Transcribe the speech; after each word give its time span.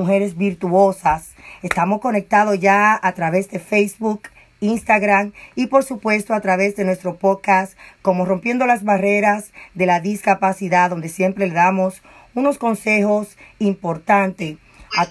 Mujeres 0.00 0.36
Virtuosas. 0.36 1.36
Estamos 1.62 2.00
conectados 2.00 2.58
ya 2.58 2.98
a 3.00 3.12
través 3.12 3.48
de 3.52 3.60
Facebook, 3.60 4.22
Instagram 4.58 5.32
y 5.54 5.68
por 5.68 5.84
supuesto 5.84 6.34
a 6.34 6.40
través 6.40 6.74
de 6.74 6.84
nuestro 6.84 7.14
podcast 7.14 7.78
como 8.02 8.24
Rompiendo 8.24 8.66
las 8.66 8.82
Barreras 8.82 9.52
de 9.74 9.86
la 9.86 10.00
Discapacidad, 10.00 10.90
donde 10.90 11.08
siempre 11.08 11.46
le 11.46 11.54
damos 11.54 12.02
unos 12.34 12.58
consejos 12.58 13.38
importantes 13.60 14.56
a, 14.98 15.02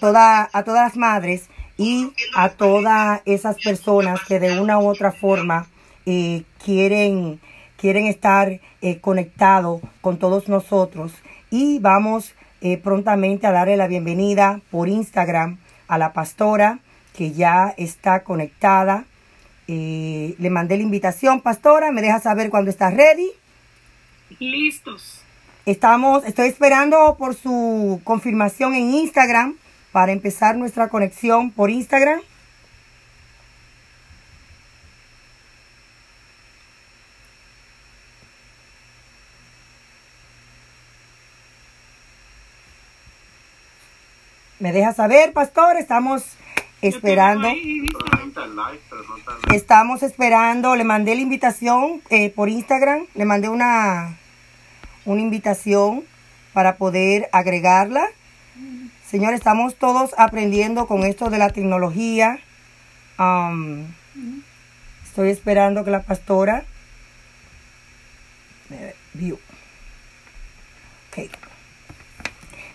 a 0.51 0.63
todas 0.63 0.83
las 0.83 0.97
madres 0.97 1.47
y 1.77 2.11
a 2.35 2.49
todas 2.49 3.21
esas 3.23 3.55
personas 3.63 4.19
que 4.27 4.41
de 4.41 4.59
una 4.59 4.79
u 4.79 4.87
otra 4.89 5.13
forma 5.13 5.65
eh, 6.05 6.43
quieren, 6.61 7.39
quieren 7.77 8.07
estar 8.07 8.59
eh, 8.81 8.99
conectados 8.99 9.81
con 10.01 10.19
todos 10.19 10.49
nosotros. 10.49 11.13
Y 11.49 11.79
vamos 11.79 12.35
eh, 12.65 12.77
prontamente 12.77 13.45
a 13.45 13.51
darle 13.51 13.75
la 13.75 13.87
bienvenida 13.87 14.61
por 14.71 14.87
Instagram 14.87 15.57
a 15.89 15.97
la 15.97 16.13
pastora 16.13 16.79
que 17.13 17.33
ya 17.33 17.73
está 17.75 18.23
conectada. 18.23 19.03
Eh, 19.67 20.35
le 20.39 20.49
mandé 20.49 20.77
la 20.77 20.83
invitación, 20.83 21.41
pastora, 21.41 21.91
me 21.91 22.01
deja 22.01 22.21
saber 22.21 22.49
cuando 22.49 22.71
está 22.71 22.89
ready. 22.89 23.29
Listos. 24.39 25.19
Estamos, 25.65 26.23
estoy 26.23 26.47
esperando 26.47 27.17
por 27.19 27.35
su 27.35 27.99
confirmación 28.05 28.75
en 28.75 28.93
Instagram 28.93 29.55
para 29.91 30.13
empezar 30.13 30.55
nuestra 30.55 30.87
conexión 30.87 31.51
por 31.51 31.69
Instagram. 31.69 32.21
Me 44.63 44.71
deja 44.71 44.93
saber, 44.93 45.33
pastor, 45.33 45.75
estamos 45.75 46.23
esperando. 46.81 47.49
Estamos 49.53 50.03
esperando, 50.03 50.77
le 50.77 50.85
mandé 50.85 51.15
la 51.15 51.21
invitación 51.21 52.01
eh, 52.09 52.29
por 52.29 52.47
Instagram, 52.47 53.05
le 53.13 53.25
mandé 53.25 53.49
una, 53.49 54.17
una 55.03 55.19
invitación 55.19 56.05
para 56.53 56.77
poder 56.77 57.27
agregarla. 57.33 58.05
Señor, 59.05 59.33
estamos 59.33 59.75
todos 59.75 60.11
aprendiendo 60.17 60.87
con 60.87 61.03
esto 61.03 61.29
de 61.29 61.39
la 61.39 61.49
tecnología. 61.49 62.39
Um, 63.19 63.83
estoy 65.03 65.29
esperando 65.29 65.83
que 65.83 65.91
la 65.91 66.03
pastora... 66.03 66.63
view. 69.13 69.37
Ok. 71.09 71.52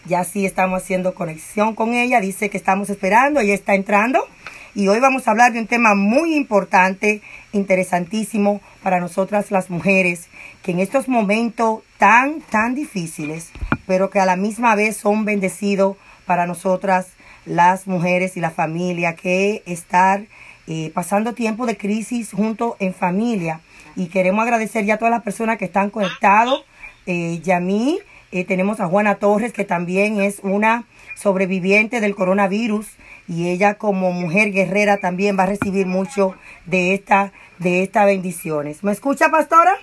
Ya 0.08 0.24
sí 0.24 0.46
estamos 0.46 0.82
haciendo 0.82 1.14
conexión 1.14 1.74
con 1.74 1.92
ella. 1.92 2.20
Dice 2.20 2.48
que 2.48 2.56
estamos 2.56 2.88
esperando. 2.88 3.40
Ella 3.40 3.52
está 3.52 3.74
entrando. 3.74 4.26
Y 4.74 4.88
hoy 4.88 5.00
vamos 5.00 5.28
a 5.28 5.32
hablar 5.32 5.52
de 5.52 5.60
un 5.60 5.66
tema 5.66 5.94
muy 5.94 6.34
importante, 6.34 7.20
interesantísimo 7.52 8.60
para 8.82 9.00
nosotras 9.00 9.50
las 9.50 9.70
mujeres, 9.70 10.28
que 10.62 10.70
en 10.72 10.78
estos 10.78 11.08
momentos 11.08 11.80
tan, 11.98 12.40
tan 12.40 12.74
difíciles, 12.74 13.50
pero 13.86 14.08
que 14.08 14.20
a 14.20 14.26
la 14.26 14.36
misma 14.36 14.74
vez 14.76 14.96
son 14.96 15.24
bendecidos 15.24 15.96
para 16.26 16.46
nosotras 16.46 17.08
las 17.44 17.86
mujeres 17.86 18.36
y 18.36 18.40
la 18.40 18.50
familia, 18.50 19.14
que 19.14 19.62
estar 19.66 20.22
eh, 20.66 20.90
pasando 20.94 21.34
tiempo 21.34 21.66
de 21.66 21.76
crisis 21.76 22.32
junto 22.32 22.76
en 22.78 22.94
familia. 22.94 23.60
Y 23.96 24.06
queremos 24.06 24.42
agradecer 24.42 24.84
ya 24.84 24.94
a 24.94 24.98
todas 24.98 25.12
las 25.12 25.22
personas 25.22 25.58
que 25.58 25.64
están 25.64 25.90
conectados. 25.90 26.64
Eh, 27.06 27.40
Yamí, 27.42 27.98
eh, 28.30 28.44
tenemos 28.44 28.80
a 28.80 28.86
Juana 28.86 29.16
Torres, 29.16 29.52
que 29.52 29.64
también 29.64 30.20
es 30.20 30.40
una 30.42 30.84
sobreviviente 31.16 32.00
del 32.00 32.14
coronavirus 32.14 32.86
y 33.26 33.48
ella 33.48 33.74
como 33.74 34.12
mujer 34.12 34.52
guerrera 34.52 34.98
también 34.98 35.38
va 35.38 35.42
a 35.42 35.46
recibir 35.46 35.86
mucho 35.86 36.34
de 36.66 36.94
esta 36.94 37.32
de 37.58 37.82
estas 37.82 38.06
bendiciones. 38.06 38.84
¿Me 38.84 38.92
escucha, 38.92 39.30
pastora? 39.30 39.76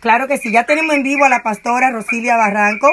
Claro 0.00 0.26
que 0.26 0.38
sí, 0.38 0.50
ya 0.50 0.64
tenemos 0.64 0.94
en 0.94 1.02
vivo 1.02 1.24
a 1.24 1.28
la 1.28 1.42
pastora 1.42 1.90
Rosilia 1.90 2.36
Barranco 2.36 2.88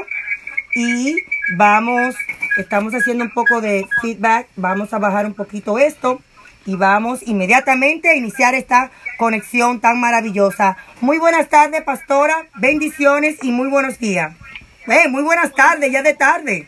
y 0.76 1.16
vamos, 1.58 2.16
estamos 2.58 2.94
haciendo 2.94 3.24
un 3.24 3.32
poco 3.32 3.62
de 3.62 3.86
feedback, 4.02 4.48
vamos 4.56 4.94
a 4.94 5.00
bajar 5.00 5.26
un 5.26 5.34
poquito 5.34 5.78
esto 5.78 6.22
y 6.66 6.76
vamos 6.76 7.22
inmediatamente 7.26 8.10
a 8.10 8.16
iniciar 8.16 8.54
esta 8.56 8.92
conexión 9.24 9.80
tan 9.80 10.02
maravillosa. 10.02 10.76
Muy 11.00 11.18
buenas 11.18 11.48
tardes, 11.48 11.82
pastora, 11.84 12.46
bendiciones 12.56 13.42
y 13.42 13.54
muy 13.54 13.70
buenos 13.70 13.98
días. 13.98 14.36
Eh, 14.86 15.08
muy 15.08 15.24
buenas 15.24 15.54
tardes, 15.56 15.90
ya 15.90 16.02
de 16.02 16.14
tarde. 16.14 16.68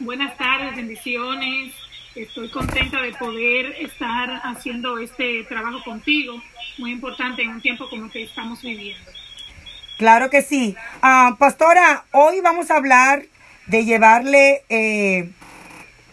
Buenas 0.00 0.36
tardes, 0.36 0.74
bendiciones. 0.74 1.72
Estoy 2.16 2.50
contenta 2.50 3.00
de 3.00 3.12
poder 3.12 3.76
estar 3.78 4.40
haciendo 4.42 4.98
este 4.98 5.44
trabajo 5.44 5.84
contigo, 5.84 6.42
muy 6.78 6.90
importante 6.90 7.42
en 7.42 7.50
un 7.50 7.60
tiempo 7.60 7.88
como 7.88 8.06
el 8.06 8.10
que 8.10 8.24
estamos 8.24 8.60
viviendo. 8.60 9.12
Claro 9.98 10.30
que 10.30 10.42
sí. 10.42 10.74
Ah, 11.00 11.36
pastora, 11.38 12.06
hoy 12.10 12.40
vamos 12.40 12.72
a 12.72 12.76
hablar 12.76 13.22
de 13.66 13.84
llevarle, 13.84 14.62
eh, 14.68 15.30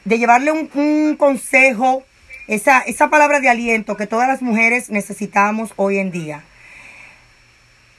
de 0.03 0.19
llevarle 0.19 0.51
un, 0.51 0.69
un 0.75 1.15
consejo, 1.15 2.03
esa, 2.47 2.81
esa 2.81 3.09
palabra 3.09 3.39
de 3.39 3.49
aliento 3.49 3.97
que 3.97 4.07
todas 4.07 4.27
las 4.27 4.41
mujeres 4.41 4.89
necesitamos 4.89 5.73
hoy 5.75 5.97
en 5.97 6.11
día. 6.11 6.43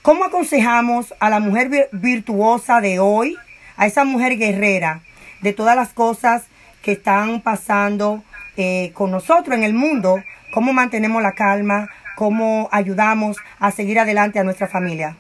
¿Cómo 0.03 0.25
aconsejamos 0.25 1.15
a 1.19 1.31
la 1.31 1.41
mujer 1.41 1.69
vir- 1.69 1.89
virtuosa 1.93 2.81
de 2.81 3.01
hoy, 3.01 3.37
a 3.77 3.87
esa 3.87 4.05
mujer 4.05 4.37
guerrera, 4.39 5.01
de 5.41 5.53
todas 5.53 5.75
las 5.77 5.89
cosas 5.93 6.45
que 6.83 6.93
están 6.93 7.41
pasando 7.41 8.23
eh, 8.57 8.93
con 8.95 9.11
nosotros 9.11 9.57
en 9.57 9.65
el 9.65 9.75
mundo? 9.75 10.23
¿Cómo 10.53 10.73
mantenemos 10.73 11.23
la 11.23 11.33
calma? 11.33 11.89
¿Cómo 12.15 12.69
ayudamos 12.71 13.37
a 13.59 13.71
seguir 13.73 13.99
adelante 13.99 14.39
a 14.39 14.45
nuestra 14.45 14.69
familia? 14.69 15.17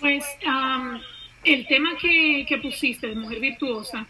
Pues 0.00 0.24
am, 0.46 1.00
el 1.44 1.66
tema 1.66 1.90
que, 2.00 2.46
que 2.48 2.58
pusiste 2.58 3.08
de 3.08 3.16
mujer 3.16 3.40
virtuosa, 3.40 4.06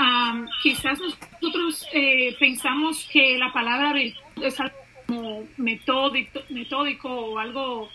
am, 0.00 0.48
quizás 0.62 0.98
nosotros 0.98 1.86
eh, 1.92 2.34
pensamos 2.38 3.06
que 3.12 3.36
la 3.36 3.52
palabra 3.52 3.92
virtud 3.92 4.42
es 4.42 4.58
algo 4.58 4.76
como 5.06 5.46
metódico, 5.58 6.40
metódico 6.48 7.08
o 7.08 7.38
algo 7.38 7.90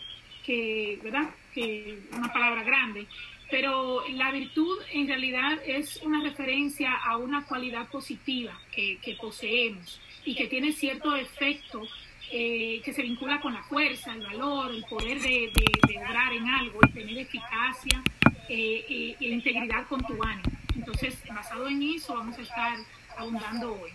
que, 0.45 0.99
¿verdad? 1.03 1.29
Que 1.53 1.97
una 2.11 2.31
palabra 2.31 2.63
grande. 2.63 3.07
Pero 3.49 4.03
la 4.09 4.31
virtud 4.31 4.77
en 4.91 5.07
realidad 5.07 5.59
es 5.65 6.01
una 6.03 6.21
referencia 6.21 6.94
a 6.94 7.17
una 7.17 7.45
cualidad 7.45 7.88
positiva 7.89 8.59
que, 8.71 8.99
poseemos 9.19 9.99
y 10.25 10.35
que 10.35 10.47
tiene 10.47 10.71
cierto 10.71 11.15
efecto 11.15 11.83
eh, 12.31 12.81
que 12.83 12.91
se 12.91 13.03
vincula 13.03 13.39
con 13.39 13.53
la 13.53 13.63
fuerza, 13.63 14.13
el 14.13 14.21
valor, 14.21 14.71
el 14.73 14.83
poder 14.85 15.19
de, 15.21 15.51
de, 15.53 15.65
de 15.88 16.35
en 16.38 16.49
algo 16.49 16.79
y 16.88 16.91
tener 16.91 17.17
eficacia 17.19 18.03
eh, 18.49 18.85
y, 18.89 19.15
y 19.19 19.27
la 19.27 19.35
integridad 19.35 19.88
con 19.88 20.01
tu 20.03 20.21
ánimo. 20.23 20.64
Entonces, 20.75 21.16
basado 21.28 21.68
en 21.68 21.81
eso, 21.81 22.16
vamos 22.16 22.38
a 22.38 22.41
estar 22.41 22.78
abundando 23.18 23.74
hoy. 23.74 23.91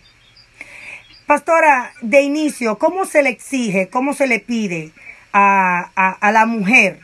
Pastora, 1.25 1.93
de 2.01 2.21
inicio, 2.21 2.77
¿cómo 2.77 3.05
se 3.05 3.23
le 3.23 3.29
exige, 3.29 3.87
cómo 3.89 4.13
se 4.13 4.27
le 4.27 4.39
pide 4.39 4.91
a, 5.31 5.91
a, 5.95 6.11
a 6.11 6.31
la 6.31 6.45
mujer, 6.45 6.99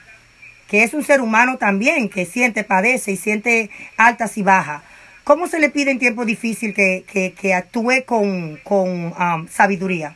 que 0.67 0.83
es 0.83 0.93
un 0.93 1.03
ser 1.03 1.21
humano 1.21 1.57
también, 1.57 2.09
que 2.09 2.25
siente, 2.25 2.63
padece 2.63 3.11
y 3.11 3.17
siente 3.17 3.69
altas 3.95 4.37
y 4.37 4.43
bajas? 4.43 4.83
¿Cómo 5.23 5.47
se 5.47 5.59
le 5.59 5.69
pide 5.69 5.91
en 5.91 5.99
tiempo 5.99 6.25
difícil 6.25 6.73
que, 6.73 7.03
que, 7.11 7.33
que 7.33 7.53
actúe 7.53 8.05
con, 8.05 8.57
con 8.63 9.13
um, 9.13 9.47
sabiduría? 9.47 10.15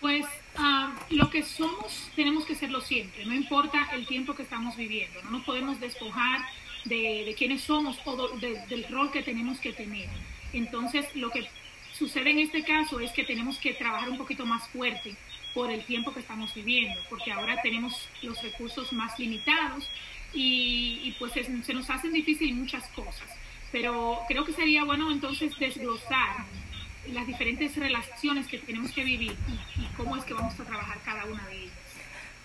Pues 0.00 0.26
ah, 0.56 0.92
lo 1.10 1.30
que 1.30 1.42
somos 1.42 2.10
tenemos 2.16 2.44
que 2.44 2.54
serlo 2.54 2.80
siempre, 2.80 3.24
no 3.24 3.32
importa 3.34 3.88
el 3.94 4.06
tiempo 4.06 4.34
que 4.34 4.42
estamos 4.42 4.76
viviendo, 4.76 5.22
no 5.22 5.30
nos 5.30 5.44
podemos 5.44 5.80
despojar 5.80 6.40
de, 6.84 7.34
quiénes 7.38 7.62
somos 7.62 7.98
o 8.04 8.28
del 8.38 8.84
rol 8.90 9.10
que 9.10 9.22
tenemos 9.22 9.58
que 9.60 9.72
tener. 9.72 10.08
Entonces, 10.52 11.06
lo 11.14 11.30
que 11.30 11.46
sucede 11.92 12.30
en 12.30 12.38
este 12.40 12.62
caso 12.64 13.00
es 13.00 13.10
que 13.12 13.24
tenemos 13.24 13.58
que 13.58 13.74
trabajar 13.74 14.08
un 14.08 14.18
poquito 14.18 14.46
más 14.46 14.66
fuerte 14.68 15.14
por 15.54 15.70
el 15.70 15.84
tiempo 15.84 16.12
que 16.14 16.20
estamos 16.20 16.54
viviendo, 16.54 17.00
porque 17.08 17.32
ahora 17.32 17.60
tenemos 17.62 18.08
los 18.22 18.40
recursos 18.42 18.92
más 18.92 19.18
limitados 19.18 19.88
y, 20.32 21.14
pues 21.18 21.36
es- 21.36 21.48
se 21.66 21.74
nos 21.74 21.90
hacen 21.90 22.12
difícil 22.12 22.54
muchas 22.54 22.86
cosas. 22.88 23.28
Pero 23.72 24.20
creo 24.28 24.44
que 24.44 24.52
sería 24.52 24.84
bueno 24.84 25.10
entonces 25.10 25.56
desglosar 25.58 26.44
las 27.12 27.26
diferentes 27.26 27.76
relaciones 27.76 28.46
que 28.46 28.58
tenemos 28.58 28.92
que 28.92 29.02
vivir 29.04 29.32
y, 29.76 29.80
y 29.82 29.86
cómo 29.96 30.16
es 30.16 30.24
que 30.24 30.34
vamos 30.34 30.58
a 30.58 30.64
trabajar 30.64 30.98
cada 31.04 31.24
una 31.24 31.46
de 31.48 31.62
ellas. 31.64 31.79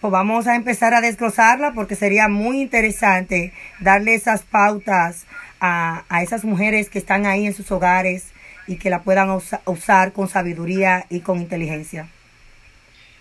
Pues 0.02 0.12
vamos 0.12 0.48
a 0.48 0.56
empezar 0.56 0.94
a 0.94 1.02
desglosarla 1.02 1.74
porque 1.74 1.96
sería 1.96 2.28
muy 2.28 2.62
interesante 2.62 3.54
darle 3.80 4.14
esas 4.16 4.44
pautas 4.44 5.26
a, 5.60 6.04
a 6.10 6.22
esas 6.24 6.44
mujeres 6.46 6.90
que 6.90 7.00
están 7.00 7.26
ahí 7.26 7.46
en 7.46 7.54
sus 7.54 7.72
hogares 7.72 8.34
y 8.68 8.78
que 8.78 8.90
la 8.90 9.04
puedan 9.04 9.30
usa- 9.32 9.62
usar 9.66 10.14
con 10.14 10.28
sabiduría 10.28 11.06
y 11.10 11.22
con 11.22 11.40
inteligencia. 11.42 12.10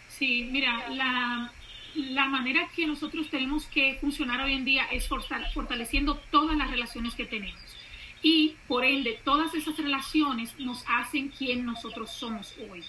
Sí, 0.08 0.48
mira, 0.50 0.88
la, 0.90 1.52
la 1.94 2.26
manera 2.26 2.68
que 2.74 2.86
nosotros 2.86 3.28
tenemos 3.30 3.66
que 3.66 3.96
funcionar 4.00 4.40
hoy 4.40 4.54
en 4.54 4.64
día 4.64 4.84
es 4.92 5.08
fortaleciendo 5.08 6.18
todas 6.30 6.56
las 6.56 6.70
relaciones 6.70 7.14
que 7.14 7.26
tenemos. 7.26 7.60
Y 8.22 8.56
por 8.68 8.84
ende, 8.84 9.20
todas 9.24 9.54
esas 9.54 9.76
relaciones 9.76 10.58
nos 10.58 10.84
hacen 10.88 11.28
quien 11.28 11.64
nosotros 11.66 12.10
somos 12.10 12.54
hoy. 12.70 12.84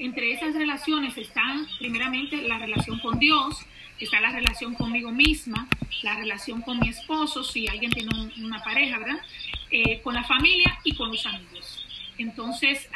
Entre 0.00 0.32
esas 0.32 0.54
relaciones 0.54 1.14
están 1.18 1.66
primeramente 1.78 2.40
la 2.48 2.58
relación 2.58 2.98
con 3.00 3.18
Dios, 3.18 3.54
está 3.98 4.18
la 4.18 4.30
relación 4.30 4.74
conmigo 4.74 5.12
misma, 5.12 5.68
la 6.02 6.16
relación 6.16 6.62
con 6.62 6.80
mi 6.80 6.88
esposo, 6.88 7.44
si 7.44 7.68
alguien 7.68 7.90
tiene 7.92 8.08
una 8.38 8.64
pareja, 8.64 8.98
¿verdad? 8.98 9.20
Eh, 9.70 10.00
con 10.00 10.14
la 10.14 10.24
familia 10.24 10.78
y 10.84 10.94
con 10.94 11.10
los 11.10 11.26
amigos. 11.26 11.84
Entonces, 12.16 12.88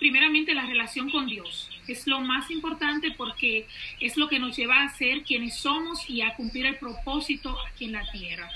primeramente 0.00 0.52
la 0.52 0.66
relación 0.66 1.08
con 1.08 1.26
Dios 1.26 1.70
es 1.88 2.06
lo 2.06 2.20
más 2.20 2.50
importante 2.50 3.12
porque 3.12 3.66
es 3.98 4.18
lo 4.18 4.28
que 4.28 4.38
nos 4.38 4.54
lleva 4.54 4.82
a 4.82 4.90
ser 4.90 5.22
quienes 5.22 5.56
somos 5.56 6.10
y 6.10 6.20
a 6.20 6.34
cumplir 6.34 6.66
el 6.66 6.76
propósito 6.76 7.56
aquí 7.70 7.86
en 7.86 7.92
la 7.92 8.04
tierra. 8.12 8.50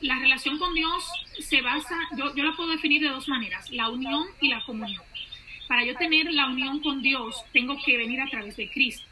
la 0.00 0.18
relación 0.18 0.58
con 0.58 0.72
Dios 0.72 1.04
se 1.40 1.60
basa, 1.60 1.94
yo 2.16 2.42
la 2.42 2.56
puedo 2.56 2.70
definir 2.70 3.02
de 3.02 3.10
dos 3.10 3.28
maneras, 3.28 3.70
la 3.70 3.90
unión 3.90 4.28
y 4.40 4.48
la 4.48 4.64
comunión. 4.64 5.07
Para 5.68 5.84
yo 5.84 5.94
tener 5.94 6.32
la 6.32 6.46
unión 6.46 6.80
con 6.80 7.02
Dios, 7.02 7.44
tengo 7.52 7.76
que 7.84 7.96
venir 7.96 8.20
a 8.20 8.28
través 8.28 8.56
de 8.56 8.70
Cristo. 8.70 9.06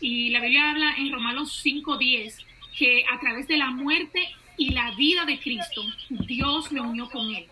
Y 0.00 0.30
la 0.30 0.40
Biblia 0.40 0.70
habla 0.70 0.96
en 0.98 1.12
Romanos 1.12 1.62
5.10 1.64 2.44
que 2.76 3.04
a 3.12 3.20
través 3.20 3.46
de 3.46 3.56
la 3.56 3.70
muerte 3.70 4.28
y 4.56 4.70
la 4.70 4.90
vida 4.92 5.24
de 5.24 5.38
Cristo, 5.38 5.82
Dios 6.10 6.72
me 6.72 6.80
unió 6.80 7.08
con 7.08 7.34
Él. 7.34 7.46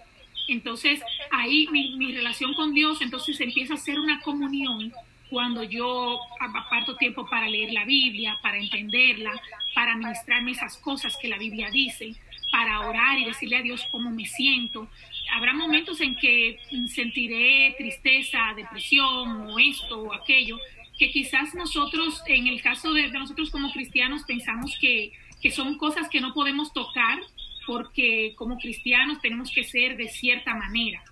Entonces, 0.49 1.01
ahí 1.31 1.69
mi, 1.71 2.13
relación 2.13 2.55
con 2.55 2.75
Dios, 2.75 3.01
entonces 3.03 3.41
empieza 3.41 3.75
a 3.75 3.77
ser 3.77 4.01
una 4.01 4.21
comunión 4.21 4.93
cuando 5.29 5.63
yo 5.63 6.19
aparto 6.41 6.97
tiempo 6.97 7.25
para 7.29 7.49
leer 7.49 7.73
la 7.73 7.85
Biblia, 7.85 8.37
para 8.43 8.59
entenderla, 8.59 9.41
para 9.75 9.95
ministrarme 9.95 10.51
esas 10.51 10.77
cosas 10.79 11.17
que 11.23 11.29
la 11.29 11.39
Biblia 11.39 11.71
dice, 11.71 12.17
para 12.51 12.81
orar 12.81 13.17
y 13.19 13.27
decirle 13.27 13.59
a 13.59 13.63
Dios 13.63 13.87
cómo 13.93 14.11
me 14.11 14.27
siento. 14.27 14.89
Habrá 15.33 15.53
momentos 15.55 16.01
en 16.01 16.17
que 16.17 16.59
sentiré 16.87 17.75
tristeza, 17.79 18.39
depresión 18.57 19.49
o 19.51 19.59
esto 19.59 20.03
o 20.03 20.13
aquello, 20.13 20.59
que 20.99 21.11
quizás 21.11 21.55
nosotros, 21.55 22.23
en 22.27 22.47
el 22.47 22.61
caso 22.61 22.93
de, 22.93 23.09
nosotros 23.09 23.51
como 23.51 23.73
cristianos, 23.73 24.23
pensamos 24.25 24.77
que, 24.81 25.13
que 25.41 25.51
son 25.51 25.79
cosas 25.79 26.09
que 26.09 26.21
no 26.21 26.35
podemos 26.35 26.73
tocar 26.73 27.19
porque 27.67 28.35
como 28.37 28.59
cristianos 28.59 29.21
tenemos 29.21 29.51
que 29.51 29.65
ser 29.65 29.97
de 29.97 30.09
cierta 30.09 30.55
manera. 30.55 31.03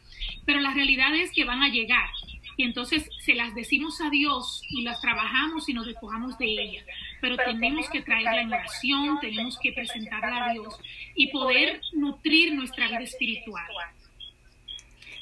Pero 0.44 0.60
la 0.60 0.74
realidad 0.74 1.14
es 1.14 1.30
que 1.30 1.44
van 1.44 1.62
a 1.62 1.68
llegar 1.68 2.10
y 2.58 2.64
entonces 2.64 3.08
se 3.20 3.34
las 3.34 3.54
decimos 3.54 4.00
a 4.00 4.10
Dios 4.10 4.62
y 4.68 4.82
las 4.82 5.00
trabajamos 5.00 5.68
y 5.68 5.72
nos 5.72 5.86
despojamos 5.86 6.36
de 6.38 6.46
ellas. 6.46 6.84
Pero 7.20 7.36
tenemos 7.36 7.88
que 7.88 8.02
traerla 8.02 8.42
en 8.42 8.52
oración, 8.52 9.20
tenemos 9.20 9.56
que 9.62 9.72
presentarla 9.72 10.46
a 10.46 10.52
Dios 10.52 10.76
y 11.14 11.28
poder 11.28 11.80
nutrir 11.92 12.54
nuestra 12.54 12.88
vida 12.88 13.02
espiritual. 13.02 13.64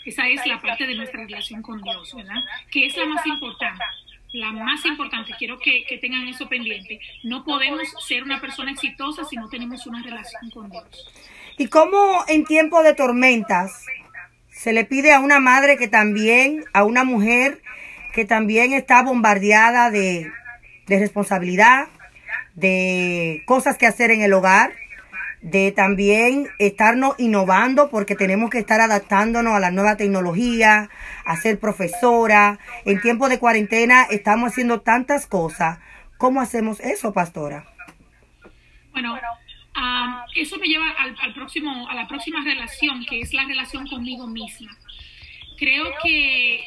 Esa 0.06 0.29
es 0.29 0.47
la 0.47 0.61
parte 0.62 0.87
de 0.87 0.94
nuestra 0.94 1.20
relación 1.20 1.61
con 1.62 1.82
Dios, 1.82 2.14
¿verdad? 2.14 2.43
Que 2.70 2.87
es 2.87 2.97
la 2.97 3.06
más 3.06 3.26
importante 3.26 3.85
la 4.32 4.53
más 4.53 4.85
importante, 4.85 5.32
quiero 5.38 5.58
que, 5.58 5.85
tengan 6.00 6.29
eso 6.29 6.49
pendiente. 6.49 7.00
No 7.23 7.44
podemos 7.44 7.82
ser 8.06 8.23
una 8.23 8.41
persona 8.41 8.70
exitosa 8.70 9.25
si 9.25 9.37
no 9.37 9.49
tenemos 9.49 9.87
una 9.87 10.03
relación 10.03 10.50
con 10.50 10.70
Dios. 10.70 10.85
¿Y 11.58 11.69
cómo 11.69 12.25
en 12.29 12.44
tiempo 12.44 12.82
de 12.82 12.94
tormentas 12.94 13.85
se 14.50 14.73
le 14.73 14.85
pide 14.85 15.12
a 15.12 15.20
una 15.20 15.41
madre 15.41 15.76
que 15.76 15.88
también, 15.88 16.64
a 16.73 16.85
una 16.85 17.05
mujer 17.05 17.62
que 18.14 18.25
también 18.25 18.73
está 18.73 19.02
bombardeada 19.02 19.91
de, 19.91 20.31
de 20.87 20.99
responsabilidad, 20.99 21.88
de 22.55 23.43
cosas 23.47 23.76
que 23.76 23.87
hacer 23.87 24.11
en 24.11 24.23
el 24.23 24.32
hogar, 24.32 24.73
de 25.47 25.71
también 25.71 26.49
estarnos 26.59 27.15
innovando 27.19 27.89
porque 27.89 28.17
tenemos 28.17 28.51
que 28.51 28.59
estar 28.59 28.81
adaptándonos 28.81 29.55
a 29.55 29.61
la 29.61 29.71
nueva 29.71 29.97
tecnología, 29.97 30.91
a 31.25 31.37
ser 31.37 31.61
profesora. 31.61 32.59
En 32.85 33.01
tiempo 33.01 33.29
de 33.29 33.39
cuarentena 33.39 34.09
estamos 34.11 34.51
haciendo 34.51 34.81
tantas 34.81 35.29
cosas. 35.29 35.79
¿Cómo 36.19 36.41
hacemos 36.41 36.81
eso, 36.81 37.13
pastora? 37.13 37.65
Bueno, 38.91 39.17
eso 40.35 40.59
me 40.59 40.67
lleva 40.67 40.91
al, 40.99 41.33
próximo, 41.33 41.89
a 41.89 41.95
la 41.95 42.09
próxima 42.09 42.43
relación, 42.43 43.05
que 43.09 43.21
es 43.21 43.33
la 43.33 43.45
relación 43.45 43.87
conmigo 43.87 44.27
misma. 44.27 44.77
Creo 45.59 45.87
que 46.03 46.61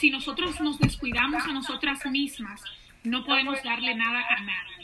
si 0.00 0.10
nosotros 0.10 0.60
nos 0.60 0.80
descuidamos 0.80 1.44
a 1.44 1.52
nosotras 1.52 2.04
mismas, 2.06 2.60
no 3.04 3.24
podemos 3.24 3.62
darle 3.62 3.94
nada 3.94 4.20
a 4.28 4.40
nadie 4.40 4.79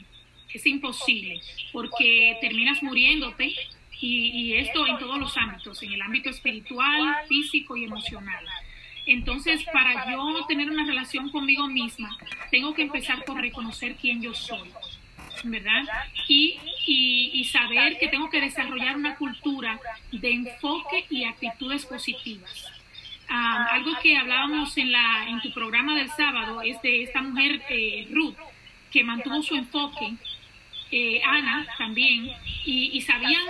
es 0.52 0.66
imposible, 0.66 1.40
porque 1.72 2.37
terminas 2.40 2.82
muriéndote 2.82 3.54
y, 4.00 4.54
esto 4.54 4.87
en 4.87 4.98
todos 4.98 5.19
los 5.19 5.37
ámbitos, 5.37 5.82
en 5.82 5.93
el 5.93 6.02
ámbito 6.02 6.31
espiritual, 6.31 7.16
físico 7.28 7.76
y 7.76 7.84
emocional. 7.84 8.44
Entonces, 9.06 9.64
para 9.72 10.10
yo 10.10 10.44
tener 10.46 10.70
una 10.70 10.84
relación 10.84 11.31
conmigo 11.31 11.66
misma, 11.69 12.16
tengo 12.50 12.75
que 12.75 12.82
empezar 12.82 13.25
por 13.25 13.40
reconocer 13.40 13.96
quién 13.96 14.20
yo 14.20 14.34
soy, 14.34 14.69
¿verdad? 15.44 15.84
Y, 16.28 16.58
y, 16.87 17.44
saber 17.44 17.99
que 17.99 18.08
tengo 18.08 18.28
que 18.28 18.40
desarrollar 18.40 18.96
una 18.96 19.14
cultura 19.14 19.78
de 20.10 20.31
enfoque 20.32 21.06
y 21.08 21.25
actitudes 21.25 21.87
positivas. 21.87 22.72
Ah, 23.28 23.69
algo 23.72 23.92
que 24.02 24.16
hablábamos 24.16 24.76
en, 24.76 24.92
la, 24.92 25.26
en 25.28 25.40
tu 25.40 25.52
programa 25.52 25.96
del 25.96 26.10
sábado 26.10 26.62
es 26.62 26.81
de 26.82 27.02
esta 27.02 27.22
mujer, 27.22 27.62
eh, 27.70 28.06
Ruth, 28.10 28.37
que 28.90 29.04
mantuvo 29.04 29.42
su 29.42 29.54
enfoque 29.56 30.14
eh, 30.90 31.20
Ana 31.24 31.66
también, 31.78 32.30
y, 32.64 33.00
sabían 33.02 33.42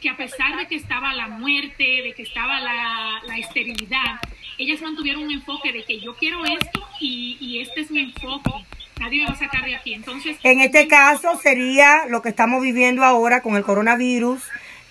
que 0.00 0.08
a 0.08 0.16
pesar 0.16 0.56
de 0.56 0.66
que 0.66 0.76
estaba 0.76 1.12
la 1.14 1.28
muerte, 1.28 1.84
de 2.02 2.12
que 2.14 2.22
estaba 2.22 2.60
la, 2.60 3.38
esterilidad, 3.38 4.20
ellas 4.58 4.80
mantuvieron 4.80 5.24
un 5.24 5.30
enfoque 5.30 5.72
de 5.72 5.84
que 5.84 6.00
yo 6.00 6.14
quiero 6.16 6.44
esto 6.44 6.86
y, 7.00 7.60
este 7.60 7.82
es 7.82 7.90
mi 7.90 8.00
enfoque. 8.00 8.50
Nadie 8.98 9.20
me 9.20 9.26
va 9.26 9.34
a 9.34 9.38
sacar 9.38 9.64
de 9.64 9.76
aquí. 9.76 9.94
Entonces, 9.94 10.38
en 10.42 10.60
este 10.60 10.88
caso 10.88 11.38
sería 11.40 12.06
lo 12.08 12.22
que 12.22 12.30
estamos 12.30 12.62
viviendo 12.62 13.04
ahora 13.04 13.42
con 13.42 13.56
el 13.56 13.62
coronavirus, 13.62 14.42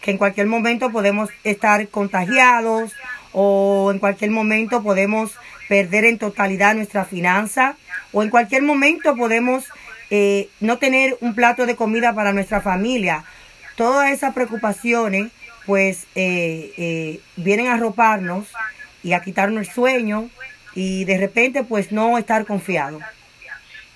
que 0.02 0.12
en 0.12 0.18
cualquier 0.18 0.48
momento 0.48 0.92
podemos 0.92 1.30
estar 1.44 1.88
contagiados 1.90 2.94
o 3.34 3.90
en 3.92 4.00
cualquier 4.00 4.32
momento 4.32 4.84
podemos 4.84 5.32
perder 5.68 6.06
en 6.06 6.20
totalidad 6.20 6.76
nuestra 6.76 7.06
finanza 7.06 7.76
o 8.14 8.22
en 8.22 8.30
cualquier 8.30 8.62
momento 8.62 9.16
podemos 9.16 9.66
eh, 10.10 10.50
no 10.60 10.78
tener 10.78 11.18
un 11.22 11.36
plato 11.36 11.66
de 11.66 11.76
comida 11.76 12.14
para 12.14 12.34
nuestra 12.34 12.62
familia. 12.62 13.24
Todas 13.76 14.12
esas 14.12 14.34
preocupaciones 14.34 15.32
pues 15.66 16.06
eh, 16.16 16.74
eh, 16.78 17.20
vienen 17.36 17.68
a 17.68 17.78
roparnos 17.78 18.48
y 19.04 19.14
a 19.14 19.22
quitarnos 19.22 19.68
el 19.68 19.74
sueño 19.74 20.30
y 20.76 21.06
de 21.06 21.18
repente 21.18 21.64
pues 21.64 21.92
no 21.92 22.18
estar 22.18 22.46
confiado. 22.46 23.00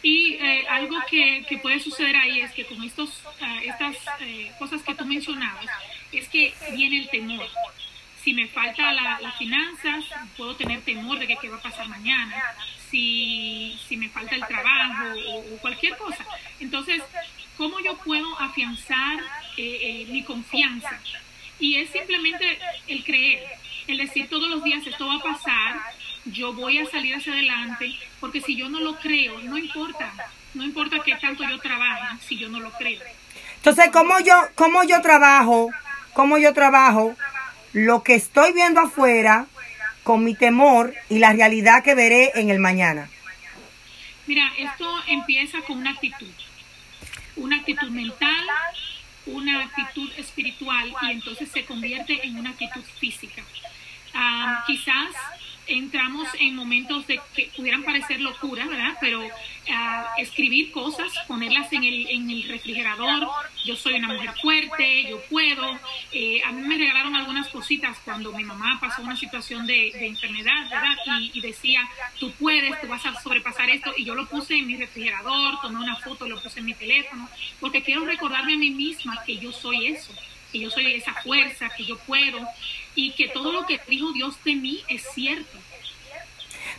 Y 0.01 0.39
algo 0.69 0.95
que, 1.09 1.45
puede 1.61 1.79
suceder 1.79 2.15
ahí 2.15 2.39
es 2.39 2.51
que 2.51 2.65
con 2.65 2.81
estos, 2.83 3.21
estas 3.65 3.97
cosas 4.57 4.81
que 4.81 4.95
tú 4.95 5.05
mencionabas, 5.05 5.65
es 6.11 6.27
que 6.29 6.53
viene 6.73 6.99
el 6.99 7.09
temor. 7.09 7.45
Si 8.29 8.35
me 8.35 8.47
falta 8.47 8.93
las 8.93 9.35
finanzas, 9.39 10.05
puedo 10.37 10.55
tener 10.55 10.81
temor 10.81 11.17
de 11.17 11.25
que 11.25 11.35
qué 11.37 11.49
va 11.49 11.57
a 11.57 11.61
pasar 11.63 11.87
mañana 11.87 12.35
si, 12.91 13.75
si 13.87 13.97
me 13.97 14.07
falta 14.07 14.35
el 14.35 14.45
trabajo 14.45 15.05
o, 15.29 15.57
cualquier 15.57 15.97
cosa. 15.97 16.23
Entonces, 16.59 17.01
¿cómo 17.57 17.79
yo 17.79 17.97
puedo 17.97 18.39
afianzar 18.39 19.17
eh, 19.57 19.79
eh, 19.81 20.07
mi 20.11 20.21
confianza? 20.21 20.99
Y 21.57 21.77
es 21.77 21.89
simplemente 21.89 22.59
el 22.87 23.03
creer, 23.03 23.47
el 23.87 23.97
decir 23.97 24.29
todos 24.29 24.47
los 24.47 24.63
días 24.63 24.85
esto 24.85 25.07
va 25.07 25.15
a 25.15 25.23
pasar, 25.23 25.81
yo 26.25 26.53
voy 26.53 26.77
a 26.77 26.85
salir 26.85 27.15
hacia 27.15 27.33
adelante, 27.33 27.95
porque 28.19 28.41
si 28.41 28.55
yo 28.55 28.69
no 28.69 28.79
lo 28.79 28.99
creo, 28.99 29.39
no 29.39 29.57
importa, 29.57 30.13
no 30.53 30.63
importa 30.63 30.99
qué 31.03 31.15
tanto 31.15 31.43
yo 31.45 31.57
trabaje, 31.57 32.15
si 32.27 32.37
yo 32.37 32.47
no 32.47 32.59
lo 32.59 32.69
creo. 32.73 33.01
Entonces, 33.55 33.89
¿cómo 33.91 34.19
yo, 34.19 34.35
cómo 34.53 34.83
yo 34.83 35.01
trabajo? 35.01 35.71
¿Cómo 36.13 36.37
yo 36.37 36.53
trabajo? 36.53 37.15
Lo 37.73 38.03
que 38.03 38.15
estoy 38.15 38.53
viendo 38.53 38.81
afuera, 38.81 39.47
con 40.03 40.23
mi 40.23 40.33
temor 40.33 40.93
y 41.09 41.19
la 41.19 41.33
realidad 41.33 41.83
que 41.83 41.93
veré 41.93 42.31
en 42.35 42.49
el 42.49 42.59
mañana? 42.59 43.09
Mira, 44.25 44.51
esto 44.57 44.91
empieza 45.07 45.59
con 45.61 45.77
una 45.77 45.91
actitud, 45.91 46.31
una 47.35 47.57
actitud 47.57 47.89
mental, 47.89 48.45
una 49.27 49.63
actitud 49.63 50.11
espiritual 50.17 50.93
y 51.03 51.11
entonces 51.11 51.49
se 51.51 51.65
convierte 51.65 52.25
en 52.25 52.37
una 52.37 52.51
actitud 52.51 52.83
física. 52.99 53.43
Ah, 54.13 54.63
quizás 54.65 55.09
entramos 55.69 56.27
en 56.39 56.55
momentos 56.55 57.05
de 57.07 57.19
que 57.35 57.49
pudieran 57.55 57.83
parecer 57.83 58.19
locura, 58.19 58.65
¿verdad? 58.65 58.97
Pero 58.99 59.21
ah, 59.71 60.13
escribir 60.17 60.71
cosas, 60.71 61.11
ponerlas 61.27 61.71
en 61.73 61.83
el, 61.83 62.07
en 62.07 62.29
el 62.29 62.43
refrigerador, 62.47 63.27
yo 63.65 63.75
soy 63.75 63.93
una 63.95 64.09
mujer 64.09 64.31
fuerte, 64.41 65.09
yo 65.09 65.21
puedo. 65.29 65.79
Eh, 66.11 66.41
a 66.43 66.51
mí 66.51 66.61
me 66.61 66.77
regalaron 66.77 67.15
algunas 67.15 67.47
cositas 67.49 67.97
cuando 68.03 68.31
mi 68.33 68.43
mamá 68.43 68.77
pasó 68.81 69.01
una 69.01 69.15
situación 69.15 69.65
de, 69.65 69.89
enfermedad, 70.07 70.69
¿verdad? 70.69 70.95
Y, 71.19 71.31
y, 71.33 71.41
decía, 71.41 71.87
tú 72.19 72.31
puedes, 72.31 72.79
tú 72.81 72.87
vas 72.87 73.05
a 73.05 73.19
sobrepasar 73.21 73.69
esto. 73.69 73.93
Y 73.97 74.05
yo 74.05 74.15
lo 74.15 74.27
puse 74.27 74.55
en 74.55 74.67
mi 74.67 74.75
refrigerador, 74.75 75.61
tomé 75.61 75.77
una 75.77 75.95
foto, 75.97 76.27
lo 76.27 76.41
puse 76.41 76.59
en 76.59 76.65
mi 76.65 76.73
teléfono, 76.73 77.29
porque 77.59 77.83
quiero 77.83 78.05
recordarme 78.05 78.53
a 78.53 78.57
mí 78.57 78.71
misma 78.71 79.23
que 79.25 79.37
yo 79.37 79.51
soy 79.51 79.87
eso 79.87 80.13
que 80.51 80.59
yo 80.59 80.69
soy 80.69 80.93
esa 80.93 81.13
fuerza, 81.15 81.69
que 81.75 81.85
yo 81.85 81.97
puedo 81.99 82.39
y 82.95 83.11
que 83.11 83.27
todo 83.29 83.51
lo 83.51 83.65
que 83.65 83.79
dijo 83.87 84.11
Dios 84.13 84.35
de 84.43 84.55
mí 84.55 84.83
es 84.87 85.03
cierto. 85.13 85.57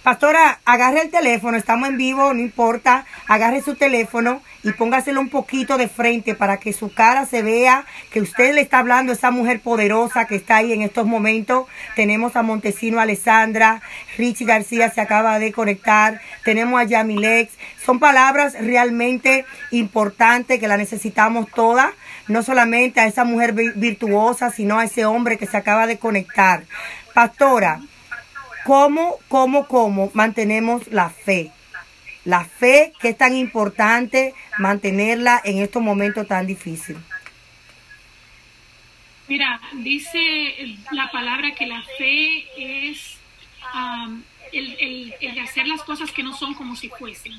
Pastora, 0.02 0.60
agarre 0.64 1.02
el 1.02 1.10
teléfono, 1.10 1.58
estamos 1.58 1.90
en 1.90 1.98
vivo, 1.98 2.32
no 2.32 2.40
importa, 2.40 3.04
agarre 3.26 3.60
su 3.60 3.74
teléfono 3.74 4.40
y 4.62 4.72
póngaselo 4.72 5.20
un 5.20 5.28
poquito 5.28 5.76
de 5.76 5.88
frente 5.88 6.34
para 6.34 6.58
que 6.58 6.72
su 6.72 6.94
cara 6.94 7.26
se 7.26 7.42
vea, 7.42 7.84
que 8.10 8.22
usted 8.22 8.54
le 8.54 8.62
está 8.62 8.78
hablando 8.78 9.12
a 9.12 9.14
esa 9.14 9.30
mujer 9.30 9.60
poderosa 9.60 10.26
que 10.26 10.36
está 10.36 10.56
ahí 10.56 10.72
en 10.72 10.80
estos 10.80 11.06
momentos. 11.06 11.66
Tenemos 11.96 12.34
a 12.34 12.42
Montesino 12.42 12.98
Alessandra, 12.98 13.82
Richie 14.16 14.46
García 14.46 14.90
se 14.90 15.02
acaba 15.02 15.38
de 15.38 15.52
conectar, 15.52 16.22
tenemos 16.44 16.80
a 16.80 16.84
Yamilex. 16.84 17.52
Son 17.84 17.98
palabras 17.98 18.54
realmente 18.58 19.44
importantes 19.70 20.58
que 20.60 20.68
la 20.68 20.78
necesitamos 20.78 21.46
todas, 21.54 21.90
no 22.30 22.42
solamente 22.42 23.00
a 23.00 23.06
esa 23.06 23.24
mujer 23.24 23.52
virtuosa, 23.52 24.50
sino 24.50 24.78
a 24.78 24.84
ese 24.84 25.04
hombre 25.04 25.38
que 25.38 25.46
se 25.46 25.56
acaba 25.56 25.86
de 25.86 25.98
conectar. 25.98 26.64
Pastora, 27.12 27.80
¿Cómo, 28.64 29.18
cómo, 29.28 29.66
cómo 29.66 30.10
mantenemos 30.14 30.88
la 30.88 31.10
fe? 31.10 31.50
La 32.24 32.44
fe 32.44 32.92
que 33.00 33.10
es 33.10 33.18
tan 33.18 33.34
importante 33.34 34.34
mantenerla 34.58 35.40
en 35.44 35.58
estos 35.58 35.82
momentos 35.82 36.28
tan 36.28 36.46
difíciles. 36.46 37.02
Mira, 39.28 39.60
dice 39.74 40.76
la 40.90 41.10
palabra 41.10 41.52
que 41.52 41.66
la 41.66 41.82
fe 41.96 42.92
es 42.92 43.16
um, 43.74 44.22
el, 44.52 45.14
de 45.20 45.40
hacer 45.40 45.66
las 45.66 45.82
cosas 45.82 46.10
que 46.10 46.22
no 46.22 46.36
son 46.36 46.54
como 46.54 46.76
si 46.76 46.88
fuesen. 46.90 47.32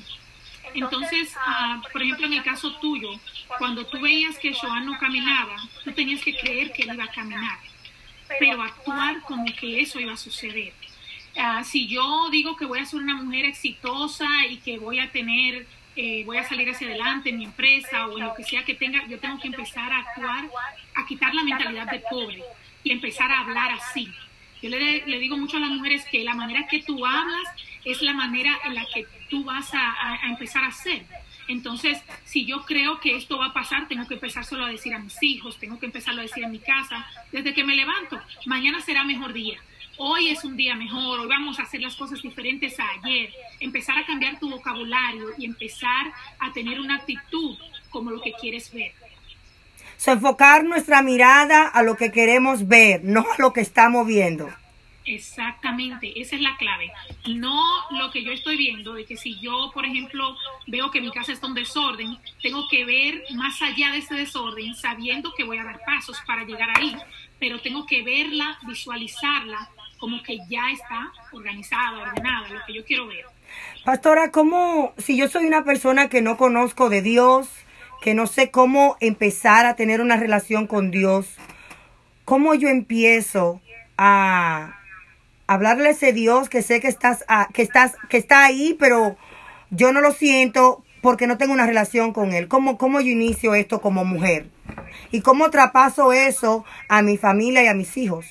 Entonces, 0.74 1.34
uh, 1.36 1.82
por 1.92 2.02
ejemplo, 2.02 2.26
en 2.26 2.34
el 2.34 2.42
caso 2.42 2.74
tuyo, 2.76 3.10
cuando 3.58 3.86
tú 3.86 4.00
veías 4.00 4.38
que 4.38 4.54
Joan 4.54 4.86
no 4.86 4.98
caminaba, 4.98 5.56
tú 5.84 5.92
tenías 5.92 6.22
que 6.22 6.36
creer 6.36 6.72
que 6.72 6.82
él 6.82 6.94
iba 6.94 7.04
a 7.04 7.10
caminar, 7.10 7.58
pero 8.38 8.62
actuar 8.62 9.20
como 9.22 9.44
que 9.54 9.80
eso 9.80 10.00
iba 10.00 10.12
a 10.12 10.16
suceder. 10.16 10.72
Ah, 11.36 11.64
si 11.64 11.88
yo 11.88 12.28
digo 12.30 12.56
que 12.56 12.66
voy 12.66 12.78
a 12.78 12.84
ser 12.84 13.00
una 13.00 13.14
mujer 13.14 13.46
exitosa 13.46 14.26
y 14.48 14.58
que 14.58 14.78
voy 14.78 14.98
a 14.98 15.10
tener, 15.10 15.66
eh, 15.96 16.22
voy 16.24 16.36
a 16.36 16.48
salir 16.48 16.68
hacia 16.68 16.88
adelante 16.88 17.30
en 17.30 17.38
mi 17.38 17.44
empresa 17.44 18.06
o 18.06 18.18
en 18.18 18.24
lo 18.24 18.34
que 18.34 18.44
sea 18.44 18.64
que 18.64 18.74
tenga, 18.74 19.06
yo 19.06 19.18
tengo 19.18 19.38
que 19.38 19.48
empezar 19.48 19.92
a 19.92 19.98
actuar, 19.98 20.44
a 20.94 21.06
quitar 21.06 21.34
la 21.34 21.42
mentalidad 21.42 21.90
de 21.90 22.00
pobre 22.00 22.42
y 22.84 22.92
empezar 22.92 23.30
a 23.30 23.40
hablar 23.40 23.72
así. 23.72 24.08
Yo 24.62 24.70
le, 24.70 25.18
digo 25.18 25.36
mucho 25.36 25.56
a 25.56 25.60
las 25.60 25.70
mujeres 25.70 26.04
que 26.10 26.22
la 26.22 26.34
manera 26.34 26.66
que 26.68 26.82
tú 26.82 27.04
hablas 27.04 27.48
es 27.84 28.00
la 28.00 28.14
manera 28.14 28.56
en 28.64 28.74
la 28.74 28.86
que 28.86 29.06
tú 29.28 29.44
vas 29.44 29.70
a, 29.74 30.20
empezar 30.28 30.64
a 30.64 30.68
hacer. 30.68 31.04
Entonces, 31.48 31.98
si 32.24 32.46
yo 32.46 32.62
creo 32.62 33.00
que 33.00 33.16
esto 33.16 33.36
va 33.36 33.46
a 33.46 33.52
pasar, 33.52 33.88
tengo 33.88 34.06
que 34.06 34.14
empezar 34.14 34.44
solo 34.44 34.64
a 34.64 34.68
decir 34.68 34.94
a 34.94 35.00
mis 35.00 35.20
hijos, 35.22 35.58
tengo 35.58 35.78
que 35.78 35.86
empezarlo 35.86 36.20
a 36.20 36.22
decir 36.22 36.44
en 36.44 36.52
mi 36.52 36.60
casa, 36.60 37.04
desde 37.32 37.52
que 37.52 37.64
me 37.64 37.74
levanto, 37.74 38.20
mañana 38.46 38.80
será 38.80 39.02
mejor 39.04 39.32
día 39.32 39.60
hoy 39.96 40.28
es 40.28 40.44
un 40.44 40.56
día 40.56 40.74
mejor, 40.74 41.20
hoy 41.20 41.28
vamos 41.28 41.58
a 41.58 41.62
hacer 41.62 41.80
las 41.80 41.94
cosas 41.94 42.22
diferentes 42.22 42.78
a 42.80 42.84
ayer, 42.90 43.32
empezar 43.60 43.98
a 43.98 44.06
cambiar 44.06 44.38
tu 44.38 44.50
vocabulario 44.50 45.28
y 45.38 45.44
empezar 45.44 46.12
a 46.38 46.52
tener 46.52 46.80
una 46.80 46.96
actitud 46.96 47.56
como 47.90 48.10
lo 48.10 48.20
que 48.20 48.32
quieres 48.32 48.72
ver. 48.72 48.92
Enfocar 50.10 50.64
nuestra 50.64 51.02
mirada 51.02 51.68
a 51.68 51.82
lo 51.82 51.96
que 51.96 52.10
queremos 52.10 52.66
ver, 52.66 53.04
no 53.04 53.20
a 53.20 53.40
lo 53.40 53.52
que 53.52 53.60
estamos 53.60 54.06
viendo. 54.06 54.48
Exactamente, 55.04 56.20
esa 56.20 56.36
es 56.36 56.42
la 56.42 56.56
clave. 56.56 56.92
No 57.28 57.60
lo 57.90 58.10
que 58.10 58.22
yo 58.22 58.32
estoy 58.32 58.56
viendo, 58.56 58.94
de 58.94 59.04
que 59.04 59.16
si 59.16 59.38
yo, 59.40 59.70
por 59.74 59.84
ejemplo, 59.84 60.36
veo 60.66 60.90
que 60.90 61.00
mi 61.00 61.10
casa 61.10 61.32
está 61.32 61.46
en 61.46 61.54
desorden, 61.54 62.18
tengo 62.40 62.68
que 62.68 62.84
ver 62.84 63.24
más 63.34 63.60
allá 63.62 63.90
de 63.92 63.98
ese 63.98 64.14
desorden, 64.14 64.74
sabiendo 64.74 65.32
que 65.36 65.44
voy 65.44 65.58
a 65.58 65.64
dar 65.64 65.80
pasos 65.84 66.20
para 66.26 66.44
llegar 66.44 66.68
ahí, 66.76 66.96
pero 67.40 67.60
tengo 67.60 67.86
que 67.86 68.02
verla, 68.02 68.58
visualizarla 68.62 69.68
como 69.98 70.22
que 70.22 70.38
ya 70.48 70.70
está 70.72 71.12
organizada, 71.32 72.02
ordenada, 72.02 72.48
lo 72.48 72.60
que 72.66 72.74
yo 72.74 72.84
quiero 72.84 73.06
ver. 73.06 73.24
Pastora, 73.84 74.30
¿cómo, 74.30 74.94
si 74.98 75.16
yo 75.16 75.28
soy 75.28 75.46
una 75.46 75.64
persona 75.64 76.08
que 76.08 76.22
no 76.22 76.36
conozco 76.36 76.88
de 76.88 77.02
Dios, 77.02 77.48
que 78.02 78.14
no 78.14 78.26
sé 78.26 78.50
cómo 78.50 78.96
empezar 79.00 79.64
a 79.64 79.76
tener 79.76 80.00
una 80.00 80.16
relación 80.16 80.66
con 80.66 80.90
Dios, 80.90 81.36
cómo 82.24 82.54
yo 82.54 82.68
empiezo 82.68 83.62
a 83.96 84.78
hablarle 85.46 85.88
a 85.88 85.90
ese 85.92 86.12
Dios 86.12 86.48
que 86.48 86.62
sé 86.62 86.80
que 86.80 86.88
estás, 86.88 87.24
que 87.54 87.62
estás, 87.62 87.94
que 88.10 88.16
está 88.18 88.44
ahí, 88.44 88.76
pero 88.78 89.16
yo 89.70 89.92
no 89.92 90.00
lo 90.00 90.12
siento 90.12 90.84
porque 91.00 91.26
no 91.26 91.38
tengo 91.38 91.52
una 91.52 91.66
relación 91.66 92.12
con 92.12 92.32
él. 92.32 92.48
¿Cómo, 92.48 92.76
cómo 92.76 93.00
yo 93.00 93.10
inicio 93.10 93.54
esto 93.54 93.80
como 93.80 94.04
mujer? 94.04 94.50
¿Y 95.12 95.20
cómo 95.20 95.50
trapaso 95.50 96.12
eso 96.12 96.64
a 96.88 97.02
mi 97.02 97.16
familia 97.16 97.62
y 97.62 97.68
a 97.68 97.74
mis 97.74 97.96
hijos? 97.96 98.26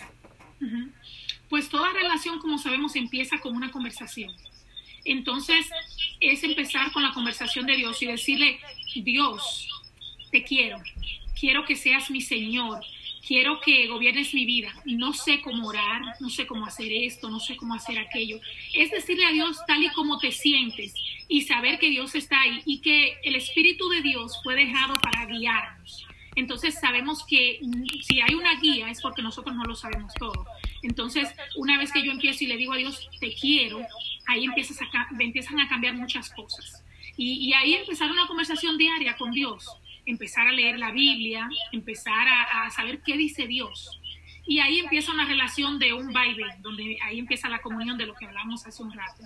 Pues 1.50 1.70
toda 1.70 1.92
relación, 1.94 2.40
como 2.40 2.58
sabemos, 2.58 2.96
empieza 2.98 3.38
con 3.40 3.56
una 3.56 3.72
conversación. 3.72 4.32
Entonces, 5.06 5.70
es 6.20 6.44
empezar 6.44 6.92
con 6.92 7.04
la 7.04 7.14
conversación 7.14 7.66
de 7.66 7.76
Dios 7.76 8.02
y 8.02 8.06
decirle, 8.06 8.60
Dios, 8.96 9.68
te 10.32 10.44
quiero, 10.44 10.78
quiero 11.40 11.66
que 11.66 11.76
seas 11.76 12.10
mi 12.12 12.22
Señor, 12.22 12.84
quiero 13.26 13.60
que 13.62 13.88
gobiernes 13.88 14.34
mi 14.34 14.46
vida. 14.46 14.74
No 14.86 15.14
sé 15.14 15.42
cómo 15.42 15.68
orar, 15.68 16.02
no 16.20 16.30
sé 16.30 16.46
cómo 16.46 16.66
hacer 16.66 16.92
esto, 16.92 17.30
no 17.30 17.40
sé 17.40 17.56
cómo 17.56 17.74
hacer 17.74 17.98
aquello. 18.00 18.40
Es 18.74 18.92
decirle 18.92 19.26
a 19.26 19.32
Dios 19.32 19.58
tal 19.68 19.84
y 19.84 19.90
como 19.90 20.20
te 20.20 20.32
sientes 20.32 20.94
y 21.28 21.42
saber 21.42 21.80
que 21.80 21.90
Dios 21.90 22.14
está 22.16 22.42
ahí 22.42 22.62
y 22.66 22.82
que 22.82 23.18
el 23.24 23.36
Espíritu 23.36 23.90
de 23.90 24.02
Dios 24.02 24.40
fue 24.44 24.56
dejado 24.56 25.00
para 25.00 25.26
guiarnos. 25.26 26.06
Entonces 26.36 26.80
sabemos 26.80 27.26
que 27.26 27.60
si 28.02 28.22
hay 28.22 28.34
una 28.36 28.60
guía 28.60 28.90
es 28.90 29.02
porque 29.02 29.22
nosotros 29.22 29.56
no 29.56 29.64
lo 29.64 29.76
sabemos 29.76 30.14
todo. 30.14 30.46
Entonces, 30.84 31.30
una 31.56 31.78
vez 31.78 31.92
que 31.92 32.04
yo 32.04 32.12
empiezo 32.12 32.44
y 32.44 32.48
le 32.48 32.58
digo 32.58 32.74
a 32.74 32.78
Dios, 32.78 33.10
te 33.20 33.34
quiero, 33.34 33.86
ahí 34.28 34.46
empiezas 34.46 34.82
a, 34.82 34.88
empiezan 35.20 35.60
a 35.60 35.70
cambiar 35.70 35.96
muchas 35.96 36.30
cosas. 36.32 36.84
Y, 37.18 37.54
ahí 37.54 37.76
empezar 37.76 38.10
una 38.10 38.26
conversación 38.26 38.78
diaria 38.78 39.16
con 39.16 39.32
Dios, 39.32 39.70
empezar 40.06 40.48
a 40.48 40.52
leer 40.52 40.80
la 40.80 40.92
Biblia, 40.92 41.50
empezar 41.72 42.28
a, 42.28 42.70
saber 42.72 43.02
qué 43.06 43.18
dice 43.18 43.46
Dios. 43.48 44.00
Y 44.48 44.60
ahí 44.60 44.80
empieza 44.80 45.12
una 45.12 45.26
relación 45.26 45.78
de 45.78 45.94
un 45.94 46.12
baile, 46.12 46.46
donde 46.62 46.98
ahí 47.04 47.20
empieza 47.20 47.48
la 47.48 47.62
comunión 47.62 47.98
de 47.98 48.08
lo 48.08 48.16
que 48.16 48.26
hablamos 48.26 48.66
hace 48.66 48.82
un 48.82 48.92
rato. 48.92 49.24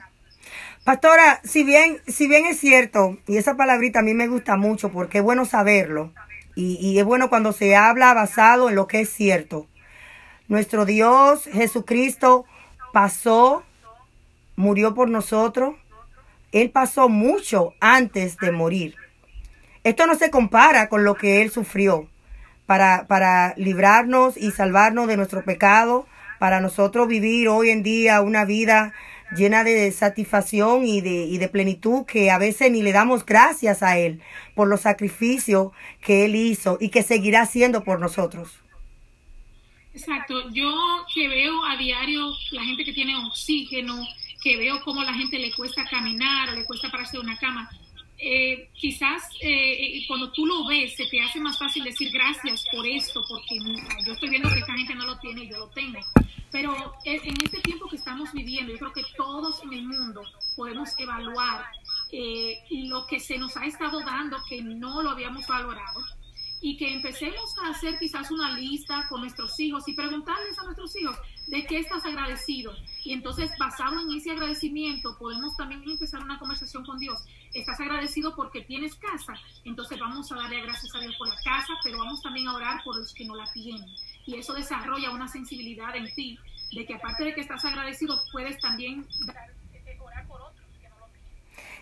Pastora, 0.83 1.39
si 1.43 1.63
bien, 1.63 1.99
si 2.05 2.27
bien 2.27 2.45
es 2.45 2.59
cierto, 2.59 3.17
y 3.27 3.37
esa 3.37 3.55
palabrita 3.55 3.99
a 3.99 4.03
mí 4.03 4.13
me 4.13 4.27
gusta 4.27 4.57
mucho 4.57 4.91
porque 4.91 5.19
es 5.19 5.23
bueno 5.23 5.45
saberlo, 5.45 6.13
y, 6.55 6.77
y 6.79 6.99
es 6.99 7.05
bueno 7.05 7.29
cuando 7.29 7.53
se 7.53 7.75
habla 7.75 8.13
basado 8.13 8.69
en 8.69 8.75
lo 8.75 8.87
que 8.87 9.01
es 9.01 9.09
cierto. 9.09 9.67
Nuestro 10.47 10.85
Dios 10.85 11.45
Jesucristo 11.51 12.45
pasó, 12.93 13.63
murió 14.55 14.93
por 14.93 15.09
nosotros. 15.09 15.75
Él 16.51 16.69
pasó 16.69 17.09
mucho 17.09 17.73
antes 17.79 18.37
de 18.37 18.51
morir. 18.51 18.95
Esto 19.83 20.05
no 20.05 20.15
se 20.15 20.29
compara 20.29 20.87
con 20.87 21.03
lo 21.03 21.15
que 21.15 21.41
Él 21.41 21.51
sufrió 21.51 22.07
para, 22.65 23.07
para 23.07 23.53
librarnos 23.57 24.37
y 24.37 24.51
salvarnos 24.51 25.07
de 25.07 25.17
nuestro 25.17 25.43
pecado, 25.43 26.05
para 26.39 26.59
nosotros 26.59 27.07
vivir 27.07 27.47
hoy 27.47 27.71
en 27.71 27.81
día 27.81 28.21
una 28.21 28.45
vida 28.45 28.93
llena 29.35 29.63
de 29.63 29.91
satisfacción 29.91 30.85
y 30.85 31.01
de, 31.01 31.25
y 31.25 31.39
de 31.39 31.49
plenitud 31.49 32.05
que 32.05 32.29
a 32.29 32.37
veces 32.37 32.71
ni 32.71 32.83
le 32.83 32.91
damos 32.91 33.25
gracias 33.25 33.81
a 33.81 33.97
Él 33.97 34.21
por 34.53 34.67
los 34.67 34.81
sacrificios 34.81 35.71
que 36.01 36.25
Él 36.25 36.35
hizo 36.35 36.77
y 36.79 36.89
que 36.89 37.01
seguirá 37.01 37.41
haciendo 37.41 37.83
por 37.83 37.99
nosotros. 37.99 38.64
Exacto, 39.95 40.49
yo 40.49 41.05
que 41.13 41.29
veo 41.29 41.63
a 41.63 41.77
diario 41.77 42.33
la 42.51 42.65
gente 42.65 42.83
que 42.83 42.91
tiene 42.91 43.15
oxígeno, 43.15 44.05
que 44.43 44.57
veo 44.57 44.83
cómo 44.83 45.01
la 45.01 45.13
gente 45.13 45.39
le 45.39 45.53
cuesta 45.53 45.85
caminar 45.85 46.49
o 46.49 46.51
le 46.51 46.65
cuesta 46.65 46.91
pararse 46.91 47.15
de 47.15 47.23
una 47.23 47.37
cama, 47.37 47.69
eh, 48.17 48.69
quizás 48.73 49.23
eh, 49.39 50.03
cuando 50.05 50.33
tú 50.33 50.45
lo 50.45 50.65
ves 50.67 50.97
se 50.97 51.05
te 51.05 51.21
hace 51.21 51.39
más 51.39 51.57
fácil 51.57 51.85
decir 51.85 52.11
gracias 52.11 52.65
por 52.73 52.85
esto, 52.85 53.23
porque 53.29 53.57
yo 54.05 54.11
estoy 54.11 54.29
viendo 54.29 54.49
que 54.49 54.59
esta 54.59 54.73
gente 54.73 54.95
no 54.95 55.05
lo 55.05 55.17
tiene 55.19 55.45
y 55.45 55.49
yo 55.49 55.59
lo 55.59 55.69
tengo. 55.69 55.99
Pero 56.51 56.93
en 57.05 57.41
este 57.41 57.61
tiempo 57.61 57.87
que 57.87 57.95
estamos 57.95 58.33
viviendo, 58.33 58.73
yo 58.73 58.79
creo 58.79 58.93
que 58.93 59.03
todos 59.15 59.63
en 59.63 59.73
el 59.73 59.83
mundo 59.83 60.23
podemos 60.57 60.89
evaluar 60.99 61.65
eh, 62.11 62.59
lo 62.69 63.07
que 63.07 63.21
se 63.21 63.37
nos 63.37 63.55
ha 63.55 63.65
estado 63.65 64.01
dando 64.01 64.43
que 64.47 64.61
no 64.61 65.01
lo 65.01 65.11
habíamos 65.11 65.47
valorado 65.47 66.01
y 66.61 66.77
que 66.77 66.93
empecemos 66.93 67.57
a 67.59 67.69
hacer 67.69 67.97
quizás 67.97 68.31
una 68.31 68.57
lista 68.57 69.05
con 69.07 69.21
nuestros 69.21 69.59
hijos 69.59 69.87
y 69.87 69.93
preguntarles 69.93 70.57
a 70.57 70.63
nuestros 70.63 70.95
hijos 70.95 71.17
de 71.47 71.65
qué 71.65 71.79
estás 71.79 72.05
agradecido. 72.05 72.73
Y 73.03 73.13
entonces, 73.13 73.51
basado 73.59 73.99
en 73.99 74.11
ese 74.11 74.31
agradecimiento, 74.31 75.15
podemos 75.17 75.55
también 75.55 75.83
empezar 75.83 76.23
una 76.23 76.39
conversación 76.39 76.85
con 76.85 76.97
Dios. 76.97 77.23
Estás 77.53 77.79
agradecido 77.79 78.35
porque 78.35 78.61
tienes 78.61 78.95
casa, 78.95 79.35
entonces 79.63 79.99
vamos 79.99 80.31
a 80.31 80.35
darle 80.35 80.61
gracias 80.61 80.95
a 80.95 80.99
Dios 80.99 81.15
por 81.17 81.27
la 81.27 81.35
casa, 81.43 81.73
pero 81.83 81.99
vamos 81.99 82.21
también 82.21 82.47
a 82.47 82.55
orar 82.55 82.83
por 82.83 82.97
los 82.97 83.13
que 83.13 83.25
no 83.25 83.35
la 83.35 83.51
tienen. 83.53 83.89
Y 84.25 84.35
eso 84.35 84.53
desarrolla 84.53 85.11
una 85.11 85.27
sensibilidad 85.27 85.95
en 85.95 86.13
ti, 86.15 86.39
de 86.71 86.85
que 86.85 86.95
aparte 86.95 87.25
de 87.25 87.35
que 87.35 87.41
estás 87.41 87.63
agradecido, 87.63 88.21
puedes 88.31 88.59
también 88.59 89.05
otros. 89.27 89.64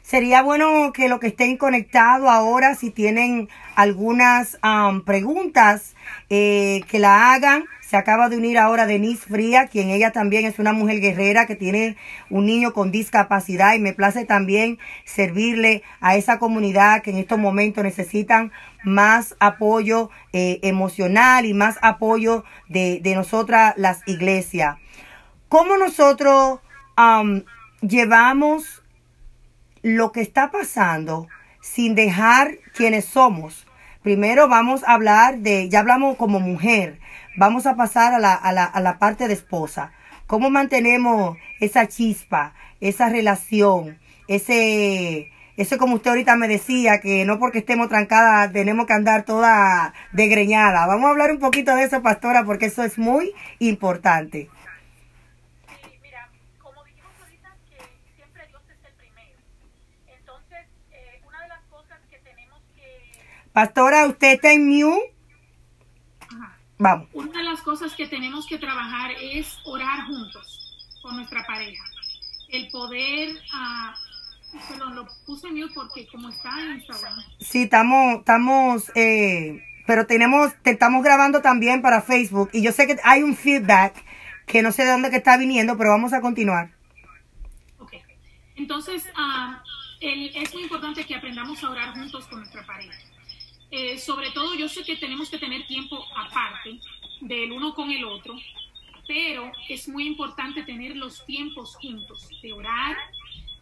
Sería 0.03 0.41
bueno 0.41 0.91
que 0.91 1.07
lo 1.07 1.21
que 1.21 1.27
estén 1.27 1.55
conectados 1.55 2.29
ahora, 2.29 2.75
si 2.75 2.91
tienen 2.91 3.47
algunas 3.75 4.59
preguntas, 5.05 5.95
eh, 6.29 6.81
que 6.89 6.99
la 6.99 7.33
hagan. 7.33 7.63
Se 7.79 7.95
acaba 7.95 8.27
de 8.27 8.35
unir 8.35 8.57
ahora 8.57 8.85
Denise 8.85 9.25
Fría, 9.25 9.67
quien 9.67 9.89
ella 9.89 10.11
también 10.11 10.45
es 10.45 10.59
una 10.59 10.73
mujer 10.73 10.99
guerrera 10.99 11.45
que 11.45 11.55
tiene 11.55 11.95
un 12.29 12.45
niño 12.45 12.73
con 12.73 12.91
discapacidad 12.91 13.75
y 13.75 13.79
me 13.79 13.93
place 13.93 14.25
también 14.25 14.77
servirle 15.05 15.83
a 16.01 16.17
esa 16.17 16.37
comunidad 16.37 17.01
que 17.01 17.11
en 17.11 17.17
estos 17.17 17.39
momentos 17.39 17.83
necesitan 17.83 18.51
más 18.83 19.35
apoyo 19.39 20.09
eh, 20.33 20.59
emocional 20.63 21.45
y 21.45 21.53
más 21.53 21.77
apoyo 21.81 22.43
de, 22.67 22.99
de 23.01 23.15
nosotras 23.15 23.73
las 23.77 24.05
iglesias. 24.05 24.75
¿Cómo 25.47 25.77
nosotros 25.77 26.59
llevamos 27.81 28.82
lo 29.83 30.11
que 30.11 30.21
está 30.21 30.49
pasando 30.49 31.27
sin 31.61 31.93
dejar 31.93 32.57
quienes 32.73 33.05
somos. 33.05 33.67
Primero 34.01 34.47
vamos 34.47 34.83
a 34.83 34.93
hablar 34.93 35.39
de, 35.39 35.69
ya 35.69 35.79
hablamos 35.79 36.17
como 36.17 36.39
mujer, 36.39 36.99
vamos 37.37 37.67
a 37.67 37.75
pasar 37.75 38.13
a 38.13 38.19
la, 38.19 38.33
a 38.33 38.51
la, 38.51 38.65
a 38.65 38.81
la 38.81 38.97
parte 38.97 39.27
de 39.27 39.33
esposa. 39.33 39.91
¿Cómo 40.25 40.49
mantenemos 40.49 41.37
esa 41.59 41.87
chispa, 41.87 42.53
esa 42.81 43.09
relación, 43.09 43.99
ese, 44.27 45.31
eso 45.55 45.77
como 45.77 45.95
usted 45.95 46.11
ahorita 46.11 46.35
me 46.35 46.47
decía, 46.47 46.99
que 46.99 47.25
no 47.25 47.37
porque 47.37 47.59
estemos 47.59 47.87
trancadas 47.87 48.51
tenemos 48.51 48.87
que 48.87 48.93
andar 48.93 49.23
toda 49.23 49.93
degreñada. 50.11 50.87
Vamos 50.87 51.05
a 51.05 51.09
hablar 51.11 51.31
un 51.31 51.39
poquito 51.39 51.75
de 51.75 51.83
eso, 51.83 52.01
pastora, 52.01 52.43
porque 52.43 52.67
eso 52.67 52.83
es 52.83 52.97
muy 52.97 53.31
importante. 53.59 54.49
Pastora, 63.53 64.07
¿usted 64.07 64.33
está 64.33 64.51
en 64.51 64.67
mute? 64.67 65.13
Vamos. 66.79 67.07
Una 67.13 67.37
de 67.37 67.43
las 67.43 67.61
cosas 67.61 67.93
que 67.93 68.07
tenemos 68.07 68.47
que 68.47 68.57
trabajar 68.57 69.11
es 69.21 69.59
orar 69.63 70.07
juntos 70.07 70.99
con 71.03 71.15
nuestra 71.15 71.45
pareja. 71.45 71.83
El 72.49 72.67
poder... 72.69 73.29
Uh, 73.29 74.67
perdón, 74.67 74.95
lo 74.95 75.07
puse 75.25 75.47
en 75.47 75.55
mute 75.55 75.73
porque 75.75 76.07
como 76.07 76.29
está 76.29 76.49
en 76.61 76.77
Instagram. 76.77 77.13
Sí, 77.39 77.63
estamos... 77.63 78.19
estamos 78.19 78.91
eh, 78.95 79.63
pero 79.85 80.07
tenemos, 80.07 80.53
te 80.63 80.71
estamos 80.71 81.03
grabando 81.03 81.41
también 81.41 81.81
para 81.81 82.01
Facebook 82.01 82.49
y 82.53 82.63
yo 82.63 82.71
sé 82.71 82.87
que 82.87 82.97
hay 83.03 83.21
un 83.21 83.35
feedback 83.35 84.03
que 84.47 84.61
no 84.61 84.71
sé 84.71 84.83
de 84.83 84.91
dónde 84.91 85.11
que 85.11 85.17
está 85.17 85.37
viniendo, 85.37 85.77
pero 85.77 85.91
vamos 85.91 86.13
a 86.13 86.21
continuar. 86.21 86.71
Ok. 87.77 87.93
Entonces, 88.55 89.05
uh, 89.15 89.55
el, 89.99 90.35
es 90.35 90.53
muy 90.53 90.63
importante 90.63 91.05
que 91.05 91.15
aprendamos 91.15 91.63
a 91.63 91.69
orar 91.69 91.93
juntos 91.93 92.25
con 92.27 92.39
nuestra 92.39 92.65
pareja. 92.65 92.93
Eh, 93.75 93.97
sobre 93.97 94.29
todo 94.29 94.53
yo 94.53 94.69
sé 94.69 94.83
que 94.83 94.97
tenemos 94.97 95.31
que 95.31 95.39
tener 95.39 95.65
tiempo 95.65 96.05
aparte 96.15 96.79
del 97.21 97.51
uno 97.51 97.73
con 97.73 97.89
el 97.89 98.05
otro, 98.05 98.35
pero 99.07 99.51
es 99.67 99.87
muy 99.87 100.05
importante 100.05 100.61
tener 100.61 100.95
los 100.95 101.25
tiempos 101.25 101.75
juntos, 101.77 102.29
de 102.43 102.53
orar, 102.53 102.95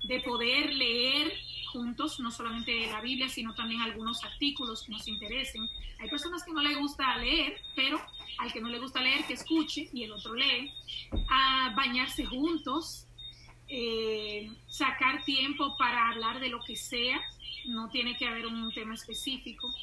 de 0.03 0.19
poder 0.19 0.73
leer 0.73 1.31
juntos, 1.71 2.19
no 2.19 2.29
solamente 2.29 2.87
la 2.87 2.99
Biblia, 2.99 3.29
sino 3.29 3.55
también 3.55 3.79
algunos 3.79 4.21
artículos 4.25 4.83
que 4.83 4.91
nos 4.91 5.07
interesen. 5.07 5.65
Hay 5.99 6.09
personas 6.09 6.43
que 6.43 6.51
no 6.51 6.61
le 6.61 6.75
gusta 6.75 7.15
leer, 7.15 7.61
pero 7.73 8.01
al 8.39 8.51
que 8.51 8.59
no 8.59 8.67
le 8.67 8.79
gusta 8.79 9.01
leer, 9.01 9.23
que 9.23 9.35
escuche 9.35 9.89
y 9.93 10.03
el 10.03 10.11
otro 10.11 10.33
lee. 10.33 10.73
A 11.29 11.73
bañarse 11.73 12.25
juntos, 12.25 13.07
eh, 13.69 14.51
sacar 14.67 15.23
tiempo 15.23 15.77
para 15.77 16.09
hablar 16.09 16.41
de 16.41 16.49
lo 16.49 16.59
que 16.59 16.75
sea, 16.75 17.21
no 17.67 17.89
tiene 17.89 18.17
que 18.17 18.27
haber 18.27 18.45
un 18.45 18.73
tema 18.73 18.95
específico. 18.95 19.73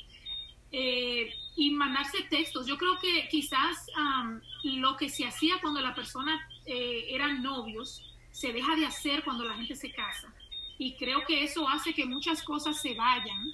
Eh, 0.71 1.31
y 1.57 1.71
mandarse 1.71 2.19
textos. 2.31 2.67
Yo 2.67 2.79
creo 2.79 2.99
que 3.01 3.27
quizás 3.29 3.87
lo 4.63 4.97
que 4.97 5.09
se 5.09 5.27
hacía 5.27 5.55
cuando 5.61 5.81
la 5.81 5.95
persona 5.95 6.39
eh, 6.67 7.07
eran 7.11 7.43
novios 7.43 8.03
se 8.31 8.53
deja 8.53 8.77
de 8.77 8.87
hacer 8.87 9.25
cuando 9.25 9.45
la 9.45 9.55
gente 9.55 9.75
se 9.75 9.91
casa. 9.91 10.33
Y 10.79 10.95
creo 10.97 11.25
que 11.27 11.43
eso 11.43 11.69
hace 11.69 11.93
que 11.93 12.07
muchas 12.07 12.43
cosas 12.45 12.81
se 12.81 12.95
vayan, 12.95 13.53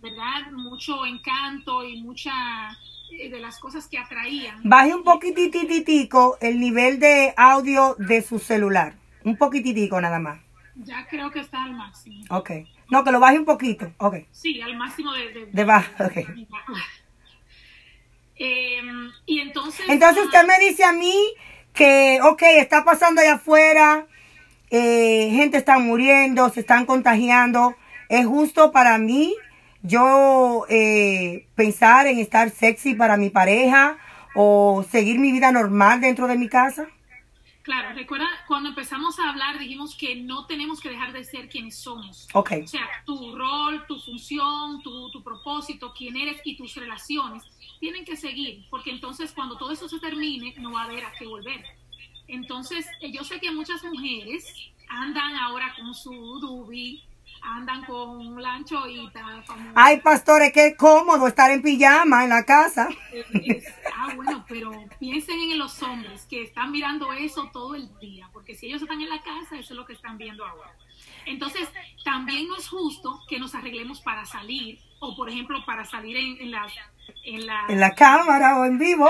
¿verdad? 0.00 0.52
Mucho 0.52 1.04
encanto 1.04 1.82
y 1.82 2.00
mucha 2.00 2.30
eh, 3.10 3.28
de 3.28 3.40
las 3.40 3.58
cosas 3.58 3.88
que 3.88 3.98
atraían. 3.98 4.60
Baje 4.62 4.94
un 4.94 5.02
poquitititico 5.02 6.38
el 6.40 6.60
nivel 6.60 7.00
de 7.00 7.34
audio 7.36 7.96
de 7.98 8.22
su 8.22 8.38
celular. 8.38 8.94
Un 9.24 9.36
poquititico 9.36 10.00
nada 10.00 10.20
más. 10.20 10.40
Ya 10.76 11.06
creo 11.08 11.30
que 11.32 11.40
está 11.40 11.64
al 11.64 11.74
máximo. 11.74 12.24
Ok. 12.30 12.50
No, 12.92 13.04
que 13.04 13.10
lo 13.10 13.20
baje 13.20 13.38
un 13.38 13.46
poquito. 13.46 13.90
Ok. 13.96 14.16
Sí, 14.32 14.60
al 14.60 14.76
máximo 14.76 15.14
de... 15.14 15.32
De, 15.32 15.46
de 15.46 15.64
baja, 15.64 15.92
ok. 16.04 16.16
Em, 18.34 19.10
y 19.24 19.38
entonces... 19.38 19.86
Entonces 19.88 20.24
usted 20.24 20.44
me 20.44 20.58
dice 20.58 20.84
a 20.84 20.92
mí 20.92 21.14
que, 21.72 22.18
ok, 22.22 22.42
está 22.58 22.84
pasando 22.84 23.20
allá 23.20 23.34
afuera, 23.34 24.06
eh, 24.68 25.30
gente 25.32 25.56
está 25.56 25.78
muriendo, 25.78 26.48
se 26.50 26.60
están 26.60 26.84
contagiando. 26.84 27.76
¿Es 28.08 28.26
justo 28.26 28.72
para 28.72 28.98
mí 28.98 29.34
yo 29.82 30.66
eh, 30.68 31.46
pensar 31.54 32.06
en 32.08 32.18
estar 32.18 32.50
sexy 32.50 32.94
para 32.94 33.16
mi 33.16 33.30
pareja 33.30 33.96
o 34.34 34.84
seguir 34.90 35.18
mi 35.18 35.30
vida 35.32 35.50
normal 35.50 36.00
dentro 36.00 36.26
de 36.26 36.36
mi 36.36 36.48
casa? 36.48 36.88
Claro, 37.62 37.94
recuerda, 37.94 38.28
cuando 38.48 38.70
empezamos 38.70 39.18
a 39.20 39.30
hablar 39.30 39.58
dijimos 39.58 39.94
que 39.94 40.16
no 40.16 40.46
tenemos 40.46 40.80
que 40.80 40.88
dejar 40.88 41.12
de 41.12 41.24
ser 41.24 41.48
quienes 41.48 41.76
somos. 41.78 42.26
Ok. 42.34 42.52
O 42.64 42.66
sea, 42.66 42.88
tu 43.06 43.36
rol, 43.36 43.86
tu 43.86 44.00
función, 44.00 44.82
tu, 44.82 45.10
tu 45.10 45.22
propósito, 45.22 45.92
quién 45.96 46.16
eres 46.16 46.40
y 46.44 46.56
tus 46.56 46.74
relaciones 46.74 47.44
tienen 47.78 48.04
que 48.04 48.16
seguir, 48.16 48.64
porque 48.70 48.90
entonces 48.90 49.32
cuando 49.32 49.56
todo 49.56 49.70
eso 49.70 49.88
se 49.88 49.98
termine 49.98 50.54
no 50.58 50.72
va 50.72 50.82
a 50.82 50.84
haber 50.84 51.04
a 51.04 51.12
qué 51.12 51.26
volver. 51.26 51.64
Entonces, 52.28 52.86
eh, 53.00 53.12
yo 53.12 53.24
sé 53.24 53.40
que 53.40 53.50
muchas 53.50 53.82
mujeres 53.84 54.44
andan 54.88 55.36
ahora 55.36 55.74
con 55.76 55.94
su 55.94 56.12
dubi, 56.40 57.02
andan 57.42 57.84
con 57.84 58.40
la 58.40 58.54
anchoita. 58.54 59.44
Ay, 59.74 60.00
pastores, 60.00 60.52
qué 60.52 60.76
cómodo 60.76 61.26
estar 61.26 61.50
en 61.50 61.62
pijama 61.62 62.24
en 62.24 62.30
la 62.30 62.44
casa. 62.44 62.88
ah, 63.96 64.12
bueno, 64.14 64.44
pero 64.48 64.72
piensen 64.98 65.40
en 65.40 65.58
los 65.58 65.82
hombres 65.82 66.26
que 66.26 66.42
están 66.42 66.70
mirando 66.70 67.12
eso 67.12 67.50
todo 67.52 67.74
el 67.74 67.88
día, 67.98 68.28
porque 68.32 68.54
si 68.54 68.66
ellos 68.66 68.82
están 68.82 69.00
en 69.00 69.08
la 69.08 69.22
casa, 69.22 69.58
eso 69.58 69.72
es 69.72 69.76
lo 69.76 69.84
que 69.84 69.92
están 69.92 70.18
viendo 70.18 70.46
ahora. 70.46 70.74
Entonces, 71.26 71.68
también 72.04 72.48
no 72.48 72.56
es 72.56 72.68
justo 72.68 73.20
que 73.28 73.38
nos 73.38 73.54
arreglemos 73.54 74.00
para 74.00 74.24
salir, 74.24 74.80
o 75.00 75.16
por 75.16 75.28
ejemplo, 75.28 75.64
para 75.64 75.84
salir 75.84 76.16
en, 76.16 76.40
en 76.40 76.50
las 76.50 76.72
en 77.24 77.46
la, 77.46 77.66
en 77.68 77.80
la 77.80 77.94
cámara 77.94 78.58
o 78.60 78.64
en 78.64 78.78
vivo. 78.78 79.08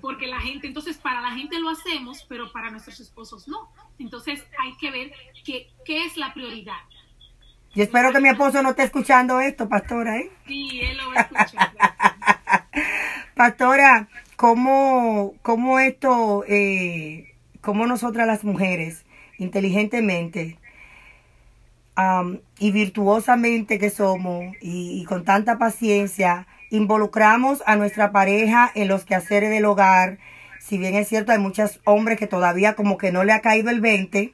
Porque 0.00 0.26
la 0.26 0.40
gente, 0.40 0.66
entonces 0.66 0.96
para 0.96 1.20
la 1.20 1.30
gente 1.32 1.58
lo 1.60 1.70
hacemos, 1.70 2.24
pero 2.28 2.50
para 2.50 2.70
nuestros 2.70 2.98
esposos 3.00 3.46
no. 3.46 3.70
Entonces 3.98 4.44
hay 4.58 4.76
que 4.76 4.90
ver 4.90 5.12
qué 5.44 6.04
es 6.04 6.16
la 6.16 6.34
prioridad. 6.34 6.78
Yo 7.74 7.84
espero 7.84 8.12
que 8.12 8.20
mi 8.20 8.28
esposo 8.28 8.62
no 8.62 8.70
esté 8.70 8.84
escuchando 8.84 9.40
esto, 9.40 9.68
pastora, 9.68 10.16
¿eh? 10.18 10.30
Sí, 10.46 10.80
él 10.82 10.96
lo 10.96 11.10
va 11.10 11.14
a 11.16 11.20
escuchar. 11.20 11.72
pastora, 13.36 14.08
¿cómo, 14.36 15.34
cómo 15.42 15.78
esto, 15.78 16.44
eh, 16.48 17.34
cómo 17.60 17.86
nosotras 17.86 18.26
las 18.26 18.42
mujeres, 18.42 19.04
inteligentemente 19.38 20.58
y 22.58 22.70
virtuosamente 22.70 23.78
que 23.78 23.90
somos 23.90 24.54
y, 24.60 25.00
y 25.00 25.04
con 25.04 25.24
tanta 25.24 25.58
paciencia, 25.58 26.46
involucramos 26.70 27.62
a 27.66 27.76
nuestra 27.76 28.12
pareja 28.12 28.70
en 28.74 28.88
los 28.88 29.04
quehaceres 29.04 29.50
del 29.50 29.66
hogar? 29.66 30.18
Si 30.60 30.78
bien 30.78 30.94
es 30.94 31.08
cierto, 31.08 31.32
hay 31.32 31.38
muchos 31.38 31.80
hombres 31.84 32.18
que 32.18 32.26
todavía 32.26 32.74
como 32.74 32.98
que 32.98 33.12
no 33.12 33.24
le 33.24 33.32
ha 33.32 33.40
caído 33.40 33.70
el 33.70 33.80
20, 33.80 34.32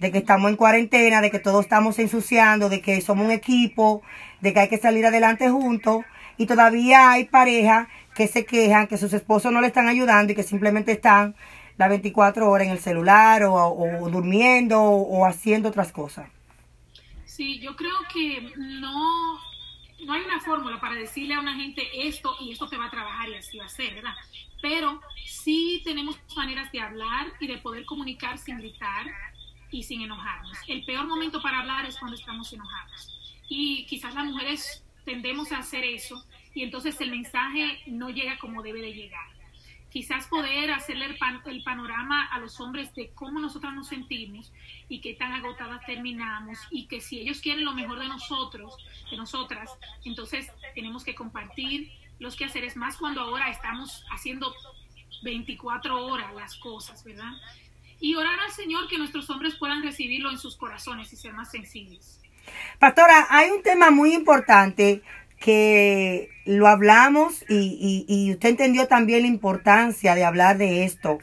de 0.00 0.10
que 0.10 0.18
estamos 0.18 0.50
en 0.50 0.56
cuarentena, 0.56 1.20
de 1.20 1.30
que 1.30 1.38
todos 1.38 1.60
estamos 1.60 1.98
ensuciando, 1.98 2.70
de 2.70 2.80
que 2.80 3.00
somos 3.02 3.26
un 3.26 3.30
equipo, 3.30 4.02
de 4.40 4.54
que 4.54 4.60
hay 4.60 4.68
que 4.68 4.78
salir 4.78 5.04
adelante 5.04 5.50
juntos. 5.50 6.04
Y 6.38 6.46
todavía 6.46 7.10
hay 7.10 7.26
parejas 7.26 7.86
que 8.14 8.26
se 8.26 8.46
quejan 8.46 8.86
que 8.86 8.96
sus 8.96 9.12
esposos 9.12 9.52
no 9.52 9.60
le 9.60 9.66
están 9.66 9.88
ayudando 9.88 10.32
y 10.32 10.36
que 10.36 10.42
simplemente 10.42 10.92
están 10.92 11.36
las 11.76 11.90
24 11.90 12.50
horas 12.50 12.66
en 12.66 12.72
el 12.72 12.78
celular 12.78 13.44
o, 13.44 14.08
durmiendo 14.10 14.80
o, 14.80 15.26
haciendo 15.26 15.68
otras 15.68 15.92
cosas. 15.92 16.28
Sí, 17.26 17.58
yo 17.60 17.76
creo 17.76 17.96
que 18.12 18.52
no, 18.56 19.38
no 20.04 20.12
hay 20.14 20.22
una 20.22 20.40
fórmula 20.40 20.80
para 20.80 20.94
decirle 20.94 21.34
a 21.34 21.40
una 21.40 21.54
gente 21.54 21.82
esto 21.94 22.34
y 22.40 22.52
esto 22.52 22.68
te 22.68 22.78
va 22.78 22.86
a 22.86 22.90
trabajar 22.90 23.28
y 23.28 23.34
así 23.34 23.58
va 23.58 23.66
a 23.66 23.68
ser, 23.68 23.94
¿verdad? 23.94 24.14
Pero 24.62 25.00
sí 25.26 25.82
tenemos 25.84 26.18
maneras 26.36 26.72
de 26.72 26.80
hablar 26.80 27.28
y 27.38 27.46
de 27.46 27.58
poder 27.58 27.84
comunicar 27.84 28.38
sin 28.38 28.58
gritar 28.58 29.06
y 29.70 29.82
sin 29.82 30.02
enojarnos. 30.02 30.58
El 30.66 30.84
peor 30.84 31.06
momento 31.06 31.40
para 31.42 31.60
hablar 31.60 31.86
es 31.86 31.98
cuando 31.98 32.16
estamos 32.16 32.52
enojados. 32.52 33.42
Y 33.48 33.86
quizás 33.86 34.14
las 34.14 34.24
mujeres 34.24 34.84
tendemos 35.04 35.52
a 35.52 35.58
hacer 35.58 35.84
eso 35.84 36.24
y 36.54 36.62
entonces 36.62 37.00
el 37.00 37.10
mensaje 37.10 37.80
no 37.86 38.10
llega 38.10 38.38
como 38.38 38.62
debe 38.62 38.80
de 38.80 38.94
llegar. 38.94 39.28
Quizás 39.90 40.28
poder 40.28 40.70
hacerle 40.70 41.06
el, 41.06 41.62
panorama 41.64 42.26
a 42.26 42.38
los 42.38 42.60
hombres 42.60 42.94
de 42.94 43.10
cómo 43.10 43.40
nosotras 43.40 43.74
nos 43.74 43.88
sentimos 43.88 44.52
y 44.88 45.00
qué 45.00 45.14
tan 45.14 45.32
agotadas 45.32 45.84
terminamos 45.84 46.58
y 46.70 46.86
que 46.86 47.00
si 47.00 47.18
ellos 47.18 47.40
quieren 47.40 47.64
lo 47.64 47.72
mejor 47.72 47.98
de 47.98 48.06
nosotros, 48.06 48.76
de 49.10 49.16
nosotras, 49.16 49.68
entonces 50.04 50.48
tenemos 50.76 51.02
que 51.02 51.16
compartir 51.16 51.90
los 52.20 52.36
quehaceres 52.36 52.76
más 52.76 52.98
cuando 52.98 53.22
ahora 53.22 53.50
estamos 53.50 54.04
haciendo 54.12 54.54
24 55.22 56.06
horas 56.06 56.34
las 56.34 56.56
cosas, 56.56 57.02
¿verdad? 57.02 57.32
Y 58.00 58.14
orar 58.14 58.40
al 58.40 58.52
Señor 58.52 58.88
que 58.88 58.98
nuestros 58.98 59.28
hombres 59.30 59.56
puedan 59.56 59.82
recibirlo 59.82 60.30
en 60.30 60.38
sus 60.38 60.56
corazones 60.56 61.12
y 61.12 61.16
ser 61.16 61.32
más 61.34 61.50
sensibles. 61.50 62.20
Pastora, 62.78 63.26
hay 63.30 63.50
un 63.50 63.62
tema 63.62 63.90
muy 63.90 64.14
importante 64.14 65.02
que 65.38 66.30
lo 66.44 66.66
hablamos 66.66 67.44
y, 67.48 68.30
usted 68.32 68.50
entendió 68.50 68.86
también 68.88 69.22
la 69.22 69.28
importancia 69.28 70.14
de 70.14 70.24
hablar 70.24 70.58
de 70.58 70.84
esto. 70.84 71.18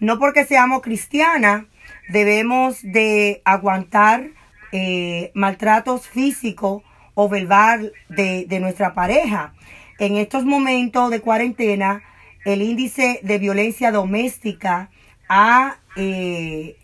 No 0.00 0.18
porque 0.18 0.44
seamos 0.44 0.82
cristianas 0.82 1.64
debemos 2.08 2.82
de 2.82 3.40
aguantar 3.44 4.30
eh, 4.72 5.30
maltratos 5.34 6.08
físicos 6.08 6.82
o 7.14 7.28
verbal 7.28 7.92
de, 8.08 8.46
de 8.46 8.60
nuestra 8.60 8.94
pareja. 8.94 9.54
En 9.98 10.16
estos 10.16 10.44
momentos 10.44 11.10
de 11.10 11.20
cuarentena, 11.20 12.02
el 12.44 12.62
índice 12.62 13.20
de 13.22 13.38
violencia 13.38 13.92
doméstica 13.92 14.90
ha, 15.28 15.76
eh, 15.96 16.76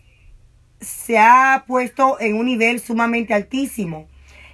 se 0.79 1.17
ha 1.17 1.63
puesto 1.67 2.19
en 2.19 2.35
un 2.35 2.45
nivel 2.45 2.79
sumamente 2.79 3.33
altísimo. 3.33 4.07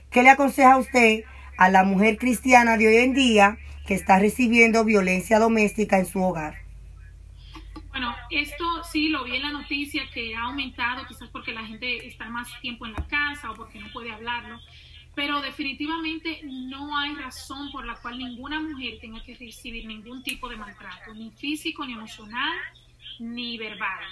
¿Qué 0.09 0.23
le 0.23 0.29
aconseja 0.29 0.73
a 0.73 0.77
usted 0.77 1.23
a 1.57 1.69
la 1.69 1.83
mujer 1.83 2.17
cristiana 2.17 2.77
de 2.77 2.87
hoy 2.87 2.97
en 2.97 3.13
día 3.13 3.57
que 3.85 3.93
está 3.93 4.19
recibiendo 4.19 4.83
violencia 4.83 5.39
doméstica 5.39 5.99
en 5.99 6.05
su 6.05 6.21
hogar? 6.21 6.65
Bueno, 7.89 8.13
esto 8.29 8.83
sí 8.91 9.09
lo 9.09 9.23
vi 9.23 9.37
en 9.37 9.43
la 9.43 9.51
noticia 9.51 10.03
que 10.13 10.35
ha 10.35 10.43
aumentado, 10.43 11.05
quizás 11.07 11.29
porque 11.29 11.53
la 11.53 11.65
gente 11.65 12.05
está 12.05 12.29
más 12.29 12.49
tiempo 12.61 12.85
en 12.85 12.93
la 12.93 13.07
casa 13.07 13.51
o 13.51 13.55
porque 13.55 13.79
no 13.79 13.89
puede 13.93 14.11
hablarlo, 14.11 14.59
pero 15.15 15.41
definitivamente 15.41 16.41
no 16.43 16.97
hay 16.97 17.15
razón 17.15 17.71
por 17.71 17.85
la 17.85 17.95
cual 17.95 18.17
ninguna 18.17 18.59
mujer 18.59 18.99
tenga 18.99 19.23
que 19.23 19.35
recibir 19.35 19.85
ningún 19.85 20.23
tipo 20.23 20.49
de 20.49 20.57
maltrato, 20.57 21.13
ni 21.13 21.31
físico, 21.31 21.85
ni 21.85 21.93
emocional, 21.93 22.57
ni 23.19 23.57
verbal. 23.57 24.03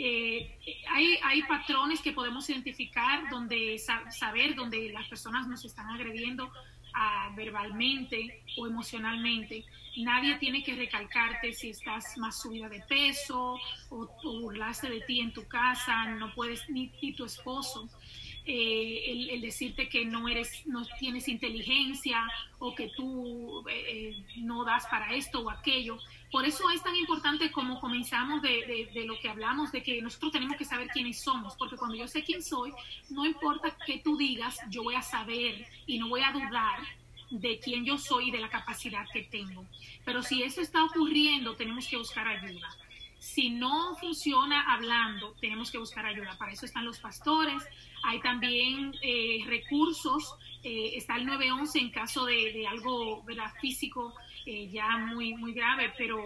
Eh, 0.00 0.56
hay, 0.94 1.18
hay, 1.24 1.42
patrones 1.42 2.00
que 2.00 2.12
podemos 2.12 2.48
identificar 2.48 3.28
donde 3.30 3.76
saber 4.10 4.54
donde 4.54 4.92
las 4.92 5.08
personas 5.08 5.48
nos 5.48 5.64
están 5.64 5.90
agrediendo 5.90 6.52
ah, 6.94 7.32
verbalmente 7.34 8.44
o 8.56 8.68
emocionalmente. 8.68 9.64
Nadie 9.96 10.36
tiene 10.38 10.62
que 10.62 10.76
recalcarte 10.76 11.52
si 11.52 11.70
estás 11.70 12.16
más 12.16 12.40
subida 12.40 12.68
de 12.68 12.80
peso 12.82 13.58
o, 13.90 14.08
burlaste 14.22 14.88
de 14.88 15.00
ti 15.00 15.18
en 15.18 15.32
tu 15.32 15.48
casa, 15.48 16.06
no 16.12 16.32
puedes 16.32 16.70
ni, 16.70 16.92
ni 17.02 17.12
tu 17.14 17.24
esposo. 17.24 17.88
Eh, 18.50 19.28
el, 19.34 19.42
decirte 19.42 19.90
que 19.90 20.06
no 20.06 20.26
eres, 20.26 20.66
no 20.66 20.82
tienes 20.98 21.28
inteligencia 21.28 22.26
o 22.58 22.74
que 22.74 22.88
tú 22.96 23.62
eh, 23.68 23.84
eh, 24.16 24.24
no 24.38 24.64
das 24.64 24.86
para 24.86 25.12
esto 25.12 25.40
o 25.40 25.50
aquello. 25.50 25.98
Por 26.30 26.46
eso 26.46 26.70
es 26.70 26.82
tan 26.82 26.96
importante 26.96 27.52
como 27.52 27.78
comenzamos 27.78 28.40
de, 28.40 28.88
de, 28.94 29.04
lo 29.04 29.18
que 29.20 29.28
hablamos, 29.28 29.70
de 29.70 29.82
que 29.82 30.00
nosotros 30.00 30.32
tenemos 30.32 30.56
que 30.56 30.64
saber 30.64 30.88
quiénes 30.88 31.20
somos, 31.20 31.56
porque 31.56 31.76
cuando 31.76 31.94
yo 31.94 32.08
sé 32.08 32.24
quién 32.24 32.42
soy, 32.42 32.72
no 33.10 33.26
importa 33.26 33.76
qué 33.84 33.98
tú 33.98 34.16
digas, 34.16 34.58
yo 34.70 34.82
voy 34.82 34.94
a 34.94 35.02
saber 35.02 35.66
y 35.86 35.98
no 35.98 36.08
voy 36.08 36.22
a 36.22 36.32
dudar 36.32 36.78
de 37.30 37.58
quién 37.58 37.84
yo 37.84 37.98
soy 37.98 38.28
y 38.28 38.30
de 38.30 38.40
la 38.40 38.48
capacidad 38.48 39.04
que 39.12 39.24
tengo. 39.24 39.66
Pero 40.06 40.22
si 40.22 40.42
eso 40.42 40.62
está 40.62 40.84
ocurriendo, 40.84 41.54
tenemos 41.54 41.86
que 41.86 41.98
buscar 41.98 42.26
ayuda. 42.26 42.68
Si 43.18 43.50
no 43.50 43.96
funciona 43.96 44.72
hablando, 44.72 45.34
tenemos 45.40 45.70
que 45.70 45.78
buscar 45.78 46.06
ayuda. 46.06 46.36
Para 46.38 46.52
eso 46.52 46.66
están 46.66 46.84
los 46.84 46.98
pastores. 46.98 47.62
Hay 48.04 48.20
también 48.20 48.94
eh, 49.02 49.42
recursos. 49.46 50.34
Eh, 50.62 50.92
está 50.94 51.16
el 51.16 51.26
911 51.26 51.78
en 51.78 51.90
caso 51.90 52.24
de, 52.26 52.66
algo 52.66 53.24
físico 53.60 54.14
eh, 54.46 54.68
ya 54.70 54.96
muy, 54.98 55.34
muy 55.34 55.52
grave, 55.52 55.92
pero 55.98 56.22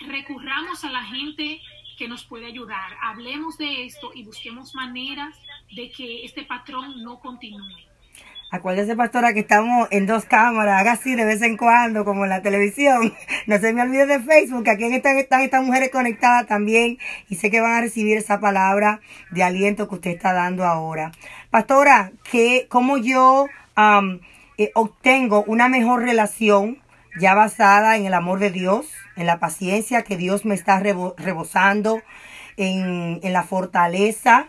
recurramos 0.00 0.84
a 0.84 0.90
la 0.90 1.04
gente 1.04 1.60
que 1.98 2.08
nos 2.08 2.24
puede 2.24 2.46
ayudar. 2.46 2.96
Hablemos 3.02 3.58
de 3.58 3.84
esto 3.84 4.12
y 4.14 4.22
busquemos 4.22 4.74
maneras 4.74 5.36
de 5.72 5.90
que 5.90 6.24
este 6.24 6.44
patrón 6.44 7.02
no 7.02 7.18
continúe. 7.18 7.87
Acuérdese, 8.50 8.96
pastora, 8.96 9.34
que 9.34 9.40
estamos 9.40 9.88
en 9.90 10.06
dos 10.06 10.24
cámaras, 10.24 10.80
haga 10.80 10.92
así 10.92 11.14
de 11.14 11.26
vez 11.26 11.42
en 11.42 11.58
cuando, 11.58 12.06
como 12.06 12.24
en 12.24 12.30
la 12.30 12.40
televisión. 12.40 13.12
No 13.46 13.58
se 13.58 13.74
me 13.74 13.82
olvide 13.82 14.06
de 14.06 14.20
Facebook, 14.20 14.64
que 14.64 14.70
aquí 14.70 14.84
están, 14.84 15.18
están 15.18 15.42
estas 15.42 15.62
mujeres 15.62 15.90
conectadas 15.90 16.46
también 16.46 16.98
y 17.28 17.36
sé 17.36 17.50
que 17.50 17.60
van 17.60 17.72
a 17.72 17.80
recibir 17.80 18.16
esa 18.16 18.40
palabra 18.40 19.00
de 19.30 19.42
aliento 19.42 19.86
que 19.88 19.96
usted 19.96 20.10
está 20.12 20.32
dando 20.32 20.64
ahora. 20.64 21.12
Pastora, 21.50 22.12
que 22.30 22.66
¿cómo 22.70 22.96
yo 22.96 23.48
eh, 24.56 24.70
obtengo 24.74 25.44
una 25.44 25.68
mejor 25.68 26.02
relación 26.02 26.78
ya 27.20 27.34
basada 27.34 27.96
en 27.96 28.06
el 28.06 28.14
amor 28.14 28.38
de 28.38 28.50
Dios, 28.50 28.86
en 29.16 29.26
la 29.26 29.40
paciencia 29.40 30.04
que 30.04 30.16
Dios 30.16 30.46
me 30.46 30.54
está 30.54 30.80
rebosando, 30.80 32.00
en, 32.56 33.20
en 33.22 33.32
la 33.34 33.42
fortaleza? 33.42 34.48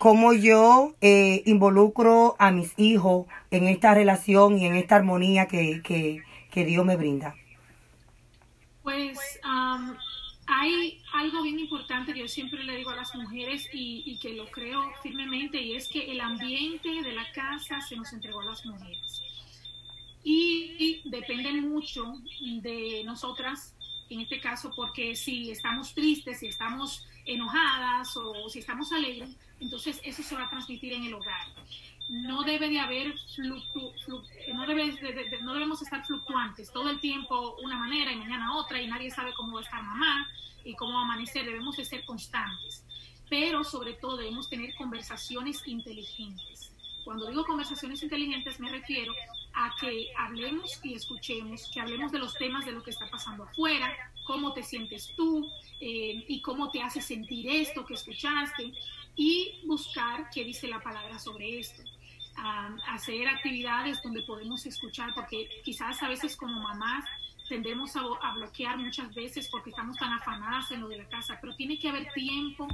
Cómo 0.00 0.32
yo 0.32 0.94
eh, 1.02 1.42
involucro 1.44 2.34
a 2.38 2.50
mis 2.50 2.72
hijos 2.78 3.26
en 3.50 3.68
esta 3.68 3.92
relación 3.92 4.56
y 4.56 4.64
en 4.64 4.74
esta 4.74 4.96
armonía 4.96 5.46
que, 5.46 5.82
que, 5.82 6.64
Dios 6.64 6.86
me 6.86 6.96
brinda? 6.96 7.34
Pues 8.82 9.18
hay 10.46 11.02
algo 11.12 11.42
bien 11.42 11.58
importante 11.58 12.14
que 12.14 12.20
yo 12.20 12.28
siempre 12.28 12.64
le 12.64 12.76
digo 12.76 12.88
a 12.88 12.96
las 12.96 13.14
mujeres 13.14 13.68
y, 13.74 14.02
y, 14.06 14.18
que 14.18 14.32
lo 14.32 14.50
creo 14.50 14.90
firmemente 15.02 15.60
y 15.60 15.74
es 15.74 15.86
que 15.86 16.10
el 16.10 16.22
ambiente 16.22 16.88
de 16.88 17.12
la 17.12 17.30
casa 17.32 17.78
se 17.82 17.94
nos 17.94 18.10
entregó 18.14 18.40
a 18.40 18.46
las 18.46 18.64
mujeres. 18.64 19.22
Y, 20.24 20.76
y 20.78 21.10
depende 21.10 21.52
mucho 21.60 22.14
de 22.62 23.02
nosotras, 23.04 23.76
en 24.08 24.22
este 24.22 24.40
caso, 24.40 24.72
porque 24.74 25.14
si 25.14 25.50
estamos 25.50 25.92
tristes, 25.92 26.40
si 26.40 26.46
estamos 26.46 27.06
enojadas 27.26 28.16
o 28.16 28.48
si 28.48 28.60
estamos 28.60 28.90
alegres, 28.92 29.36
entonces 29.60 30.00
eso 30.04 30.22
se 30.22 30.34
va 30.34 30.44
a 30.44 30.50
transmitir 30.50 30.92
en 30.92 31.04
el 31.04 31.14
hogar. 31.14 31.46
No 32.08 32.42
debe 32.42 32.68
de 32.68 32.80
haber, 32.80 33.14
no, 33.38 34.66
debe 34.66 35.40
no 35.42 35.54
debemos 35.54 35.80
estar 35.82 36.04
fluctuantes 36.04 36.72
todo 36.72 36.90
el 36.90 36.98
tiempo 37.00 37.56
una 37.62 37.78
manera 37.78 38.12
y 38.12 38.16
mañana 38.16 38.56
otra 38.56 38.82
y 38.82 38.88
nadie 38.88 39.10
sabe 39.10 39.32
cómo 39.34 39.54
va 39.54 39.60
a 39.60 39.62
estar 39.62 39.82
mamá 39.82 40.26
y 40.64 40.74
cómo 40.74 40.94
va 40.94 41.00
a 41.00 41.04
amanecer. 41.04 41.44
Debemos 41.44 41.76
de 41.76 41.84
ser 41.84 42.04
constantes, 42.04 42.84
pero 43.28 43.62
sobre 43.62 43.92
todo 43.94 44.16
debemos 44.16 44.48
tener 44.48 44.74
conversaciones 44.74 45.62
inteligentes. 45.66 46.72
Cuando 47.04 47.28
digo 47.28 47.44
conversaciones 47.44 48.02
inteligentes 48.02 48.58
me 48.60 48.70
refiero 48.70 49.12
a 49.54 49.74
que 49.80 50.08
hablemos 50.18 50.80
y 50.82 50.94
escuchemos, 50.94 51.70
que 51.72 51.80
hablemos 51.80 52.12
de 52.12 52.18
los 52.18 52.34
temas 52.34 52.66
de 52.66 52.72
lo 52.72 52.82
que 52.82 52.90
está 52.90 53.08
pasando 53.08 53.44
afuera, 53.44 53.96
cómo 54.26 54.52
te 54.52 54.62
sientes 54.62 55.12
tú 55.16 55.48
eh, 55.80 56.24
y 56.28 56.40
cómo 56.42 56.70
te 56.70 56.82
hace 56.82 57.00
sentir 57.00 57.48
esto 57.48 57.84
que 57.84 57.94
escuchaste 57.94 58.72
y 59.20 59.60
buscar 59.66 60.30
qué 60.30 60.44
dice 60.44 60.66
la 60.66 60.80
palabra 60.80 61.18
sobre 61.18 61.60
esto. 61.60 61.82
hacer 62.88 63.28
actividades 63.28 64.00
donde 64.02 64.22
podemos 64.22 64.64
escuchar, 64.64 65.12
porque 65.14 65.46
quizás 65.62 66.02
a 66.02 66.08
veces 66.08 66.34
como 66.36 66.58
mamás 66.58 67.04
tendemos 67.46 67.94
a, 67.96 68.00
a, 68.00 68.32
bloquear 68.32 68.78
muchas 68.78 69.14
veces 69.14 69.46
porque 69.52 69.68
estamos 69.68 69.98
tan 69.98 70.14
afanadas 70.14 70.70
en 70.70 70.80
lo 70.80 70.88
de 70.88 70.96
la 70.96 71.08
casa, 71.10 71.36
pero 71.38 71.54
tiene 71.54 71.78
que 71.78 71.90
haber 71.90 72.10
tiempo 72.14 72.66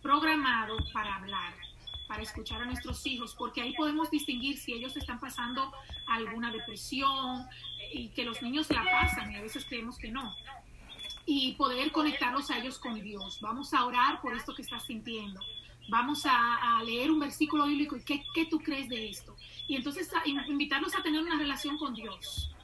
programado 0.00 0.78
para 0.94 1.16
hablar, 1.16 1.52
para 2.08 2.22
escuchar 2.22 2.62
a 2.62 2.64
nuestros 2.64 3.04
hijos, 3.06 3.34
porque 3.36 3.60
ahí 3.60 3.74
podemos 3.74 4.10
distinguir 4.10 4.56
si 4.56 4.72
ellos 4.72 4.96
están 4.96 5.20
pasando 5.20 5.70
alguna 6.06 6.50
depresión 6.50 7.46
y 7.92 8.08
que 8.08 8.24
los 8.24 8.40
niños 8.40 8.70
la 8.70 8.84
pasan 8.84 9.32
y 9.32 9.36
a 9.36 9.42
veces 9.42 9.66
creemos 9.66 9.98
que 9.98 10.10
no. 10.10 10.34
Y 11.26 11.52
poder 11.56 11.92
conectarlos 11.92 12.50
a 12.50 12.56
ellos 12.56 12.78
con 12.78 12.94
Dios. 13.02 13.38
Vamos 13.42 13.74
a 13.74 13.84
orar 13.84 14.22
por 14.22 14.34
esto 14.34 14.54
que 14.54 14.62
estás 14.62 14.86
sintiendo 14.86 15.40
vamos 15.88 16.26
a, 16.26 16.82
leer 16.84 17.10
un 17.10 17.20
versículo 17.20 17.66
bíblico 17.66 17.96
y 17.96 18.02
¿qué, 18.02 18.22
¿qué, 18.34 18.44
tú 18.46 18.58
crees 18.58 18.88
de 18.88 19.08
esto. 19.08 19.34
Y 19.66 19.76
entonces 19.76 20.10
invitarlos 20.46 20.94
a 20.94 21.02
tener 21.02 21.22
una 21.22 21.38
relación 21.38 21.78
con 21.78 21.94
Dios. 21.94 22.54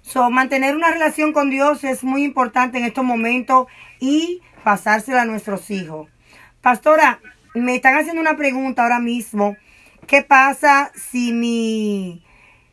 So, 0.00 0.30
mantener 0.30 0.74
una 0.76 0.90
relación 0.90 1.32
con 1.32 1.50
Dios 1.50 1.84
es 1.84 2.04
muy 2.04 2.24
importante 2.24 2.78
en 2.78 2.84
estos 2.84 3.04
momentos 3.04 3.66
y 4.00 4.40
pasársela 4.64 5.22
a 5.22 5.26
nuestros 5.26 5.70
hijos. 5.70 6.08
Pastora, 6.60 7.20
me 7.54 7.74
están 7.74 7.96
haciendo 7.96 8.20
una 8.20 8.36
pregunta 8.36 8.82
ahora 8.82 8.98
mismo. 8.98 9.56
¿Qué 10.06 10.22
pasa 10.22 10.90
si 10.94 11.32
mi, 11.32 12.22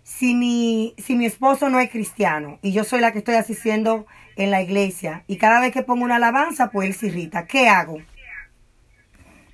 si 0.04 0.36
mi, 0.36 0.96
si 0.98 1.16
mi 1.16 1.26
esposo 1.26 1.70
no 1.70 1.80
es 1.80 1.90
cristiano 1.90 2.60
y 2.62 2.72
yo 2.72 2.84
soy 2.84 3.02
la 3.02 3.12
que 3.12 3.20
estoy 3.20 3.36
asistiendo 3.36 4.06
en 4.36 4.52
la 4.52 4.62
iglesia 4.62 5.24
y 5.28 5.38
cada 5.38 5.60
vez 5.60 5.72
que 5.74 5.84
pongo 5.84 6.06
una 6.06 6.16
alabanza, 6.16 6.72
pues 6.72 6.88
él 6.88 6.96
se 6.96 7.08
irrita? 7.08 7.46
¿Qué 7.46 7.68
hago? 7.68 8.02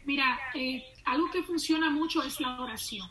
Mira, 0.05 0.39
eh, 0.53 0.83
algo 1.05 1.29
que 1.31 1.43
funciona 1.43 1.89
mucho 1.89 2.23
es 2.23 2.39
la 2.39 2.61
oración. 2.61 3.07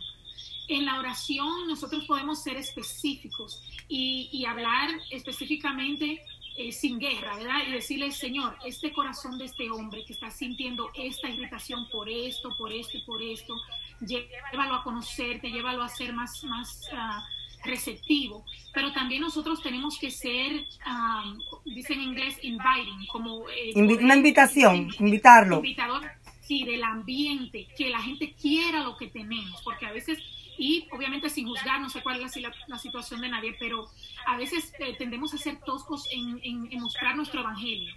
En 0.68 0.86
la 0.86 0.98
oración 0.98 1.66
nosotros 1.68 2.04
podemos 2.06 2.42
ser 2.42 2.56
específicos 2.56 3.62
y, 3.88 4.30
y 4.32 4.46
hablar 4.46 4.88
específicamente 5.10 6.22
eh, 6.56 6.70
sin 6.70 7.00
guerra, 7.00 7.36
¿verdad? 7.36 7.62
Y 7.66 7.72
decirle, 7.72 8.12
Señor, 8.12 8.56
este 8.64 8.92
corazón 8.92 9.38
de 9.38 9.46
este 9.46 9.68
hombre 9.70 10.04
que 10.06 10.12
está 10.12 10.30
sintiendo 10.30 10.88
esta 10.94 11.28
irritación 11.28 11.88
por 11.90 12.08
esto, 12.08 12.48
por 12.56 12.72
esto 12.72 12.96
y 12.96 13.00
por 13.02 13.20
esto, 13.20 13.54
llévalo 14.00 14.76
a 14.76 14.84
conocerte, 14.84 15.50
llévalo 15.50 15.82
a 15.82 15.88
ser 15.88 16.12
más, 16.12 16.44
más 16.44 16.80
uh, 16.92 17.66
receptivo. 17.66 18.44
Pero 18.72 18.92
también 18.92 19.22
nosotros 19.22 19.60
tenemos 19.64 19.98
que 19.98 20.12
ser, 20.12 20.64
um, 20.86 21.40
dicen 21.64 21.98
en 21.98 22.10
inglés, 22.10 22.38
inviting, 22.42 23.04
como... 23.10 23.48
Eh, 23.50 23.72
una 23.74 24.14
invitación, 24.14 24.90
invitarlo. 25.00 25.56
Invitador, 25.56 26.08
sí, 26.46 26.64
del 26.64 26.82
ambiente, 26.84 27.66
que 27.76 27.90
la 27.90 28.00
gente 28.00 28.34
quiera 28.40 28.82
lo 28.82 28.96
que 28.96 29.08
tenemos, 29.08 29.60
porque 29.62 29.86
a 29.86 29.92
veces 29.92 30.18
y 30.56 30.88
obviamente 30.92 31.30
sin 31.30 31.48
juzgar, 31.48 31.80
no 31.80 31.90
sé 31.90 32.02
cuál 32.02 32.22
es 32.22 32.36
la, 32.36 32.52
la 32.68 32.78
situación 32.78 33.20
de 33.20 33.28
nadie, 33.28 33.56
pero 33.58 33.88
a 34.26 34.36
veces 34.36 34.72
eh, 34.78 34.94
tendemos 34.96 35.34
a 35.34 35.38
ser 35.38 35.56
toscos 35.60 36.08
en, 36.12 36.40
en, 36.44 36.80
mostrar 36.80 37.16
nuestro 37.16 37.40
evangelio. 37.40 37.92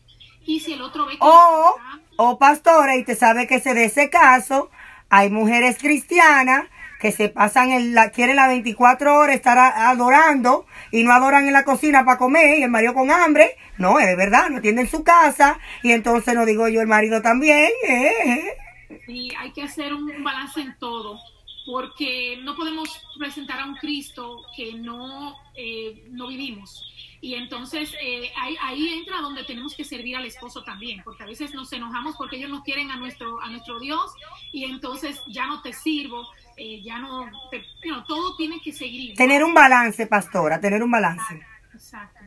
Y 0.45 0.59
si 0.61 0.73
el 0.73 0.81
otro 0.81 1.05
ve 1.05 1.13
que... 1.13 1.19
O, 1.21 1.75
o 2.15 2.39
pastora, 2.39 2.95
y 2.95 3.03
te 3.03 3.15
sabe 3.15 3.47
que 3.47 3.59
se 3.59 3.73
de 3.73 3.85
ese 3.85 4.09
caso, 4.09 4.71
hay 5.09 5.29
mujeres 5.29 5.77
cristianas 5.77 6.67
que 6.99 7.11
se 7.11 7.29
pasan, 7.29 7.71
en 7.71 7.93
la, 7.93 8.11
quieren 8.11 8.35
las 8.35 8.47
24 8.47 9.15
horas 9.15 9.35
estar 9.35 9.57
adorando 9.57 10.65
y 10.91 11.03
no 11.03 11.13
adoran 11.13 11.47
en 11.47 11.53
la 11.53 11.63
cocina 11.63 12.03
para 12.05 12.17
comer 12.17 12.59
y 12.59 12.63
el 12.63 12.71
marido 12.71 12.93
con 12.93 13.11
hambre. 13.11 13.55
No, 13.77 13.99
es 13.99 14.17
verdad, 14.17 14.49
no 14.49 14.61
tienen 14.61 14.87
su 14.87 15.03
casa 15.03 15.59
y 15.83 15.91
entonces 15.91 16.33
no 16.33 16.45
digo 16.45 16.67
yo 16.67 16.81
el 16.81 16.87
marido 16.87 17.21
también. 17.21 17.69
Eh, 17.87 18.11
eh. 18.25 18.97
Sí, 19.05 19.31
hay 19.37 19.51
que 19.51 19.63
hacer 19.63 19.93
un 19.93 20.23
balance 20.23 20.59
en 20.61 20.77
todo 20.79 21.19
porque 21.67 22.39
no 22.43 22.55
podemos 22.55 22.89
presentar 23.19 23.59
a 23.59 23.65
un 23.65 23.75
Cristo 23.75 24.41
que 24.55 24.73
no, 24.73 25.35
eh, 25.55 26.05
no 26.09 26.27
vivimos. 26.27 26.83
Y 27.19 27.33
entonces 27.33 27.93
eh, 28.01 28.31
ahí, 28.37 28.55
ahí, 28.61 28.89
entra 28.93 29.19
donde 29.19 29.43
tenemos 29.43 29.75
que 29.75 29.83
servir 29.83 30.15
al 30.15 30.25
esposo 30.25 30.63
también, 30.63 31.01
porque 31.03 31.23
a 31.23 31.25
veces 31.25 31.53
nos 31.53 31.73
enojamos 31.73 32.15
porque 32.15 32.37
ellos 32.37 32.51
no 32.51 32.63
quieren 32.63 32.89
a 32.91 32.95
nuestro, 32.95 33.41
a 33.41 33.49
nuestro 33.49 33.79
Dios 33.79 34.13
y 34.53 34.63
entonces 34.63 35.21
ya 35.27 35.47
no 35.47 35.61
te 35.61 35.73
sirvo, 35.73 36.29
eh, 36.57 36.81
ya 36.83 36.97
no, 36.99 37.29
todo 38.07 38.35
tiene 38.35 38.59
que 38.61 38.73
seguir. 38.73 39.15
Tener 39.15 39.43
un 39.43 39.53
balance, 39.53 40.07
pastora, 40.07 40.59
tener 40.59 40.81
un 40.81 40.91
balance. 40.91 41.39
Exacto. 41.73 42.19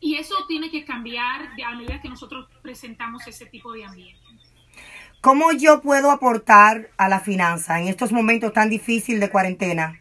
Y 0.00 0.16
eso 0.16 0.34
tiene 0.46 0.70
que 0.70 0.84
cambiar 0.84 1.48
a 1.64 1.74
medida 1.74 2.00
que 2.00 2.08
nosotros 2.08 2.48
presentamos 2.62 3.26
ese 3.26 3.46
tipo 3.46 3.72
de 3.72 3.84
ambiente. 3.84 4.20
¿Cómo 5.20 5.52
yo 5.52 5.82
puedo 5.82 6.10
aportar 6.10 6.90
a 6.96 7.08
la 7.08 7.20
finanza 7.20 7.78
en 7.78 7.88
estos 7.88 8.10
momentos 8.10 8.54
tan 8.54 8.70
difíciles 8.70 9.20
de 9.20 9.30
cuarentena? 9.30 10.00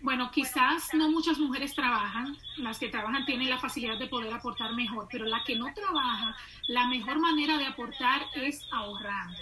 Bueno, 0.00 0.30
quizás 0.30 0.94
no 0.94 1.10
muchas 1.10 1.38
mujeres 1.38 1.74
trabajan, 1.74 2.36
las 2.58 2.78
que 2.78 2.88
trabajan 2.88 3.24
tienen 3.24 3.50
la 3.50 3.58
facilidad 3.58 3.98
de 3.98 4.06
poder 4.06 4.32
aportar 4.32 4.72
mejor, 4.74 5.08
pero 5.10 5.24
la 5.24 5.42
que 5.44 5.56
no 5.56 5.72
trabaja, 5.74 6.36
la 6.68 6.86
mejor 6.86 7.18
manera 7.18 7.58
de 7.58 7.66
aportar 7.66 8.22
es 8.36 8.60
ahorrando. 8.72 9.38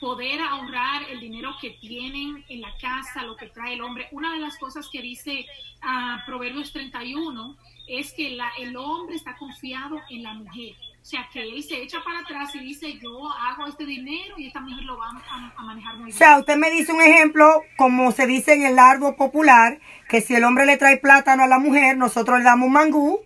Poder 0.00 0.40
ahorrar 0.40 1.02
el 1.10 1.20
dinero 1.20 1.54
que 1.60 1.70
tienen 1.70 2.44
en 2.48 2.60
la 2.60 2.76
casa, 2.80 3.22
lo 3.22 3.36
que 3.36 3.48
trae 3.48 3.74
el 3.74 3.82
hombre. 3.82 4.08
Una 4.12 4.32
de 4.32 4.40
las 4.40 4.58
cosas 4.58 4.88
que 4.90 5.00
dice 5.00 5.46
uh, 5.82 6.26
Proverbios 6.26 6.72
31 6.72 7.56
es 7.88 8.12
que 8.12 8.30
la, 8.30 8.50
el 8.58 8.76
hombre 8.76 9.16
está 9.16 9.36
confiado 9.36 10.00
en 10.10 10.22
la 10.22 10.34
mujer 10.34 10.74
o 11.06 11.08
sea, 11.08 11.28
que 11.32 11.40
él 11.40 11.62
se 11.62 11.80
echa 11.80 11.98
para 12.04 12.18
atrás 12.18 12.52
y 12.56 12.58
dice, 12.58 12.98
yo 13.00 13.30
hago 13.30 13.68
este 13.68 13.86
dinero 13.86 14.34
y 14.38 14.48
esta 14.48 14.58
mujer 14.58 14.82
lo 14.82 14.98
va 14.98 15.06
a, 15.06 15.62
manejar 15.62 15.94
muy 15.94 16.06
bien. 16.06 16.16
O 16.16 16.18
sea, 16.18 16.36
usted 16.36 16.56
me 16.56 16.68
dice 16.68 16.92
un 16.92 17.00
ejemplo, 17.00 17.62
como 17.76 18.10
se 18.10 18.26
dice 18.26 18.54
en 18.54 18.66
el 18.66 18.76
árbol 18.76 19.14
popular, 19.14 19.78
que 20.08 20.20
si 20.20 20.34
el 20.34 20.42
hombre 20.42 20.66
le 20.66 20.76
trae 20.78 20.96
plátano 20.96 21.44
a 21.44 21.46
la 21.46 21.60
mujer, 21.60 21.96
nosotros 21.96 22.38
le 22.38 22.44
damos 22.44 22.66
un 22.66 22.72
mangú. 22.72 23.20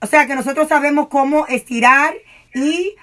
O 0.00 0.06
sea, 0.08 0.26
que 0.26 0.34
nosotros 0.34 0.66
sabemos 0.66 1.06
cómo 1.06 1.46
estirar 1.46 2.14
y 2.52 2.96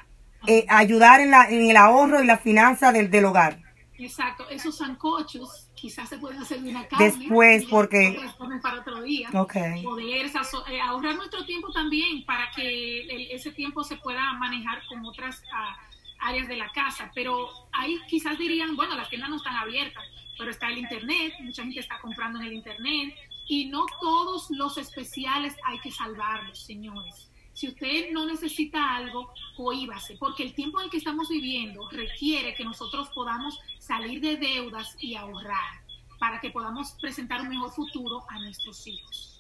eh, 0.48 0.66
ayudar 0.70 1.22
en, 1.22 1.32
la, 1.32 1.50
en 1.50 1.70
el 1.70 1.78
ahorro 1.78 2.22
y 2.24 2.26
la 2.26 2.38
finanza 2.38 2.92
del, 2.92 3.10
del 3.10 3.26
hogar. 3.26 3.60
Exacto, 3.98 4.50
esos 4.50 4.78
sancochos 4.78 5.70
quizás 5.76 6.08
se 6.08 6.18
pueden 6.18 6.42
hacer 6.42 6.62
de 6.62 6.70
una 6.70 6.88
carne. 6.88 7.06
Después, 7.06 7.66
porque... 7.66 8.18
Para 8.62 8.80
otro 8.80 9.02
día. 9.02 9.30
Okay. 9.34 9.84
Poder 9.84 10.26
eh, 10.26 10.82
ahorrar 10.82 11.16
nuestro 11.16 11.46
tiempo 11.46 11.72
también 11.74 12.26
para 12.26 12.50
que 12.52 13.34
ese 13.36 13.52
tiempo 13.52 13.84
se 13.84 13.98
pueda 13.98 14.34
manejar 14.34 14.82
con 14.88 15.06
otras 15.06 15.44
ah, 15.54 15.76
áreas 16.22 16.48
de 16.48 16.56
la 16.56 16.72
casa. 16.72 17.12
Pero 17.14 17.50
ahí 17.74 18.00
quizás 18.08 18.38
dirían, 18.38 18.78
bueno, 18.78 18.96
las 18.96 19.10
tiendas 19.10 19.30
no 19.30 19.36
están 19.36 19.56
abiertas, 19.56 20.04
pero 20.38 20.52
está 20.52 20.70
el 20.70 20.78
Internet, 20.78 21.34
mucha 21.42 21.64
gente 21.64 21.82
está 21.82 22.00
comprando 22.00 22.40
en 22.40 22.46
el 22.46 22.54
Internet. 22.54 23.16
Y 23.50 23.66
no 23.66 23.86
todos 24.00 24.50
los 24.52 24.78
especiales 24.78 25.54
hay 25.66 25.80
que 25.80 25.92
salvarlos, 25.92 26.66
señores. 26.66 27.30
Si 27.54 27.68
usted 27.68 28.12
no 28.12 28.26
necesita 28.26 28.96
algo, 28.96 29.32
cohíbase, 29.56 30.18
porque 30.18 30.44
el 30.44 30.54
tiempo 30.54 30.80
en 30.80 30.86
el 30.86 30.92
que 30.92 30.98
estamos 30.98 31.30
viviendo 31.30 31.88
requiere 31.90 32.56
que 32.56 32.66
nosotros 32.66 33.10
podamos 33.14 33.60
salir 33.80 34.22
de 34.22 34.38
deudas 34.38 34.96
y 35.00 35.16
ahorrar 35.16 35.84
para 36.20 36.40
que 36.40 36.50
podamos 36.50 36.98
presentar 37.02 37.42
un 37.42 37.50
mejor 37.50 37.72
futuro 37.72 38.24
a 38.30 38.40
nuestros 38.40 38.88
hijos. 38.88 39.40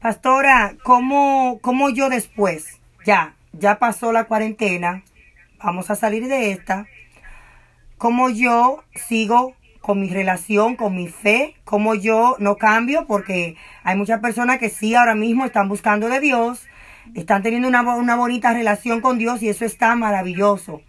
Pastora, 0.00 0.76
¿cómo, 0.82 1.58
cómo 1.60 1.90
yo 1.90 2.08
después? 2.08 2.80
Ya, 3.04 3.36
ya 3.52 3.78
pasó 3.78 4.12
la 4.12 4.24
cuarentena, 4.24 5.04
vamos 5.62 5.90
a 5.90 5.94
salir 5.94 6.26
de 6.26 6.52
esta. 6.52 6.86
¿Cómo 7.98 8.30
yo 8.30 8.82
sigo 8.94 9.54
con 9.82 10.00
mi 10.00 10.08
relación, 10.08 10.76
con 10.76 10.96
mi 10.96 11.08
fe? 11.08 11.54
¿Cómo 11.64 11.94
yo 11.94 12.36
no 12.38 12.56
cambio? 12.56 13.06
Porque 13.06 13.56
hay 13.82 13.96
muchas 13.96 14.20
personas 14.20 14.58
que 14.58 14.70
sí 14.70 14.94
ahora 14.94 15.14
mismo 15.14 15.44
están 15.44 15.68
buscando 15.68 16.08
de 16.08 16.20
Dios, 16.20 16.66
están 17.14 17.42
teniendo 17.42 17.68
una, 17.68 17.82
una 17.96 18.16
bonita 18.16 18.52
relación 18.52 19.00
con 19.00 19.18
Dios 19.18 19.42
y 19.42 19.48
eso 19.48 19.64
está 19.64 19.94
maravilloso. 19.96 20.82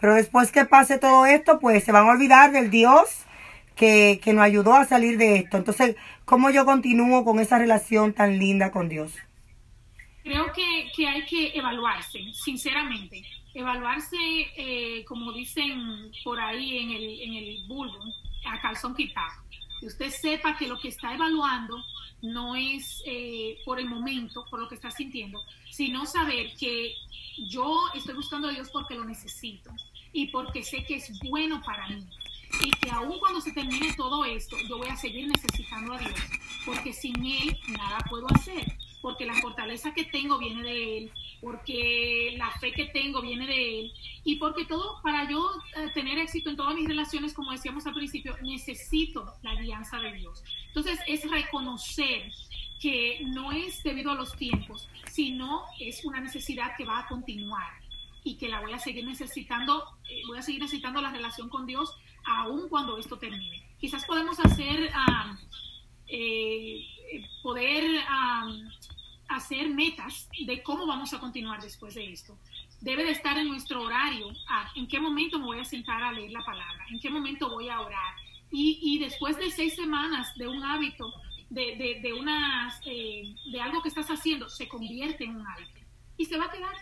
Pero 0.00 0.14
después 0.14 0.52
que 0.52 0.64
pase 0.64 0.98
todo 0.98 1.26
esto, 1.26 1.58
pues 1.58 1.84
se 1.84 1.92
van 1.92 2.06
a 2.06 2.12
olvidar 2.12 2.52
del 2.52 2.70
Dios 2.70 3.26
que, 3.74 4.20
que 4.22 4.32
nos 4.32 4.44
ayudó 4.44 4.74
a 4.74 4.84
salir 4.84 5.18
de 5.18 5.36
esto. 5.36 5.56
Entonces, 5.56 5.96
¿cómo 6.24 6.50
yo 6.50 6.64
continúo 6.64 7.24
con 7.24 7.40
esa 7.40 7.58
relación 7.58 8.12
tan 8.12 8.38
linda 8.38 8.70
con 8.70 8.88
Dios? 8.88 9.12
Creo 10.22 10.52
que, 10.52 10.90
que 10.94 11.06
hay 11.06 11.24
que 11.24 11.56
evaluarse, 11.56 12.18
sinceramente. 12.32 13.22
Evaluarse, 13.54 14.16
eh, 14.56 15.04
como 15.06 15.32
dicen 15.32 16.10
por 16.24 16.40
ahí 16.40 16.78
en 16.78 16.90
el, 16.90 17.20
en 17.20 17.34
el 17.34 17.58
bulbo, 17.68 18.00
a 18.44 18.60
calzón 18.60 18.94
quitado. 18.94 19.46
Que 19.80 19.86
usted 19.86 20.10
sepa 20.10 20.56
que 20.56 20.66
lo 20.66 20.78
que 20.78 20.88
está 20.88 21.14
evaluando 21.14 21.76
no 22.22 22.56
es 22.56 23.02
eh, 23.06 23.58
por 23.64 23.78
el 23.78 23.88
momento, 23.88 24.44
por 24.50 24.60
lo 24.60 24.68
que 24.68 24.74
está 24.74 24.90
sintiendo, 24.90 25.42
sino 25.70 26.06
saber 26.06 26.54
que 26.56 26.94
yo 27.48 27.78
estoy 27.94 28.14
buscando 28.14 28.48
a 28.48 28.52
Dios 28.52 28.70
porque 28.72 28.94
lo 28.94 29.04
necesito 29.04 29.70
y 30.12 30.28
porque 30.28 30.62
sé 30.62 30.84
que 30.84 30.96
es 30.96 31.10
bueno 31.28 31.60
para 31.64 31.88
mí. 31.88 32.06
Y 32.62 32.70
que 32.70 32.90
aun 32.90 33.18
cuando 33.18 33.40
se 33.40 33.52
termine 33.52 33.92
todo 33.94 34.24
esto, 34.24 34.56
yo 34.68 34.78
voy 34.78 34.88
a 34.88 34.96
seguir 34.96 35.28
necesitando 35.28 35.92
a 35.92 35.98
Dios, 35.98 36.14
porque 36.64 36.92
sin 36.92 37.14
Él 37.24 37.58
nada 37.68 37.98
puedo 38.08 38.26
hacer, 38.34 38.78
porque 39.02 39.26
la 39.26 39.34
fortaleza 39.34 39.92
que 39.92 40.04
tengo 40.04 40.38
viene 40.38 40.62
de 40.62 40.98
Él, 40.98 41.12
porque 41.40 42.34
la 42.36 42.50
fe 42.58 42.72
que 42.72 42.86
tengo 42.86 43.20
viene 43.20 43.46
de 43.46 43.80
Él, 43.80 43.92
y 44.24 44.36
porque 44.36 44.64
todo, 44.64 45.00
para 45.02 45.28
yo 45.30 45.50
eh, 45.76 45.90
tener 45.94 46.18
éxito 46.18 46.50
en 46.50 46.56
todas 46.56 46.74
mis 46.74 46.88
relaciones, 46.88 47.34
como 47.34 47.52
decíamos 47.52 47.86
al 47.86 47.94
principio, 47.94 48.36
necesito 48.42 49.34
la 49.42 49.50
alianza 49.50 49.98
de 49.98 50.12
Dios. 50.12 50.42
Entonces 50.68 50.98
es 51.06 51.30
reconocer 51.30 52.30
que 52.80 53.20
no 53.26 53.52
es 53.52 53.82
debido 53.82 54.10
a 54.10 54.14
los 54.14 54.36
tiempos, 54.36 54.88
sino 55.10 55.64
es 55.80 56.04
una 56.04 56.20
necesidad 56.20 56.76
que 56.76 56.84
va 56.84 57.00
a 57.00 57.08
continuar 57.08 57.72
y 58.24 58.36
que 58.36 58.48
la 58.48 58.60
voy 58.60 58.72
a 58.72 58.78
seguir 58.78 59.06
necesitando, 59.06 59.84
eh, 60.08 60.22
voy 60.26 60.38
a 60.38 60.42
seguir 60.42 60.60
necesitando 60.60 61.00
la 61.00 61.10
relación 61.10 61.48
con 61.48 61.66
Dios 61.66 61.94
aun 62.24 62.68
cuando 62.68 62.98
esto 62.98 63.16
termine. 63.18 63.62
Quizás 63.78 64.04
podemos 64.04 64.38
hacer, 64.40 64.90
eh, 66.08 66.86
poder 67.42 67.84
hacer 69.28 69.68
metas 69.70 70.28
de 70.46 70.62
cómo 70.62 70.86
vamos 70.86 71.12
a 71.12 71.20
continuar 71.20 71.60
después 71.60 71.94
de 71.94 72.12
esto. 72.12 72.38
Debe 72.80 73.04
de 73.04 73.12
estar 73.12 73.36
en 73.38 73.48
nuestro 73.48 73.82
horario, 73.82 74.28
en 74.74 74.86
qué 74.86 75.00
momento 75.00 75.38
me 75.38 75.46
voy 75.46 75.60
a 75.60 75.64
sentar 75.64 76.02
a 76.02 76.12
leer 76.12 76.30
la 76.30 76.44
palabra, 76.44 76.84
en 76.90 77.00
qué 77.00 77.10
momento 77.10 77.50
voy 77.50 77.68
a 77.68 77.80
orar. 77.80 78.14
Y, 78.50 78.78
y 78.80 78.98
después 78.98 79.36
de 79.38 79.50
seis 79.50 79.74
semanas 79.74 80.32
de 80.36 80.46
un 80.46 80.62
hábito, 80.62 81.12
de, 81.50 81.76
de, 81.76 82.00
de, 82.02 82.12
unas, 82.12 82.80
eh, 82.86 83.22
de 83.52 83.60
algo 83.60 83.82
que 83.82 83.88
estás 83.88 84.08
haciendo, 84.08 84.48
se 84.48 84.68
convierte 84.68 85.24
en 85.24 85.36
un 85.36 85.46
hábito. 85.46 85.80
Y 86.16 86.24
se 86.24 86.36
va 86.36 86.46
a 86.46 86.50
quedar. 86.50 86.74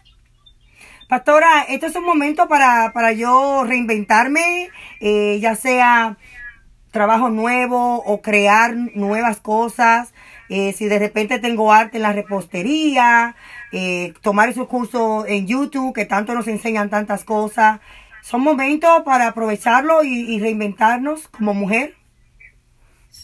Pastora, 1.09 1.63
esto 1.69 1.87
es 1.87 1.97
un 1.97 2.05
momento 2.05 2.49
para, 2.49 2.93
para 2.93 3.13
yo 3.13 3.65
reinventarme, 3.65 4.71
eh, 5.01 5.39
ya 5.41 5.55
sea 5.55 6.17
trabajo 6.91 7.29
nuevo 7.29 7.97
o 7.97 8.23
crear 8.23 8.75
nuevas 8.95 9.41
cosas. 9.41 10.15
Eh, 10.49 10.73
si 10.73 10.87
de 10.87 10.99
repente 10.99 11.39
tengo 11.39 11.73
arte 11.73 11.97
en 11.99 12.03
la 12.03 12.13
repostería, 12.13 13.37
eh, 13.73 14.15
tomar 14.21 14.49
esos 14.49 14.69
cursos 14.69 15.25
en 15.27 15.47
YouTube 15.47 15.95
que 15.95 16.05
tanto 16.05 16.35
nos 16.35 16.49
enseñan 16.49 16.91
tantas 16.91 17.25
cosas. 17.25 17.81
Son 18.23 18.41
momentos 18.41 19.03
para 19.05 19.29
aprovecharlo 19.29 20.03
y 20.03 20.39
reinventarnos 20.39 21.29
como 21.29 21.53
mujer. 21.53 21.95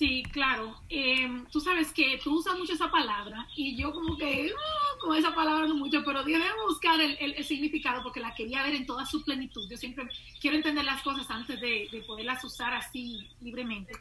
Sí, 0.01 0.23
claro. 0.33 0.77
Eh, 0.89 1.29
tú 1.51 1.61
sabes 1.61 1.93
que 1.93 2.19
tú 2.25 2.39
usas 2.39 2.57
mucho 2.57 2.73
esa 2.73 2.91
palabra 2.91 3.47
y 3.57 3.77
yo 3.77 3.93
como 3.93 4.17
que 4.17 4.51
ah, 4.51 4.97
con 4.99 5.15
esa 5.15 5.35
palabra 5.35 5.67
no 5.67 5.75
mucho, 5.75 6.03
pero 6.07 6.23
debemos 6.23 6.65
buscar 6.69 6.99
el, 7.01 7.45
significado 7.45 8.03
porque 8.03 8.21
la 8.21 8.33
quería 8.35 8.63
ver 8.63 8.77
en 8.77 8.87
toda 8.87 9.05
su 9.05 9.23
plenitud. 9.25 9.69
Yo 9.69 9.77
siempre 9.77 10.09
quiero 10.41 10.57
entender 10.57 10.85
las 10.85 11.03
cosas 11.03 11.29
antes 11.29 11.61
de 11.61 12.05
poderlas 12.07 12.43
usar 12.45 12.73
así 12.73 13.29
libremente. 13.41 13.93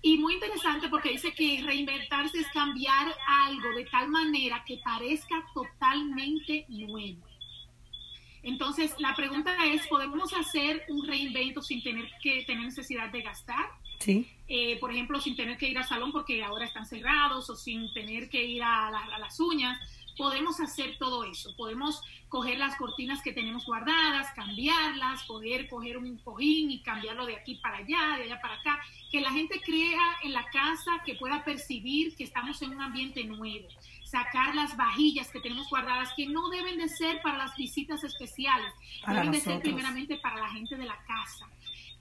Y 0.00 0.18
muy 0.18 0.34
interesante 0.34 0.88
porque 0.88 1.10
dice 1.10 1.32
que 1.32 1.62
reinventarse 1.64 2.38
es 2.38 2.46
cambiar 2.48 3.14
algo 3.26 3.70
de 3.76 3.84
tal 3.86 4.08
manera 4.08 4.62
que 4.66 4.78
parezca 4.78 5.44
totalmente 5.52 6.66
nuevo. 6.68 7.26
Entonces, 8.42 8.94
la 8.98 9.14
pregunta 9.14 9.54
es, 9.66 9.86
¿podemos 9.88 10.32
hacer 10.32 10.84
un 10.88 11.06
reinvento 11.06 11.60
sin 11.60 11.82
tener 11.82 12.08
que 12.22 12.44
tener 12.44 12.64
necesidad 12.64 13.10
de 13.10 13.22
gastar? 13.22 13.66
Sí. 13.98 14.30
Eh, 14.46 14.78
por 14.78 14.92
ejemplo, 14.92 15.20
sin 15.20 15.36
tener 15.36 15.58
que 15.58 15.68
ir 15.68 15.76
al 15.76 15.84
salón 15.84 16.12
porque 16.12 16.42
ahora 16.42 16.64
están 16.64 16.86
cerrados 16.86 17.50
o 17.50 17.56
sin 17.56 17.92
tener 17.92 18.28
que 18.28 18.44
ir 18.44 18.62
a, 18.62 18.90
las 19.18 19.40
uñas. 19.40 19.78
Podemos 20.18 20.60
hacer 20.60 20.98
todo 20.98 21.24
eso. 21.24 21.54
Podemos 21.56 22.02
coger 22.28 22.58
las 22.58 22.76
cortinas 22.76 23.22
que 23.22 23.32
tenemos 23.32 23.64
guardadas, 23.64 24.30
cambiarlas, 24.34 25.22
poder 25.24 25.68
coger 25.68 25.96
un 25.96 26.18
cojín 26.18 26.70
y 26.70 26.82
cambiarlo 26.82 27.24
de 27.24 27.36
aquí 27.36 27.54
para 27.54 27.78
allá, 27.78 28.16
de 28.18 28.24
allá 28.24 28.40
para 28.40 28.54
acá. 28.54 28.80
Que 29.10 29.20
la 29.20 29.30
gente 29.30 29.62
crea 29.62 30.18
en 30.22 30.34
la 30.34 30.44
casa, 30.50 31.02
que 31.06 31.14
pueda 31.14 31.44
percibir 31.44 32.14
que 32.16 32.24
estamos 32.24 32.60
en 32.60 32.74
un 32.74 32.82
ambiente 32.82 33.24
nuevo 33.24 33.68
sacar 34.04 34.54
las 34.54 34.74
vajillas 34.74 35.30
que 35.30 35.38
tenemos 35.38 35.68
guardadas, 35.68 36.14
que 36.16 36.26
no 36.26 36.48
deben 36.48 36.78
de 36.78 36.88
ser 36.88 37.20
para 37.20 37.36
las 37.36 37.54
visitas 37.56 38.02
especiales, 38.02 38.72
deben 39.06 39.30
de 39.30 39.38
ser 39.38 39.60
primeramente 39.60 40.16
para 40.16 40.40
la 40.40 40.48
gente 40.48 40.76
de 40.76 40.86
la 40.86 40.96
casa 41.04 41.46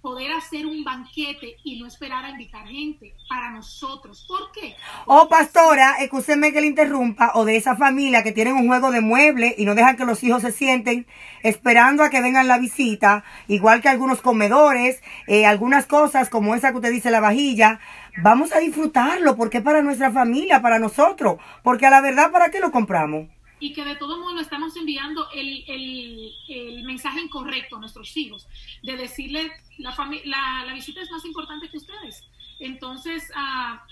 poder 0.01 0.31
hacer 0.31 0.65
un 0.65 0.83
banquete 0.83 1.57
y 1.63 1.79
no 1.79 1.87
esperar 1.87 2.23
a 2.23 2.29
invitar 2.29 2.67
gente 2.67 3.13
para 3.27 3.51
nosotros. 3.51 4.25
¿Por 4.27 4.51
qué? 4.51 4.75
oh, 5.05 5.27
pastora, 5.27 5.97
escúcheme 5.99 6.53
que 6.53 6.61
le 6.61 6.67
interrumpa, 6.67 7.31
o 7.35 7.45
de 7.45 7.57
esa 7.57 7.75
familia 7.75 8.23
que 8.23 8.31
tienen 8.31 8.55
un 8.55 8.67
juego 8.67 8.91
de 8.91 9.01
muebles 9.01 9.55
y 9.57 9.65
no 9.65 9.75
dejan 9.75 9.97
que 9.97 10.05
los 10.05 10.23
hijos 10.23 10.41
se 10.41 10.51
sienten 10.51 11.07
esperando 11.43 12.03
a 12.03 12.09
que 12.09 12.21
vengan 12.21 12.47
la 12.47 12.57
visita, 12.57 13.23
igual 13.47 13.81
que 13.81 13.89
algunos 13.89 14.21
comedores, 14.21 15.01
eh, 15.27 15.45
algunas 15.45 15.85
cosas 15.85 16.29
como 16.29 16.55
esa 16.55 16.71
que 16.71 16.77
usted 16.77 16.91
dice, 16.91 17.11
la 17.11 17.19
vajilla. 17.19 17.79
Vamos 18.23 18.53
a 18.53 18.59
disfrutarlo 18.59 19.35
porque 19.35 19.61
para 19.61 19.81
nuestra 19.81 20.11
familia, 20.11 20.61
para 20.61 20.79
nosotros, 20.79 21.37
porque 21.63 21.85
a 21.85 21.89
la 21.89 22.01
verdad, 22.01 22.31
¿para 22.31 22.49
qué 22.49 22.59
lo 22.59 22.71
compramos? 22.71 23.27
Y 23.59 23.73
que 23.73 23.83
de 23.83 23.95
todo 23.95 24.19
modo 24.19 24.39
estamos 24.39 24.75
enviando 24.75 25.27
el, 25.33 26.83
mensaje 26.85 27.21
incorrecto 27.21 27.77
a 27.77 27.79
nuestros 27.79 28.15
hijos, 28.17 28.47
de 28.83 28.95
decirle 28.97 29.51
la, 29.77 29.95
la, 30.25 30.65
la 30.65 30.73
visita 30.73 31.01
es 31.01 31.11
más 31.11 31.25
importante 31.25 31.69
que 31.69 31.77
ustedes. 31.77 32.23
Entonces, 32.59 33.31
ah, 33.35 33.85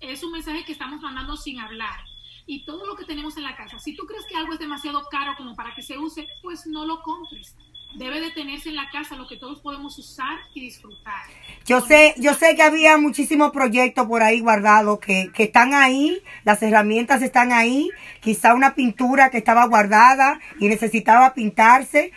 es 0.00 0.22
un 0.22 0.32
mensaje 0.32 0.64
que 0.64 0.72
estamos 0.72 1.00
mandando 1.00 1.36
sin 1.36 1.58
hablar. 1.60 2.00
Y 2.46 2.64
todo 2.64 2.86
lo 2.86 2.96
que 2.96 3.04
tenemos 3.04 3.36
en 3.36 3.44
la 3.44 3.56
casa, 3.56 3.78
si 3.78 3.94
tú 3.94 4.06
crees 4.06 4.26
que 4.26 4.36
algo 4.36 4.54
es 4.54 4.58
demasiado 4.58 5.04
caro 5.10 5.34
como 5.36 5.54
para 5.54 5.74
que 5.74 5.82
se 5.82 5.98
use, 5.98 6.26
pues 6.42 6.66
no 6.66 6.84
lo 6.84 7.02
compres 7.02 7.54
debe 7.94 8.20
de 8.20 8.30
tenerse 8.30 8.68
en 8.68 8.76
la 8.76 8.88
casa 8.90 9.16
lo 9.16 9.26
que 9.26 9.36
todos 9.36 9.60
podemos 9.60 9.98
usar 9.98 10.38
y 10.54 10.60
disfrutar. 10.60 11.22
Yo 11.66 11.80
sé, 11.80 12.14
yo 12.18 12.34
sé 12.34 12.54
que 12.56 12.62
había 12.62 12.96
muchísimos 12.96 13.50
proyectos 13.50 14.06
por 14.06 14.22
ahí 14.22 14.40
guardados 14.40 15.00
que, 15.00 15.30
que 15.34 15.44
están 15.44 15.74
ahí, 15.74 16.22
las 16.44 16.62
herramientas 16.62 17.22
están 17.22 17.52
ahí, 17.52 17.90
quizá 18.20 18.54
una 18.54 18.74
pintura 18.74 19.30
que 19.30 19.38
estaba 19.38 19.66
guardada 19.66 20.40
y 20.58 20.68
necesitaba 20.68 21.34
pintarse, 21.34 22.12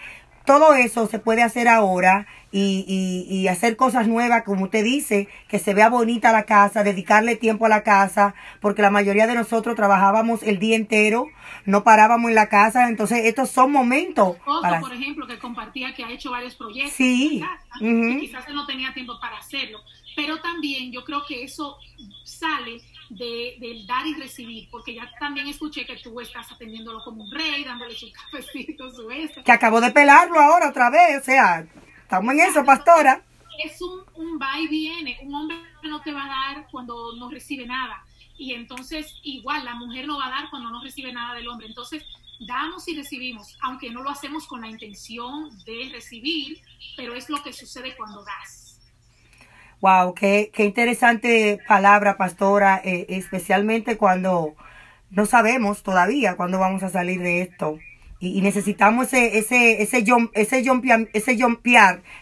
todo 0.45 0.73
eso 0.73 1.07
se 1.07 1.19
puede 1.19 1.41
hacer 1.41 1.67
ahora 1.67 2.27
y, 2.53 2.85
y, 2.87 3.35
y, 3.35 3.47
hacer 3.47 3.75
cosas 3.75 4.07
nuevas, 4.07 4.43
como 4.43 4.65
usted 4.65 4.83
dice, 4.83 5.27
que 5.47 5.57
se 5.57 5.73
vea 5.73 5.89
bonita 5.89 6.31
la 6.31 6.43
casa, 6.43 6.83
dedicarle 6.83 7.35
tiempo 7.35 7.65
a 7.65 7.69
la 7.69 7.81
casa, 7.81 8.35
porque 8.61 8.83
la 8.83 8.91
mayoría 8.91 9.25
de 9.25 9.33
nosotros 9.33 9.75
trabajábamos 9.75 10.43
el 10.43 10.59
día 10.59 10.75
entero, 10.75 11.25
no 11.65 11.83
parábamos 11.83 12.29
en 12.29 12.35
la 12.35 12.49
casa, 12.49 12.89
entonces 12.89 13.25
estos 13.25 13.49
son 13.49 13.71
momentos. 13.71 14.37
Por 14.45 14.93
ejemplo, 14.93 15.25
que 15.25 15.39
compartía 15.39 15.95
que 15.95 16.03
ha 16.03 16.11
hecho 16.11 16.29
varios 16.29 16.53
proyectos. 16.53 16.93
Sí. 16.93 17.41
quizás 17.79 18.47
no 18.49 18.67
tenía 18.67 18.93
tiempo 18.93 19.19
para 19.19 19.37
hacerlo, 19.37 19.79
pero 20.15 20.39
también 20.39 20.91
yo 20.91 21.03
creo 21.03 21.23
que 21.27 21.43
eso 21.43 21.77
sale 22.23 22.81
de, 23.09 23.55
del 23.59 23.87
dar 23.87 24.05
y 24.05 24.13
recibir, 24.13 24.69
porque 24.69 24.93
ya 24.93 25.09
también 25.19 25.47
escuché 25.47 25.85
que 25.85 25.95
tú 25.97 26.19
estás 26.19 26.51
atendiéndolo 26.51 26.99
como 27.03 27.23
un 27.23 27.31
rey, 27.31 27.63
dándole 27.63 27.95
su 27.95 28.11
cafecito, 28.31 28.91
su 28.91 29.09
eso. 29.09 29.43
Que 29.43 29.51
acabó 29.51 29.81
de 29.81 29.89
pelarlo 29.89 30.39
ahora 30.39 30.69
otra 30.69 30.91
vez, 30.91 31.19
o 31.19 31.23
sea, 31.23 31.65
estamos 32.13 32.33
en 32.35 32.39
eso, 32.41 32.63
pastora. 32.63 33.21
Es 33.63 33.81
un, 33.81 34.03
un 34.15 34.39
va 34.39 34.59
y 34.59 34.67
viene, 34.67 35.17
un 35.23 35.33
hombre 35.33 35.57
no 35.83 36.01
te 36.01 36.11
va 36.11 36.25
a 36.25 36.53
dar 36.53 36.67
cuando 36.71 37.13
no 37.17 37.29
recibe 37.29 37.65
nada, 37.65 38.03
y 38.37 38.53
entonces 38.53 39.19
igual 39.23 39.65
la 39.65 39.75
mujer 39.75 40.05
no 40.07 40.17
va 40.17 40.27
a 40.27 40.29
dar 40.29 40.49
cuando 40.49 40.69
no 40.69 40.83
recibe 40.83 41.11
nada 41.11 41.35
del 41.35 41.47
hombre, 41.47 41.67
entonces 41.67 42.03
damos 42.47 42.87
y 42.87 42.95
recibimos, 42.95 43.57
aunque 43.61 43.89
no 43.89 44.03
lo 44.03 44.09
hacemos 44.09 44.47
con 44.47 44.61
la 44.61 44.67
intención 44.67 45.49
de 45.65 45.89
recibir, 45.91 46.59
pero 46.97 47.15
es 47.15 47.29
lo 47.29 47.41
que 47.41 47.53
sucede 47.53 47.95
cuando 47.95 48.23
das. 48.23 48.79
Wow, 49.81 50.13
qué, 50.13 50.51
qué 50.53 50.65
interesante 50.65 51.59
palabra, 51.67 52.15
pastora, 52.17 52.81
eh, 52.83 53.05
especialmente 53.09 53.97
cuando 53.97 54.55
no 55.09 55.25
sabemos 55.25 55.83
todavía 55.83 56.35
cuándo 56.35 56.59
vamos 56.59 56.83
a 56.83 56.89
salir 56.89 57.21
de 57.21 57.41
esto. 57.41 57.79
Y, 58.25 58.41
necesitamos 58.41 59.07
ese, 59.07 59.37
ese, 59.37 59.81
ese, 59.81 60.05
jump, 60.05 60.31
ese, 60.33 60.61
ese 61.13 61.35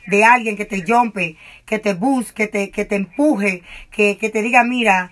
de 0.07 0.23
alguien 0.25 0.57
que 0.57 0.65
te 0.65 0.83
jumpe, 0.83 1.37
que 1.65 1.77
te 1.77 1.93
busque, 1.93 2.33
que 2.33 2.47
te, 2.47 2.71
que 2.71 2.85
te 2.85 2.95
empuje, 2.95 3.61
que, 3.91 4.17
que 4.17 4.29
te 4.31 4.41
diga, 4.41 4.63
mira, 4.63 5.11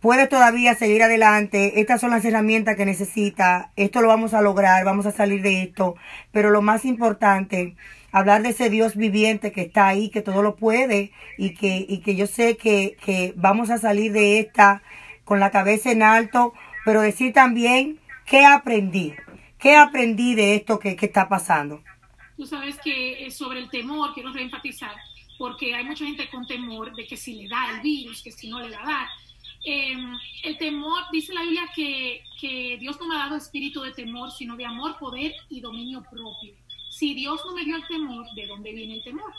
puedes 0.00 0.28
todavía 0.28 0.74
seguir 0.74 1.02
adelante, 1.02 1.80
estas 1.80 2.02
son 2.02 2.10
las 2.10 2.24
herramientas 2.26 2.76
que 2.76 2.84
necesita, 2.84 3.70
esto 3.76 4.02
lo 4.02 4.08
vamos 4.08 4.34
a 4.34 4.42
lograr, 4.42 4.84
vamos 4.84 5.06
a 5.06 5.12
salir 5.12 5.40
de 5.40 5.62
esto. 5.62 5.94
Pero 6.32 6.50
lo 6.50 6.60
más 6.60 6.84
importante 6.84 7.76
hablar 8.12 8.42
de 8.42 8.50
ese 8.50 8.68
Dios 8.68 8.96
viviente 8.96 9.52
que 9.52 9.62
está 9.62 9.86
ahí, 9.86 10.10
que 10.10 10.20
todo 10.20 10.42
lo 10.42 10.56
puede 10.56 11.12
y 11.38 11.54
que, 11.54 11.86
y 11.88 12.00
que 12.00 12.14
yo 12.14 12.26
sé 12.26 12.58
que, 12.58 12.96
que 13.02 13.32
vamos 13.36 13.70
a 13.70 13.78
salir 13.78 14.12
de 14.12 14.40
esta 14.40 14.82
con 15.24 15.40
la 15.40 15.50
cabeza 15.50 15.90
en 15.90 16.02
alto, 16.02 16.52
pero 16.84 17.00
decir 17.00 17.32
también 17.32 17.98
qué 18.26 18.44
aprendí, 18.44 19.14
qué 19.60 19.76
aprendí 19.76 20.34
de 20.34 20.56
esto 20.56 20.78
que, 20.78 20.96
que 20.96 21.06
está 21.06 21.28
pasando. 21.28 21.82
Tú 22.36 22.46
sabes 22.46 22.78
que 22.82 23.26
eh, 23.26 23.30
sobre 23.30 23.60
el 23.60 23.70
temor, 23.70 24.14
quiero 24.14 24.32
reenfatizar, 24.32 24.94
porque 25.38 25.74
hay 25.74 25.84
mucha 25.84 26.04
gente 26.04 26.28
con 26.30 26.46
temor 26.46 26.94
de 26.94 27.06
que 27.06 27.16
si 27.16 27.34
le 27.34 27.48
da 27.48 27.70
el 27.74 27.80
virus, 27.80 28.22
que 28.22 28.32
si 28.32 28.48
no 28.48 28.60
le 28.60 28.70
va 28.70 28.82
a 28.82 28.86
dar. 28.86 29.08
Em, 29.62 30.16
el 30.42 30.56
temor, 30.56 31.02
dice 31.12 31.34
la 31.34 31.42
Biblia 31.42 31.68
que, 31.74 32.22
que 32.40 32.78
Dios 32.80 32.98
no 32.98 33.08
me 33.08 33.16
ha 33.16 33.18
dado 33.18 33.36
espíritu 33.36 33.82
de 33.82 33.92
temor, 33.92 34.30
sino 34.30 34.56
de 34.56 34.64
amor, 34.64 34.96
poder 34.98 35.34
y 35.50 35.60
dominio 35.60 36.02
propio 36.10 36.54
si 36.90 37.14
Dios 37.14 37.40
no 37.46 37.54
me 37.54 37.64
dio 37.64 37.76
el 37.76 37.86
temor, 37.86 38.26
¿de 38.34 38.46
dónde 38.46 38.72
viene 38.72 38.96
el 38.96 39.02
temor? 39.02 39.32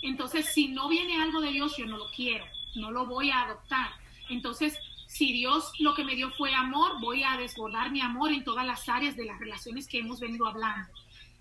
Entonces, 0.00 0.46
si 0.54 0.68
no 0.68 0.88
viene 0.88 1.20
algo 1.20 1.40
de 1.40 1.50
Dios, 1.50 1.76
yo 1.76 1.84
no 1.84 1.98
lo 1.98 2.06
quiero, 2.10 2.44
no 2.76 2.90
lo 2.90 3.06
voy 3.06 3.30
a 3.30 3.42
adoptar. 3.42 3.90
Entonces, 4.30 4.78
si 5.06 5.32
Dios 5.32 5.72
lo 5.78 5.94
que 5.94 6.04
me 6.04 6.14
dio 6.14 6.30
fue 6.32 6.54
amor, 6.54 7.00
voy 7.00 7.22
a 7.22 7.36
desbordar 7.36 7.90
mi 7.90 8.00
amor 8.00 8.32
en 8.32 8.44
todas 8.44 8.66
las 8.66 8.88
áreas 8.88 9.16
de 9.16 9.24
las 9.24 9.38
relaciones 9.38 9.88
que 9.88 9.98
hemos 9.98 10.20
venido 10.20 10.46
hablando. 10.46 10.88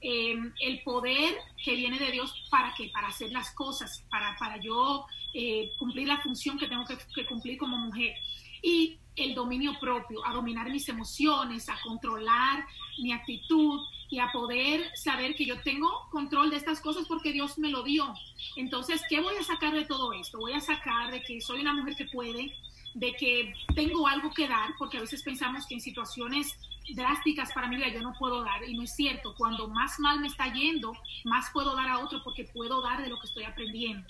Em, 0.02 0.54
el 0.62 0.84
poder 0.84 1.36
que 1.64 1.76
viene 1.76 1.98
de 1.98 2.12
Dios 2.12 2.46
para 2.50 2.74
qué? 2.76 2.90
Para 2.94 3.08
hacer 3.08 3.32
las 3.32 3.52
cosas, 3.52 4.06
para, 4.10 4.36
para 4.38 4.58
yo 4.58 5.06
eh, 5.34 5.72
cumplir 5.80 6.08
la 6.08 6.22
función 6.22 6.58
que 6.58 6.68
tengo 6.68 6.86
que, 6.86 6.98
que 7.14 7.26
cumplir 7.26 7.58
como 7.58 7.78
mujer. 7.78 8.16
Y 8.62 8.98
el 9.16 9.34
dominio 9.34 9.80
propio, 9.80 10.26
a 10.26 10.34
dominar 10.34 10.70
mis 10.70 10.88
emociones, 10.90 11.70
a 11.70 11.78
controlar 11.82 12.66
mi 13.00 13.14
actitud, 13.14 13.80
y 14.10 14.20
a 14.20 14.32
poder 14.32 14.92
saber 14.96 15.36
que 15.36 15.46
yo 15.46 15.60
tengo 15.62 15.90
control 16.12 16.50
de 16.50 16.58
estas 16.58 16.80
cosas 16.80 17.08
porque 17.08 17.32
Dios 17.32 17.58
me 17.58 17.70
lo 17.70 17.84
dio. 17.84 18.14
Entonces, 18.56 19.02
¿qué 19.10 19.20
voy 19.20 19.36
a 19.36 19.44
sacar 19.44 19.74
de 19.74 19.86
todo 19.86 20.14
esto? 20.14 20.38
Voy 20.38 20.54
a 20.54 20.60
sacar 20.60 21.12
de 21.12 21.22
que 21.22 21.42
soy 21.42 21.62
una 21.62 21.74
mujer 21.74 21.96
que 21.96 22.06
puede, 22.06 22.56
de 22.96 23.14
que 23.14 23.54
tengo 23.76 24.08
algo 24.08 24.34
que 24.34 24.48
dar, 24.48 24.72
porque 24.80 24.98
a 24.98 25.02
veces 25.02 25.22
pensamos 25.22 25.68
que 25.68 25.76
en 25.76 25.82
situaciones 25.82 26.58
drásticas 26.94 27.52
para 27.52 27.68
mi 27.68 27.76
vida 27.76 27.90
yo 27.90 28.02
no 28.02 28.14
puedo 28.18 28.44
dar 28.44 28.64
y 28.68 28.74
no 28.74 28.84
es 28.84 28.96
cierto. 28.96 29.36
Cuando 29.38 29.68
más 29.68 30.00
mal 30.00 30.20
me 30.22 30.28
está 30.28 30.52
yendo, 30.52 30.94
más 31.26 31.50
puedo 31.52 31.76
dar 31.76 31.90
a 31.90 32.00
otro 32.00 32.22
porque 32.24 32.46
puedo 32.46 32.82
dar 32.82 33.02
de 33.02 33.10
lo 33.10 33.20
que 33.20 33.28
estoy 33.28 33.44
aprendiendo. 33.44 34.08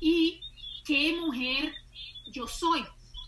Y 0.00 0.40
qué 0.86 1.16
mujer 1.20 1.74
yo 2.30 2.46
soy. 2.46 2.84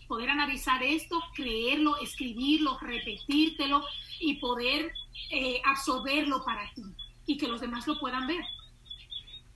Poder 0.07 0.29
analizar 0.29 0.81
esto, 0.81 1.21
creerlo, 1.35 1.97
escribirlo, 1.97 2.77
repetírtelo 2.79 3.83
y 4.19 4.35
poder 4.35 4.93
eh, 5.31 5.61
absorberlo 5.65 6.45
para 6.45 6.71
ti 6.73 6.83
y 7.25 7.37
que 7.37 7.47
los 7.47 7.59
demás 7.59 7.85
lo 7.87 7.99
puedan 7.99 8.27
ver. 8.27 8.43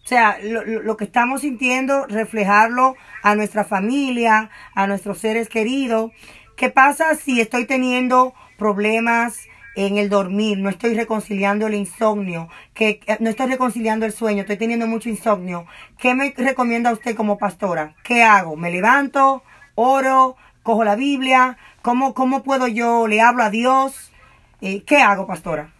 sea, 0.04 0.40
lo, 0.44 0.64
lo, 0.64 0.98
que 0.98 1.04
estamos 1.06 1.42
sintiendo, 1.42 2.08
reflejarlo 2.08 2.96
a 3.22 3.36
nuestra 3.36 3.64
familia, 3.64 4.50
a 4.74 4.88
nuestros 4.88 5.20
seres 5.20 5.50
queridos. 5.50 6.12
¿Qué 6.56 6.70
pasa 6.70 7.16
si 7.16 7.40
estoy 7.40 7.66
teniendo 7.66 8.34
problemas 8.58 9.48
en 9.76 9.98
el 9.98 10.10
dormir, 10.10 10.58
no 10.58 10.70
estoy 10.70 10.94
reconciliando 10.94 11.68
el 11.68 11.74
insomnio, 11.74 12.50
que 12.74 13.00
no 13.20 13.30
estoy 13.30 13.48
reconciliando 13.48 14.06
el 14.06 14.12
sueño, 14.12 14.42
estoy 14.42 14.58
teniendo 14.58 14.88
mucho 14.88 15.08
insomnio. 15.08 15.66
¿Qué 15.98 16.14
me 16.16 16.34
recomienda 16.36 16.92
usted 16.92 17.16
como 17.16 17.38
pastora? 17.38 17.96
¿Qué 18.04 18.24
hago? 18.24 18.58
¿Me 18.58 18.72
levanto? 18.72 19.44
¿Oro? 19.76 20.36
¿Cojo 20.64 20.84
la 20.84 20.96
Biblia? 20.96 21.58
¿Cómo, 21.82 22.14
cómo 22.14 22.44
puedo 22.44 22.68
yo? 22.68 23.08
¿Le 23.08 23.22
hablo 23.22 23.44
a 23.44 23.50
Dios? 23.50 24.12
Eh, 24.60 24.84
¿Qué 24.84 24.98
hago, 24.98 25.26
pastora? 25.26 25.72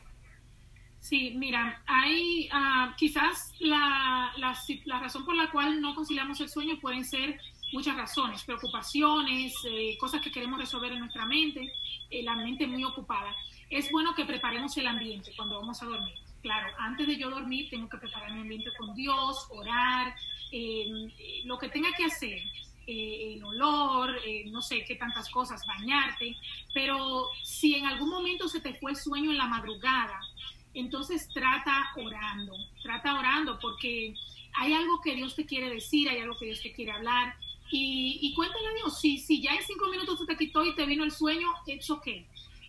Sí, 1.10 1.34
mira, 1.36 1.82
hay 1.88 2.48
uh, 2.54 2.96
quizás 2.96 3.52
la, 3.58 4.32
la, 4.38 4.56
la, 4.86 5.00
razón 5.00 5.26
por 5.26 5.34
la 5.34 5.50
cual 5.50 5.82
no 5.82 5.96
conciliamos 5.96 6.40
el 6.40 6.50
sueño 6.50 6.80
pueden 6.80 7.04
ser 7.04 7.42
muchas 7.74 7.98
razones, 7.98 8.44
preocupaciones, 8.44 9.56
eh, 9.68 9.98
cosas 10.00 10.22
que 10.22 10.32
queremos 10.32 10.60
resolver 10.60 10.92
en 10.92 11.00
nuestra 11.00 11.26
mente, 11.26 11.74
eh, 12.12 12.22
la 12.22 12.36
mente 12.36 12.68
muy 12.68 12.84
ocupada. 12.84 13.36
Es 13.72 13.90
bueno 13.90 14.14
que 14.14 14.24
preparemos 14.24 14.78
el 14.78 14.86
ambiente 14.86 15.32
cuando 15.36 15.60
vamos 15.60 15.82
a 15.82 15.88
dormir. 15.88 16.14
Claro, 16.44 16.68
antes 16.78 17.08
de 17.08 17.18
yo 17.18 17.32
dormir 17.32 17.72
tengo 17.72 17.90
que 17.90 17.98
preparar 17.98 18.32
mi 18.32 18.42
ambiente 18.42 18.70
con 18.78 18.94
Dios, 18.94 19.48
orar, 19.50 20.14
em, 20.52 21.10
lo 21.46 21.58
que 21.58 21.70
tenga 21.70 21.90
que 21.98 22.06
hacer, 22.06 22.40
eh, 22.86 23.34
el 23.34 23.44
olor, 23.44 24.16
no 24.52 24.62
sé 24.62 24.86
qué 24.86 24.96
tantas 24.96 25.28
cosas, 25.32 25.66
bañarte, 25.66 26.38
pero 26.72 27.30
si 27.44 27.74
en 27.74 27.88
algún 27.88 28.10
momento 28.10 28.48
se 28.48 28.62
te 28.62 28.76
fue 28.76 28.92
el 28.92 28.98
sueño 28.98 29.32
en 29.32 29.40
la 29.40 29.48
madrugada, 29.48 30.20
entonces 30.74 31.30
trata 31.34 31.92
orando, 31.98 32.54
trata 32.82 33.20
orando 33.20 33.60
porque 33.60 34.14
hay 34.54 34.74
algo 34.74 35.02
que 35.02 35.16
Dios 35.16 35.36
te 35.36 35.46
quiere 35.46 35.70
decir, 35.70 36.10
hay 36.10 36.20
algo 36.20 36.38
que 36.38 36.48
Dios 36.48 36.62
te 36.62 36.74
quiere 36.74 36.92
hablar. 36.92 37.36
Y, 37.72 38.20
y 38.22 38.34
cuéntale 38.34 38.68
a 38.68 38.74
Dios, 38.74 39.00
si, 39.00 39.20
si 39.20 39.42
ya 39.42 39.54
en 39.54 39.64
cinco 39.64 39.90
minutos 39.90 40.20
se 40.20 40.26
te 40.26 40.38
quitó 40.38 40.66
y 40.66 40.76
te 40.76 40.86
vino 40.86 41.04
el 41.04 41.12
sueño, 41.12 41.48
it's 41.68 41.90
okay. 41.90 42.26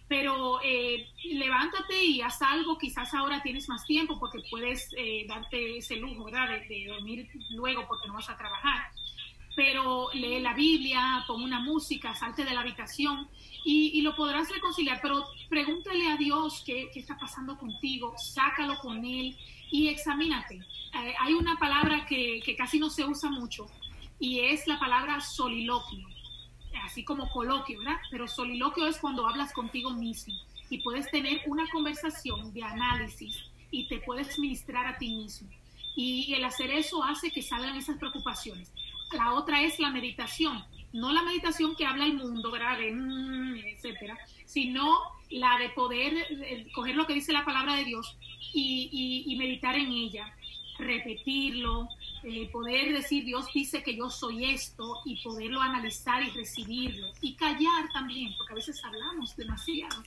Pero 0.09 0.61
eh, 0.63 1.09
levántate 1.25 2.05
y 2.05 2.21
haz 2.21 2.43
algo, 2.43 2.77
quizás 2.77 3.15
ahora 3.15 3.43
tienes 3.43 3.69
más 3.69 3.87
tiempo 3.87 4.19
porque 4.19 4.43
puedes 4.51 4.93
eh, 4.97 5.25
darte 5.27 5.79
ese 5.79 5.97
lujo, 5.97 6.25
¿verdad? 6.25 6.49
de, 6.69 6.87
dormir 6.87 7.29
luego 7.51 7.87
porque 7.87 8.09
no 8.09 8.15
vas 8.15 8.29
a 8.29 8.37
trabajar 8.37 8.91
pero 9.63 10.09
lee 10.15 10.41
la 10.41 10.55
Biblia, 10.55 11.23
pon 11.27 11.43
una 11.43 11.61
música, 11.61 12.15
salte 12.15 12.47
de 12.47 12.55
la 12.55 12.61
habitación 12.61 13.29
y, 13.63 14.01
lo 14.01 14.17
podrás 14.17 14.49
reconciliar, 14.51 15.01
pero 15.03 15.27
pregúntale 15.51 16.11
a 16.11 16.17
Dios 16.17 16.63
qué, 16.65 16.89
está 16.95 17.19
pasando 17.19 17.59
contigo, 17.59 18.15
sácalo 18.17 18.79
con 18.79 19.05
Él 19.05 19.37
y 19.71 19.89
examínate. 19.89 20.55
Eh, 20.55 21.15
hay 21.21 21.35
una 21.35 21.59
palabra 21.59 22.07
que, 22.07 22.41
que, 22.43 22.57
casi 22.57 22.79
no 22.79 22.89
se 22.89 23.05
usa 23.05 23.29
mucho 23.29 23.67
y 24.19 24.41
es 24.41 24.67
la 24.67 24.79
palabra 24.79 25.21
soliloquio, 25.21 26.09
así 26.83 27.05
como 27.05 27.29
coloquio, 27.29 27.81
¿verdad? 27.81 27.99
Pero 28.11 28.29
soliloquio 28.29 28.87
es 28.87 28.97
cuando 28.97 29.29
hablas 29.29 29.53
contigo 29.53 29.91
mismo 29.91 30.33
y 30.71 30.79
puedes 30.79 31.11
tener 31.11 31.43
una 31.47 31.69
conversación 31.69 32.55
de 32.55 32.63
análisis 32.63 33.37
y 33.71 33.87
te 33.89 33.99
puedes 33.99 34.39
ministrar 34.39 34.87
a 34.87 34.97
ti 34.97 35.15
mismo. 35.15 35.51
Y 35.95 36.33
el 36.33 36.45
hacer 36.45 36.71
eso 36.71 37.05
hace 37.05 37.31
que 37.31 37.43
salgan 37.43 37.77
esas 37.77 37.99
preocupaciones. 37.99 38.73
La 39.13 39.35
otra 39.35 39.63
es 39.63 39.79
la 39.79 39.91
meditación. 39.91 40.65
No 40.93 41.13
la 41.13 41.23
meditación 41.23 41.77
que 41.77 41.87
habla 41.87 42.05
el 42.05 42.15
mundo, 42.15 42.51
¿verdad? 42.51 42.79
Mm, 42.93 43.57
etcétera, 43.57 44.19
sino 44.45 44.99
la 45.31 45.59
de 45.59 45.69
poder 45.71 46.13
coger 46.75 46.97
lo 46.97 47.07
que 47.07 47.15
dice 47.15 47.33
la 47.33 47.45
palabra 47.45 47.77
de 47.77 47.85
Dios 47.85 48.17
y, 48.53 49.35
meditar 49.39 49.77
en 49.77 49.93
ella, 49.93 50.35
repetirlo, 50.79 51.89
eh, 52.25 52.49
poder 52.51 52.93
decir 52.93 53.25
Dios 53.25 53.47
dice 53.55 53.83
que 53.83 53.97
yo 53.97 54.11
soy 54.11 54.47
esto 54.47 54.97
y 55.05 55.23
poderlo 55.23 55.61
analizar 55.61 56.23
y 56.23 56.31
recibirlo 56.31 57.07
y 57.21 57.35
callar 57.35 57.89
también, 57.93 58.35
porque 58.37 58.53
a 58.53 58.57
veces 58.57 58.85
hablamos 58.85 59.37
demasiado. 59.37 60.03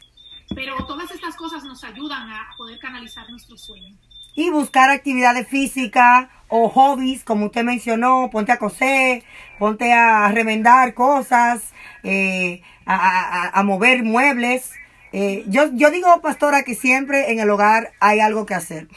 Pero 0.54 0.76
todas 0.86 1.10
estas 1.12 1.36
cosas 1.38 1.64
nos 1.64 1.84
ayudan 1.84 2.30
a 2.30 2.54
poder 2.58 2.78
canalizar 2.80 3.30
nuestro 3.30 3.58
sueño 3.58 3.98
y 4.36 4.50
buscar 4.50 4.90
actividades 4.90 5.48
físicas 5.48 6.28
o 6.48 6.70
hobbies, 6.70 7.24
como 7.24 7.48
usted 7.48 7.64
mencionó, 7.64 8.30
ponte 8.32 8.52
a 8.52 8.60
coser, 8.60 9.24
ponte 9.58 9.92
a 9.92 10.32
remendar 10.32 10.94
cosas, 10.94 11.74
eh, 12.04 12.62
a, 12.86 13.62
mover 13.64 14.04
muebles. 14.04 14.72
Eh, 15.12 15.44
yo, 15.48 15.70
yo 15.74 15.90
digo, 15.90 16.22
pastora, 16.22 16.64
que 16.64 16.76
siempre 16.76 17.32
en 17.32 17.40
el 17.40 17.50
hogar 17.50 17.94
hay 18.00 18.20
algo 18.20 18.46
que 18.46 18.54
hacer. 18.54 18.88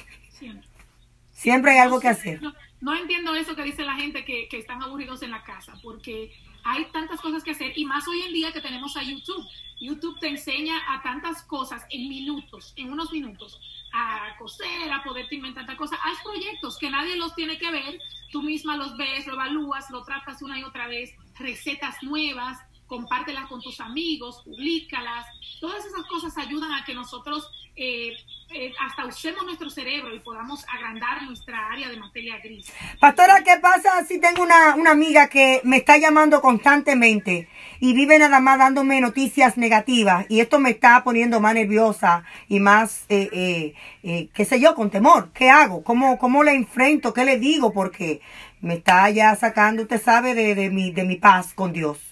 Siempre, 1.32 1.72
hay 1.72 1.78
algo 1.78 2.00
que 2.00 2.08
hacer. 2.08 2.40
No, 2.80 2.96
entiendo 2.96 3.34
eso 3.34 3.54
que 3.54 3.62
dice 3.62 3.84
la 3.84 3.94
gente 3.94 4.24
que, 4.24 4.48
que 4.48 4.58
están 4.58 4.82
aburridos 4.82 5.22
en 5.22 5.30
la 5.30 5.42
casa, 5.42 5.74
porque 5.82 6.32
hay 6.66 6.84
tantas 6.86 7.20
cosas 7.20 7.44
que 7.44 7.52
hacer 7.52 7.72
y 7.76 7.84
más 7.84 8.08
hoy 8.08 8.22
en 8.22 8.32
día 8.32 8.52
que 8.52 8.60
tenemos 8.60 8.96
a 8.96 9.02
YouTube. 9.02 9.46
YouTube 9.78 10.18
te 10.18 10.28
enseña 10.28 10.76
a 10.88 11.00
tantas 11.02 11.42
cosas 11.42 11.84
en 11.90 12.08
minutos, 12.08 12.72
en 12.76 12.90
unos 12.90 13.12
minutos 13.12 13.60
a 13.92 14.36
coser, 14.38 14.90
a 14.92 15.04
poderte 15.04 15.36
inventar 15.36 15.64
tanta 15.64 15.78
cosa. 15.78 15.96
Haz 16.02 16.20
proyectos 16.24 16.76
que 16.78 16.90
nadie 16.90 17.16
los 17.16 17.34
tiene 17.34 17.56
que 17.58 17.70
ver, 17.70 18.00
tú 18.32 18.42
misma 18.42 18.76
los 18.76 18.96
ves, 18.96 19.26
lo 19.26 19.34
evalúas, 19.34 19.88
lo 19.90 20.02
tratas 20.02 20.42
una 20.42 20.58
y 20.58 20.64
otra 20.64 20.88
vez, 20.88 21.14
recetas 21.38 22.02
nuevas, 22.02 22.58
compártelas 22.86 23.46
con 23.46 23.60
tus 23.60 23.80
amigos, 23.80 24.42
públicalas. 24.44 25.26
Todas 25.60 25.84
esas 25.84 26.06
cosas 26.06 26.36
ayudan 26.38 26.72
a 26.72 26.84
que 26.84 26.94
nosotros 26.94 27.50
eh, 27.76 28.16
eh, 28.54 28.72
hasta 28.80 29.04
usemos 29.04 29.44
nuestro 29.44 29.68
cerebro 29.68 30.14
y 30.14 30.20
podamos 30.20 30.64
agrandar 30.72 31.22
nuestra 31.24 31.68
área 31.68 31.88
de 31.88 31.96
materia 31.96 32.38
gris. 32.38 32.72
Pastora, 33.00 33.42
¿qué 33.44 33.58
pasa 33.60 34.04
si 34.06 34.20
tengo 34.20 34.44
una, 34.44 34.74
amiga 34.90 35.28
que 35.28 35.60
me 35.64 35.78
está 35.78 35.98
llamando 35.98 36.40
constantemente 36.40 37.48
y 37.80 37.92
vive 37.92 38.18
nada 38.18 38.38
más 38.38 38.58
dándome 38.58 39.00
noticias 39.00 39.58
negativas 39.58 40.26
y 40.28 40.40
esto 40.40 40.60
me 40.60 40.70
está 40.70 41.02
poniendo 41.02 41.40
más 41.40 41.54
nerviosa 41.54 42.24
y 42.48 42.60
más, 42.60 43.04
eh, 43.08 43.74
eh, 44.04 44.28
qué 44.32 44.44
sé 44.44 44.60
yo, 44.60 44.76
con 44.76 44.90
temor? 44.90 45.32
¿Qué 45.32 45.50
hago? 45.50 45.82
¿Cómo, 45.82 46.16
¿Cómo 46.18 46.44
le 46.44 46.52
enfrento? 46.52 47.12
¿Qué 47.12 47.24
le 47.24 47.38
digo? 47.38 47.72
Porque 47.72 48.20
me 48.60 48.74
está 48.74 49.10
ya 49.10 49.34
sacando, 49.34 49.82
usted 49.82 50.00
sabe, 50.00 50.34
de, 50.34 50.54
de, 50.54 50.70
mi, 50.70 50.92
de 50.92 51.04
mi 51.04 51.16
paz 51.16 51.52
con 51.52 51.72
Dios. 51.72 52.05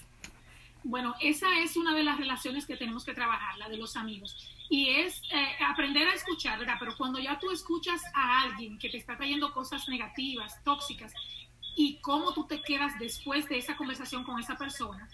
Bueno, 0.87 1.15
esa 1.19 1.59
es 1.59 1.77
una 1.77 1.95
de 1.95 2.03
las 2.03 2.17
relaciones 2.17 2.67
que 2.67 2.77
tenemos 2.77 3.03
que 3.03 3.15
trabajar, 3.15 3.57
la 3.57 3.69
de 3.69 3.77
los 3.77 3.95
amigos 3.97 4.37
y 4.69 4.89
es 4.89 5.21
eh, 5.31 5.47
aprender 5.67 6.07
a 6.07 6.13
escuchar, 6.13 6.59
¿verdad? 6.59 6.75
Pero 6.79 6.95
cuando 6.95 7.19
ya 7.19 7.39
tú 7.39 7.49
escuchas 7.49 8.01
a 8.13 8.43
alguien 8.43 8.77
que 8.77 8.89
te 8.89 8.97
está 8.97 9.17
trayendo 9.17 9.51
cosas 9.51 9.89
negativas, 9.89 10.63
tóxicas, 10.63 11.11
y 11.75 11.99
cómo 12.01 12.33
tú 12.33 12.45
te 12.45 12.61
quedas 12.61 12.97
después 12.99 13.49
de 13.49 13.57
esa 13.57 13.75
conversación 13.75 14.23
con 14.23 14.39
esa 14.39 14.57
persona, 14.57 15.09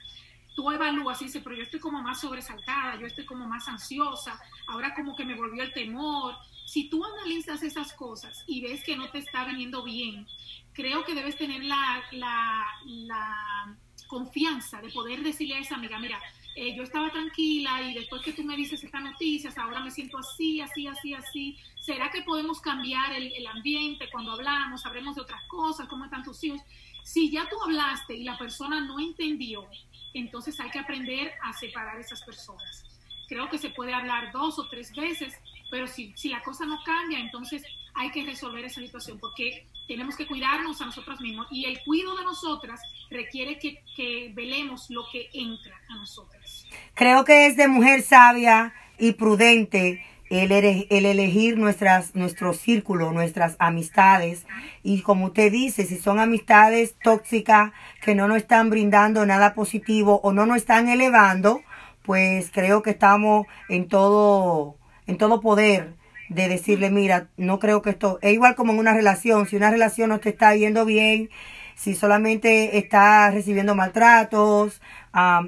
tú 0.55 0.69
evalúas 0.71 1.21
y 1.21 1.25
dices, 1.25 1.41
pero 1.41 1.55
yo 1.55 1.63
estoy 1.63 1.79
como 1.79 2.01
más 2.01 2.19
sobresaltada, 2.19 2.99
yo 2.99 3.07
estoy 3.07 3.25
como 3.25 3.47
más 3.47 3.67
ansiosa, 3.69 4.39
ahora 4.67 4.93
como 4.93 5.15
que 5.15 5.23
me 5.23 5.35
volvió 5.35 5.63
el 5.63 5.73
temor. 5.73 6.35
Si 6.65 6.89
tú 6.89 7.03
analizas 7.03 7.63
esas 7.63 7.93
cosas 7.93 8.43
y 8.45 8.61
ves 8.61 8.83
que 8.83 8.97
no 8.97 9.09
te 9.09 9.19
está 9.19 9.45
viniendo 9.45 9.83
bien, 9.83 10.27
creo 10.73 11.03
que 11.05 11.15
debes 11.15 11.37
tener 11.37 11.63
la, 11.63 12.03
la, 12.11 12.65
la 12.85 13.77
confianza 14.11 14.81
de 14.81 14.89
poder 14.89 15.23
decirle 15.23 15.55
a 15.55 15.59
esa 15.59 15.75
amiga, 15.75 15.97
mira, 15.97 16.19
eh, 16.53 16.75
yo 16.75 16.83
estaba 16.83 17.09
tranquila 17.09 17.81
y 17.81 17.93
después 17.93 18.21
que 18.21 18.33
tú 18.33 18.43
me 18.43 18.57
dices 18.57 18.83
estas 18.83 19.01
noticias, 19.01 19.57
ahora 19.57 19.79
me 19.79 19.89
siento 19.89 20.17
así, 20.17 20.59
así, 20.59 20.85
así, 20.85 21.13
así. 21.13 21.57
¿Será 21.79 22.11
que 22.11 22.21
podemos 22.23 22.59
cambiar 22.59 23.13
el, 23.13 23.47
ambiente 23.47 24.09
cuando 24.11 24.33
hablamos? 24.33 24.85
Hablemos 24.85 25.15
de 25.15 25.21
otras 25.21 25.41
cosas, 25.47 25.87
cómo 25.87 26.03
están 26.03 26.23
tus 26.23 26.43
hijos. 26.43 26.59
Si 27.03 27.31
ya 27.31 27.47
tú 27.49 27.55
hablaste 27.63 28.13
y 28.13 28.25
la 28.25 28.37
persona 28.37 28.81
no 28.81 28.99
entendió, 28.99 29.65
entonces 30.13 30.59
hay 30.59 30.69
que 30.71 30.79
aprender 30.79 31.31
a 31.41 31.53
separar 31.53 31.97
esas 31.97 32.21
personas. 32.23 32.83
Creo 33.29 33.49
que 33.49 33.57
se 33.57 33.69
puede 33.69 33.93
hablar 33.93 34.33
dos 34.33 34.59
o 34.59 34.67
tres 34.67 34.93
veces, 34.93 35.33
pero 35.71 35.87
si, 35.87 36.11
si 36.17 36.27
la 36.27 36.43
cosa 36.43 36.65
no 36.65 36.83
cambia, 36.83 37.17
entonces 37.17 37.63
hay 37.95 38.11
que 38.11 38.23
resolver 38.23 38.65
esa 38.65 38.81
situación 38.81 39.19
porque 39.19 39.67
tenemos 39.87 40.15
que 40.15 40.27
cuidarnos 40.27 40.81
a 40.81 40.85
nosotros 40.85 41.19
mismos 41.19 41.47
y 41.51 41.65
el 41.65 41.79
cuidado 41.83 42.17
de 42.17 42.23
nosotras 42.23 42.79
requiere 43.09 43.59
que, 43.59 43.83
que 43.95 44.31
velemos 44.33 44.89
lo 44.89 45.03
que 45.11 45.29
entra 45.33 45.75
a 45.89 45.95
nosotras. 45.95 46.65
Creo 46.93 47.25
que 47.25 47.47
es 47.47 47.57
de 47.57 47.67
mujer 47.67 48.01
sabia 48.01 48.73
y 48.97 49.13
prudente 49.13 50.03
el, 50.31 50.51
el, 50.53 51.05
elegir 51.05 51.57
nuestras, 51.57 52.15
nuestro 52.15 52.53
círculo, 52.53 53.11
nuestras 53.11 53.57
amistades. 53.59 54.45
Y 54.81 55.01
como 55.01 55.25
usted 55.25 55.51
dice, 55.51 55.85
si 55.85 55.97
son 55.97 56.19
amistades 56.19 56.95
tóxicas 57.03 57.73
que 58.01 58.15
no 58.15 58.29
nos 58.29 58.37
están 58.37 58.69
brindando 58.69 59.25
nada 59.25 59.53
positivo 59.53 60.21
o 60.23 60.31
no 60.31 60.45
nos 60.45 60.57
están 60.57 60.87
elevando, 60.87 61.61
pues 62.03 62.49
creo 62.51 62.81
que 62.81 62.91
estamos 62.91 63.45
en 63.67 63.89
todo, 63.89 64.77
en 65.05 65.17
todo 65.17 65.41
poder 65.41 66.00
de 66.33 66.47
decirle, 66.47 66.89
mira, 66.89 67.27
no 67.35 67.59
creo 67.59 67.81
que 67.81 67.89
esto, 67.91 68.17
es 68.21 68.33
igual 68.33 68.55
como 68.55 68.71
en 68.71 68.79
una 68.79 68.93
relación, 68.93 69.47
si 69.47 69.57
una 69.57 69.69
relación 69.69 70.09
no 70.09 70.19
te 70.19 70.29
está 70.29 70.55
yendo 70.55 70.85
bien, 70.85 71.29
si 71.75 71.93
solamente 71.93 72.77
está 72.77 73.29
recibiendo 73.31 73.75
maltratos, 73.75 74.81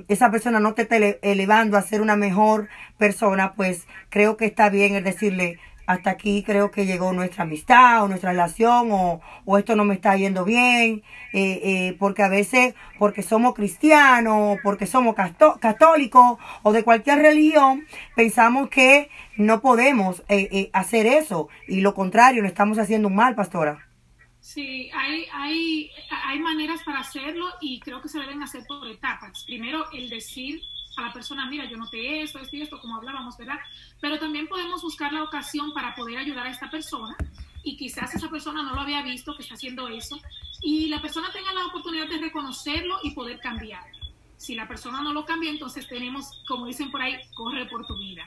esa 0.10 0.32
persona 0.32 0.60
no 0.60 0.74
te 0.74 0.82
está 0.84 0.98
elevando 0.98 1.78
a 1.78 1.82
ser 1.82 2.02
una 2.02 2.18
mejor 2.18 2.68
persona, 2.98 3.54
pues 3.54 3.88
creo 4.10 4.36
que 4.36 4.46
está 4.46 4.70
bien 4.70 4.96
el 4.96 5.04
decirle, 5.06 5.60
hasta 5.86 6.12
aquí 6.12 6.44
creo 6.44 6.72
que 6.72 6.86
llegó 6.86 7.14
nuestra 7.14 7.44
amistad 7.44 8.04
o 8.04 8.08
nuestra 8.08 8.32
relación 8.32 8.92
o, 8.92 9.22
o 9.46 9.58
esto 9.58 9.76
no 9.76 9.84
me 9.84 9.96
está 9.96 10.16
yendo 10.16 10.46
bien, 10.46 11.04
eh, 11.34 11.60
eh, 11.64 11.96
porque 12.00 12.24
a 12.24 12.30
veces, 12.30 12.76
porque 13.00 13.22
somos 13.22 13.54
cristianos, 13.54 14.58
porque 14.64 14.86
somos 14.86 15.16
católicos 15.16 16.38
o 16.62 16.72
de 16.72 16.84
cualquier 16.84 17.20
religión, 17.20 17.86
pensamos 18.16 18.70
que 18.70 19.10
no 19.36 19.62
podemos 19.62 20.24
eh, 20.30 20.70
hacer 20.74 21.06
eso 21.06 21.50
y 21.68 21.82
lo 21.82 21.94
contrario, 21.94 22.42
lo 22.42 22.48
estamos 22.48 22.80
haciendo 22.80 23.10
mal, 23.10 23.36
pastora. 23.36 23.88
Sí, 24.40 24.90
hay, 24.94 25.26
hay, 25.32 25.90
hay 26.28 26.40
maneras 26.40 26.82
para 26.84 27.00
hacerlo 27.00 27.46
y 27.62 27.80
creo 27.80 28.02
que 28.02 28.10
se 28.10 28.20
deben 28.20 28.44
hacer 28.44 28.64
por 28.68 28.86
etapas. 28.90 29.46
Primero, 29.46 29.86
el 29.94 30.10
decir 30.10 30.62
a 30.96 31.02
la 31.02 31.14
persona, 31.14 31.46
mira, 31.50 31.66
yo 31.66 31.78
noté 31.78 32.22
esto, 32.22 32.40
esto 32.40 32.56
y 32.56 32.62
esto, 32.62 32.80
como 32.80 32.96
hablábamos, 32.96 33.38
¿verdad? 33.38 33.60
Pero 34.00 34.20
también 34.20 34.48
podemos 34.48 34.82
buscar 34.82 35.12
la 35.12 35.24
ocasión 35.24 35.74
para 35.74 35.96
poder 35.96 36.18
ayudar 36.18 36.48
a 36.48 36.52
esta 36.52 36.70
persona 36.70 37.16
y 37.64 37.78
quizás 37.78 38.14
esa 38.14 38.30
persona 38.30 38.62
no 38.62 38.76
lo 38.76 38.82
había 38.82 39.02
visto 39.02 39.36
que 39.36 39.44
está 39.44 39.56
haciendo 39.56 39.88
eso 39.88 40.20
y 40.62 40.88
la 40.88 41.02
persona 41.02 41.32
tenga 41.32 41.54
la 41.54 41.66
oportunidad 41.66 42.08
de 42.08 42.20
reconocerlo 42.20 43.00
y 43.04 43.12
poder 43.12 43.40
cambiar. 43.40 43.84
Si 44.38 44.56
la 44.56 44.68
persona 44.68 45.02
no 45.02 45.14
lo 45.14 45.26
cambia, 45.26 45.50
entonces 45.50 45.88
tenemos, 45.88 46.44
como 46.48 46.66
dicen 46.66 46.92
por 46.92 47.02
ahí, 47.02 47.16
corre 47.34 47.66
por 47.66 47.86
tu 47.86 47.98
vida. 47.98 48.26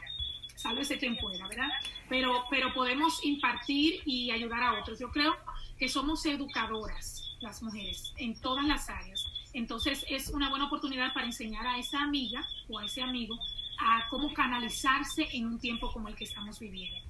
Sálvese 0.55 0.99
quien 0.99 1.17
pueda, 1.19 1.47
¿verdad? 1.47 1.69
Pero, 2.09 2.45
pero 2.49 2.73
podemos 2.73 3.23
impartir 3.25 4.01
y 4.07 4.31
ayudar 4.31 4.63
a 4.63 4.81
otros. 4.81 4.99
Yo 4.99 5.11
creo 5.11 5.37
que 5.79 5.89
somos 5.89 6.25
educadoras, 6.25 7.37
las 7.41 7.63
mujeres, 7.63 8.15
en 8.17 8.41
todas 8.41 8.65
las 8.65 8.89
áreas 8.89 9.26
entonces 9.57 10.05
es 10.09 10.29
una 10.29 10.51
buena 10.51 10.67
oportunidad 10.67 11.15
para 11.15 11.27
enseñar 11.27 11.67
a 11.67 11.79
esa 11.79 12.03
amiga 12.03 12.47
o 12.69 12.79
a 12.79 12.85
ese 12.85 13.03
amigo 13.03 13.35
a 13.81 14.07
cómo 14.11 14.33
canalizarse 14.35 15.27
en 15.33 15.47
un 15.47 15.59
tiempo 15.59 15.91
como 15.93 16.09
el 16.09 16.15
que 16.15 16.25
estamos 16.25 16.61
viviendo. 16.61 17.01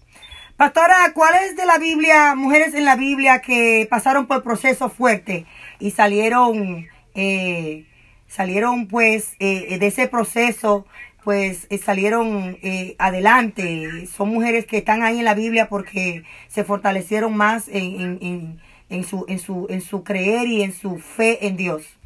Pastora, 0.56 1.12
¿cuál 1.12 1.34
es 1.44 1.56
de 1.56 1.66
la 1.66 1.78
Biblia, 1.78 2.34
mujeres 2.36 2.74
en 2.74 2.84
la 2.84 2.94
Biblia 2.94 3.40
que 3.40 3.86
pasaron 3.90 4.26
por 4.26 4.44
procesos 4.44 4.92
fuertes 4.92 5.44
y 5.80 5.90
salieron, 5.90 6.86
eh, 7.14 7.84
salieron 8.28 8.86
pues 8.86 9.34
eh, 9.40 9.78
de 9.78 9.86
ese 9.86 10.06
proceso, 10.06 10.86
pues 11.24 11.66
eh, 11.68 11.78
salieron 11.78 12.58
adelante? 12.98 14.06
Son 14.06 14.28
mujeres 14.28 14.66
que 14.66 14.78
están 14.78 15.02
ahí 15.02 15.18
en 15.18 15.24
la 15.24 15.34
Biblia 15.34 15.68
porque 15.68 16.22
se 16.46 16.62
fortalecieron 16.62 17.36
más 17.36 17.68
en, 17.68 18.60
su, 19.04 19.24
en, 19.28 19.38
su, 19.40 19.66
en 19.68 19.80
su 19.80 20.04
creer 20.04 20.46
y 20.46 20.62
en 20.62 20.72
su 20.72 20.98
fe 20.98 21.48
en 21.48 21.56
Dios. 21.56 21.96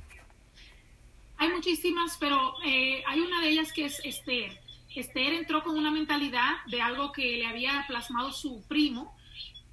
Hay 1.40 1.48
muchísimas, 1.48 2.18
pero 2.20 2.52
eh, 2.66 3.02
hay 3.06 3.20
una 3.20 3.40
de 3.40 3.48
ellas 3.48 3.72
que 3.72 3.86
es 3.86 3.98
Esther. 4.04 4.60
Esther 4.94 5.32
entró 5.32 5.64
con 5.64 5.78
una 5.78 5.90
mentalidad 5.90 6.62
de 6.66 6.82
algo 6.82 7.12
que 7.12 7.38
le 7.38 7.46
había 7.46 7.82
plasmado 7.88 8.30
su 8.30 8.62
primo, 8.68 9.16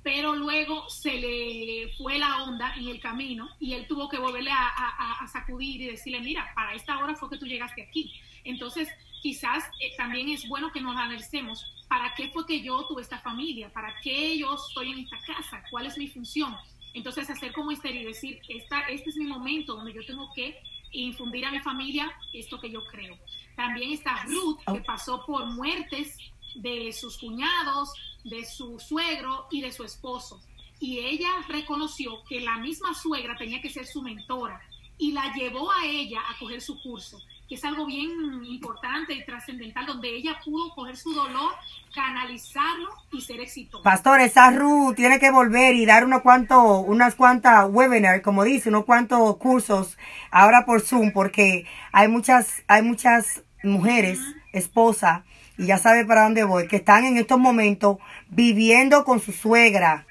pero 0.01 0.34
luego 0.34 0.89
se 0.89 1.15
le 1.15 1.93
fue 1.97 2.20
la 2.20 2.43
onda 2.43 2.74
en 2.78 2.88
el 2.88 3.01
camino 3.01 3.49
y 3.59 3.74
él 3.74 3.86
tuvo 3.86 4.07
que 4.07 4.18
volverle 4.18 4.49
a, 4.49 5.28
sacudir 5.30 5.82
y 5.82 5.88
decirle, 5.88 6.22
mira, 6.22 6.49
para 6.55 6.74
esta 6.74 6.99
hora 6.99 7.15
fue 7.15 7.30
que 7.32 7.38
tú 7.38 7.45
llegaste 7.45 7.82
aquí. 7.82 8.13
Entonces, 8.45 8.88
quizás 9.22 9.65
eh, 9.82 9.91
también 9.97 10.30
es 10.30 10.47
bueno 10.47 10.72
que 10.72 10.80
nos 10.80 10.95
analicemos, 10.95 11.86
¿para 11.89 12.15
qué 12.15 12.30
fue 12.30 12.45
que 12.45 12.61
yo 12.61 12.86
tuve 12.88 13.01
esta 13.01 13.20
familia? 13.20 13.74
¿Para 13.74 13.93
qué 14.01 14.38
yo 14.38 14.55
estoy 14.55 14.93
en 14.93 14.99
esta 14.99 15.20
casa? 15.20 15.61
¿Cuál 15.70 15.88
es 15.88 15.97
mi 15.97 16.07
función? 16.07 16.55
Entonces, 16.93 17.30
hacer 17.30 17.51
como 17.51 17.72
Esther 17.72 17.93
y 17.93 18.05
decir, 18.05 18.39
esta, 18.47 18.88
este 18.88 19.09
es 19.09 19.18
mi 19.18 19.26
momento 19.26 19.76
donde 19.76 19.93
yo 19.93 20.05
tengo 20.05 20.32
que 20.34 20.55
infundir 21.04 21.45
a 21.45 21.52
mi 21.52 21.60
familia 21.60 22.12
esto 22.34 22.60
que 22.60 22.72
yo 22.72 22.86
creo. 22.86 23.18
También 23.56 23.91
está 23.91 24.24
Ruth, 24.24 24.60
que 24.72 24.82
pasó 24.82 25.26
por 25.26 25.45
muertes 25.48 26.18
de 26.56 26.91
sus 26.93 27.18
cuñados, 27.18 27.91
de 28.24 28.45
su 28.45 28.80
suegro 28.80 29.48
y 29.52 29.62
de 29.62 29.72
su 29.72 29.84
esposo. 29.84 30.41
Y 30.80 31.00
ella 31.00 31.30
reconoció 31.48 32.24
que 32.28 32.41
la 32.41 32.58
misma 32.58 32.93
suegra 32.93 33.36
tenía 33.36 33.62
que 33.62 33.70
ser 33.70 33.86
su 33.86 34.02
mentora 34.02 34.62
y 34.98 35.12
la 35.12 35.34
llevó 35.34 35.72
a 35.72 35.86
ella 35.86 36.22
a 36.30 36.38
coger 36.38 36.62
su 36.62 36.80
curso 36.82 37.20
que 37.48 37.56
es 37.56 37.64
algo 37.64 37.86
bien 37.86 38.10
importante 38.45 39.14
y 39.14 39.24
trascendental, 39.24 39.86
donde 39.86 40.10
ella 40.10 40.38
pudo 40.43 40.74
coger 40.76 40.98
su 40.98 41.14
dolor, 41.14 41.54
canalizarlo 41.95 42.89
y 43.12 43.22
ser 43.22 43.39
exitosa. 43.39 43.84
Pastor, 43.84 44.20
esa 44.20 44.52
Ruth 44.52 44.95
tiene 44.95 45.20
que 45.20 45.32
volver 45.32 45.76
y 45.76 45.86
dar 45.86 46.04
unos 46.04 46.22
cuantos, 46.22 46.84
unas 46.86 47.16
cuantas 47.16 47.68
webinars, 47.70 48.22
como 48.22 48.43
dice, 48.43 48.70
unos 48.70 48.86
cuantos 48.86 49.38
cursos 49.38 49.98
ahora 50.30 50.66
por 50.66 50.82
Zoom, 50.82 51.12
porque 51.12 51.66
hay 51.91 52.08
muchas, 52.08 52.64
hay 52.68 52.82
muchas 52.82 53.43
mujeres, 53.64 54.20
esposas, 54.52 55.22
y 55.58 55.68
ya 55.68 55.78
sabe 55.78 56.06
para 56.06 56.24
dónde 56.24 56.43
voy, 56.43 56.68
que 56.68 56.76
están 56.76 57.06
en 57.06 57.18
estos 57.18 57.39
momentos 57.39 57.98
viviendo 58.30 59.06
con 59.06 59.20
su 59.20 59.32
suegra 59.32 60.06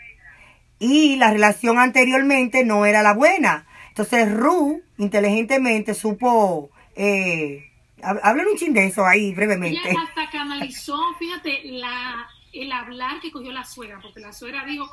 y 0.79 1.17
la 1.17 1.31
relación 1.31 1.79
anteriormente 1.79 2.65
no 2.65 2.85
era 2.87 3.03
la 3.03 3.15
buena. 3.15 3.67
Entonces 3.89 4.31
Ruth 4.33 4.81
inteligentemente 4.99 5.95
supo 5.95 6.71
eh, 6.97 7.71
un 8.03 8.57
chin 8.57 8.73
de 8.73 8.87
eso 8.87 9.05
ahí 9.05 9.35
brevemente. 9.35 9.91
Ella 9.91 10.03
hasta 10.03 10.31
canalizó, 10.31 10.99
fíjate, 11.19 11.61
la, 11.65 12.29
el 12.53 12.73
hablar 12.73 13.21
que 13.21 13.31
cogió 13.31 13.53
la 13.53 13.65
suegra, 13.65 14.01
porque 14.01 14.21
la 14.21 14.33
suegra 14.33 14.65
dijo, 14.65 14.91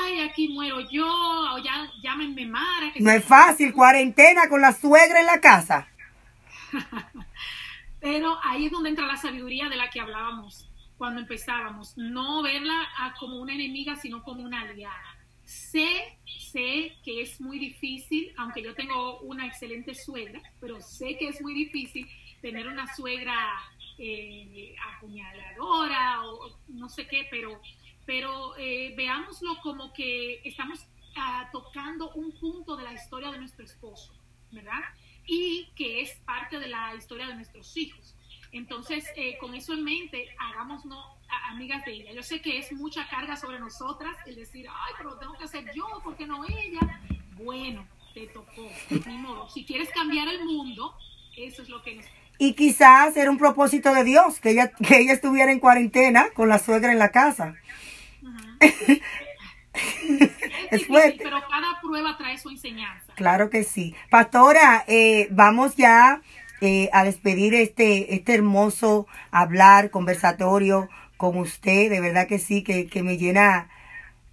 ay, 0.00 0.20
aquí 0.20 0.48
muero 0.48 0.80
yo, 0.90 1.06
o 1.06 1.58
ya 1.58 1.90
llámenme 2.02 2.46
Mara. 2.46 2.92
no 2.98 3.10
es 3.10 3.24
fácil, 3.24 3.72
cuarentena 3.72 4.48
con 4.48 4.60
la 4.60 4.72
suegra 4.72 5.20
en 5.20 5.26
la 5.26 5.40
casa. 5.40 5.88
Pero 8.00 8.38
ahí 8.42 8.66
es 8.66 8.72
donde 8.72 8.90
entra 8.90 9.06
la 9.06 9.16
sabiduría 9.16 9.68
de 9.68 9.76
la 9.76 9.90
que 9.90 10.00
hablábamos 10.00 10.68
cuando 10.98 11.20
empezábamos. 11.20 11.96
No 11.96 12.42
verla 12.42 12.88
como 13.18 13.40
una 13.40 13.54
enemiga, 13.54 13.96
sino 13.96 14.22
como 14.22 14.42
una 14.42 14.62
aliada. 14.62 15.16
Sé, 15.52 16.18
sé 16.24 16.96
que 17.04 17.20
es 17.20 17.38
muy 17.38 17.58
difícil, 17.58 18.32
aunque 18.38 18.62
yo 18.62 18.74
tengo 18.74 19.20
una 19.20 19.46
excelente 19.46 19.94
suegra, 19.94 20.40
pero 20.58 20.80
sé 20.80 21.18
que 21.18 21.28
es 21.28 21.42
muy 21.42 21.52
difícil 21.52 22.08
tener 22.40 22.66
una 22.66 22.86
suegra 22.94 23.36
eh, 23.98 24.74
apuñaladora 24.94 26.24
o 26.24 26.58
no 26.68 26.88
sé 26.88 27.06
qué, 27.06 27.26
pero, 27.30 27.60
pero 28.06 28.56
eh, 28.56 28.94
veámoslo 28.96 29.60
como 29.62 29.92
que 29.92 30.40
estamos 30.42 30.86
ah, 31.16 31.46
tocando 31.52 32.12
un 32.12 32.32
punto 32.32 32.74
de 32.74 32.84
la 32.84 32.94
historia 32.94 33.30
de 33.30 33.38
nuestro 33.38 33.66
esposo, 33.66 34.10
¿verdad? 34.52 34.80
Y 35.26 35.68
que 35.76 36.00
es 36.00 36.14
parte 36.24 36.58
de 36.60 36.68
la 36.68 36.94
historia 36.94 37.26
de 37.26 37.34
nuestros 37.34 37.76
hijos. 37.76 38.16
Entonces, 38.52 39.04
eh, 39.16 39.38
con 39.38 39.54
eso 39.54 39.72
en 39.72 39.82
mente, 39.82 40.28
hagámonos 40.38 40.86
amigas 41.50 41.84
de 41.84 41.92
ella. 41.92 42.12
Yo 42.12 42.22
sé 42.22 42.40
que 42.42 42.58
es 42.58 42.70
mucha 42.72 43.08
carga 43.08 43.36
sobre 43.36 43.58
nosotras 43.58 44.14
el 44.26 44.36
decir, 44.36 44.66
ay, 44.68 44.92
pero 44.98 45.10
lo 45.10 45.18
tengo 45.18 45.32
que 45.34 45.44
hacer 45.44 45.64
yo, 45.74 45.86
¿por 46.04 46.16
qué 46.16 46.26
no 46.26 46.44
ella? 46.44 47.00
Bueno, 47.36 47.86
te 48.12 48.26
tocó, 48.26 48.68
ni 49.06 49.16
modo. 49.16 49.48
Si 49.48 49.64
quieres 49.64 49.88
cambiar 49.90 50.28
el 50.28 50.44
mundo, 50.44 50.94
eso 51.36 51.62
es 51.62 51.68
lo 51.68 51.82
que 51.82 51.96
nos... 51.96 52.04
Y 52.38 52.54
quizás 52.54 53.16
era 53.16 53.30
un 53.30 53.38
propósito 53.38 53.94
de 53.94 54.04
Dios, 54.04 54.40
que 54.40 54.50
ella, 54.50 54.72
que 54.72 54.98
ella 54.98 55.12
estuviera 55.12 55.50
en 55.50 55.60
cuarentena 55.60 56.30
con 56.34 56.48
la 56.48 56.58
suegra 56.58 56.92
en 56.92 56.98
la 56.98 57.10
casa. 57.10 57.54
es, 60.70 60.86
fuerte. 60.86 61.20
Pero 61.22 61.40
cada 61.48 61.80
prueba 61.80 62.16
trae 62.18 62.38
su 62.38 62.50
enseñanza. 62.50 63.12
Claro 63.14 63.48
que 63.48 63.64
sí. 63.64 63.94
Pastora, 64.10 64.84
eh, 64.88 65.28
vamos 65.30 65.76
ya 65.76 66.20
eh, 66.62 66.88
a 66.92 67.02
despedir 67.02 67.54
este, 67.54 68.14
este 68.14 68.34
hermoso 68.34 69.08
hablar, 69.32 69.90
conversatorio 69.90 70.88
con 71.16 71.36
usted. 71.36 71.90
De 71.90 72.00
verdad 72.00 72.28
que 72.28 72.38
sí, 72.38 72.62
que, 72.62 72.86
que 72.86 73.02
me 73.02 73.18
llena 73.18 73.68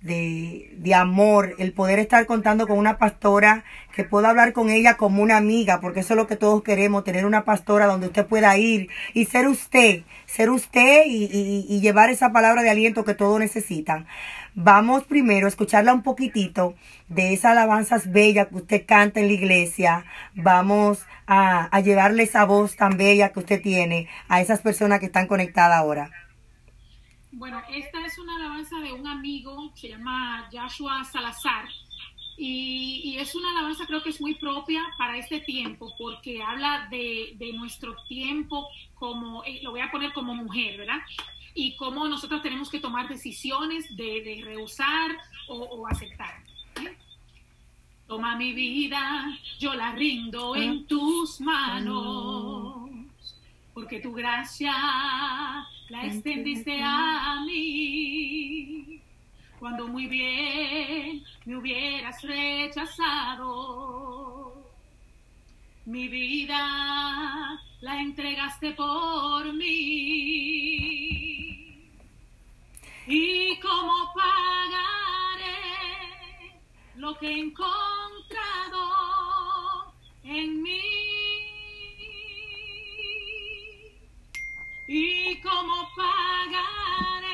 de, 0.01 0.71
de, 0.77 0.93
amor 0.93 1.55
el 1.57 1.73
poder 1.73 1.97
estar 1.97 2.27
contando 2.27 2.67
con 2.67 2.77
una 2.77 2.99
pastora, 2.99 3.63
que 3.95 4.03
pueda 4.03 4.29
hablar 4.29 4.53
con 4.53 4.69
ella 4.69 4.95
como 4.95 5.23
una 5.23 5.37
amiga, 5.37 5.81
porque 5.81 6.01
eso 6.01 6.13
es 6.13 6.17
lo 6.17 6.27
que 6.27 6.35
todos 6.35 6.61
queremos, 6.61 7.03
tener 7.03 7.25
una 7.25 7.45
pastora 7.45 7.87
donde 7.87 8.07
usted 8.07 8.27
pueda 8.27 8.55
ir 8.57 8.89
y 9.15 9.25
ser 9.25 9.47
usted, 9.47 10.03
ser 10.27 10.51
usted 10.51 11.05
y, 11.07 11.25
y, 11.25 11.65
y 11.67 11.81
llevar 11.81 12.11
esa 12.11 12.31
palabra 12.31 12.61
de 12.61 12.69
aliento 12.69 13.03
que 13.03 13.15
todos 13.15 13.39
necesitan. 13.39 14.05
Vamos 14.55 15.03
primero 15.03 15.45
a 15.45 15.49
escucharla 15.49 15.93
un 15.93 16.03
poquitito 16.03 16.75
de 17.07 17.33
esas 17.33 17.51
alabanzas 17.51 18.11
bellas 18.11 18.47
que 18.47 18.55
usted 18.55 18.85
canta 18.85 19.19
en 19.19 19.27
la 19.27 19.33
iglesia. 19.33 20.05
Vamos 20.35 21.05
a, 21.27 21.65
a 21.65 21.79
llevarle 21.79 22.23
esa 22.23 22.45
voz 22.45 22.75
tan 22.75 22.97
bella 22.97 23.31
que 23.31 23.39
usted 23.39 23.61
tiene 23.61 24.07
a 24.27 24.41
esas 24.41 24.61
personas 24.61 24.99
que 24.99 25.07
están 25.07 25.27
conectadas 25.27 25.77
ahora. 25.77 26.11
Bueno, 27.31 27.61
esta 27.69 28.05
es 28.05 28.17
una 28.17 28.35
alabanza 28.35 28.79
de 28.79 28.91
un 28.91 29.05
amigo, 29.05 29.71
se 29.75 29.89
llama 29.89 30.49
Joshua 30.51 31.03
Salazar, 31.03 31.65
y, 32.37 33.01
y, 33.03 33.17
es 33.17 33.35
una 33.35 33.51
alabanza 33.51 33.85
creo 33.85 34.01
que 34.01 34.09
es 34.09 34.21
muy 34.21 34.33
propia 34.35 34.81
para 34.97 35.17
este 35.17 35.41
tiempo, 35.41 35.93
porque 35.97 36.41
habla 36.41 36.87
de, 36.89 37.33
de 37.35 37.53
nuestro 37.53 37.95
tiempo 38.07 38.67
como, 38.95 39.43
eh, 39.43 39.59
lo 39.61 39.71
voy 39.71 39.81
a 39.81 39.91
poner 39.91 40.11
como 40.13 40.33
mujer, 40.33 40.77
¿verdad? 40.77 40.99
Y 41.53 41.75
cómo 41.75 42.07
nosotros 42.07 42.41
tenemos 42.41 42.69
que 42.69 42.79
tomar 42.79 43.07
decisiones 43.07 43.95
de, 43.95 44.21
de 44.21 44.41
rehusar 44.43 45.17
o, 45.47 45.87
aceptar. 45.87 46.43
Toma 48.07 48.35
mi 48.35 48.53
vida, 48.53 49.37
yo 49.59 49.73
la 49.75 49.91
rindo 49.91 50.55
en 50.55 50.85
tus 50.87 51.39
manos, 51.41 52.89
porque 53.73 53.99
tu 53.99 54.13
gracia 54.13 54.73
la 55.89 56.05
extendiste 56.05 56.79
a 56.81 57.43
mí. 57.45 59.01
Cuando 59.59 59.87
muy 59.87 60.07
bien 60.07 61.23
me 61.45 61.57
hubieras 61.57 62.21
rechazado, 62.23 63.49
mi 65.85 66.07
vida 66.07 67.61
la 67.81 68.01
entregaste 68.01 68.71
por 68.73 69.53
mí. 69.53 71.08
¿Y 73.11 73.59
cómo 73.59 74.13
pagaré 74.13 75.49
lo 76.93 77.17
que 77.17 77.25
he 77.25 77.39
encontrado 77.39 78.85
en 80.23 80.61
mí? 80.61 80.79
¿Y 84.87 85.41
cómo 85.41 85.89
pagaré 85.95 87.33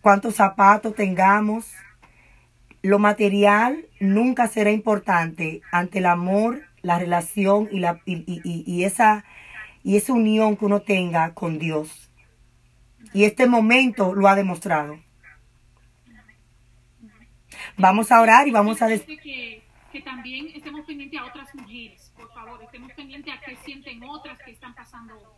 cuántos 0.00 0.36
zapatos 0.36 0.94
tengamos. 0.94 1.70
Lo 2.80 2.98
material 2.98 3.84
nunca 4.00 4.46
será 4.46 4.70
importante 4.70 5.60
ante 5.70 5.98
el 5.98 6.06
amor, 6.06 6.62
la 6.80 6.98
relación 6.98 7.68
y, 7.70 8.84
esa, 8.84 9.26
y 9.84 9.96
esa 9.98 10.12
unión 10.14 10.56
que 10.56 10.64
uno 10.64 10.80
tenga 10.80 11.34
con 11.34 11.58
Dios. 11.58 12.10
Y 13.12 13.24
este 13.24 13.46
momento 13.46 14.14
lo 14.14 14.28
ha 14.28 14.34
demostrado. 14.34 14.98
Vamos 17.76 18.10
a 18.12 18.22
orar 18.22 18.48
y 18.48 18.50
vamos 18.50 18.80
a... 18.80 18.86
des- 18.86 19.02
que, 19.02 19.62
que 19.92 20.00
también 20.00 20.46
estemos 20.54 20.86
pendientes 20.86 21.20
a 21.20 21.26
otras 21.26 21.54
mujeres, 21.54 22.10
por 22.16 22.32
favor, 22.32 22.62
estemos 22.62 22.90
pendientes 22.92 23.34
a 23.34 23.62
sienten 23.62 24.02
otras, 24.04 24.38
qué 24.42 24.52
están 24.52 24.74
pasando. 24.74 25.36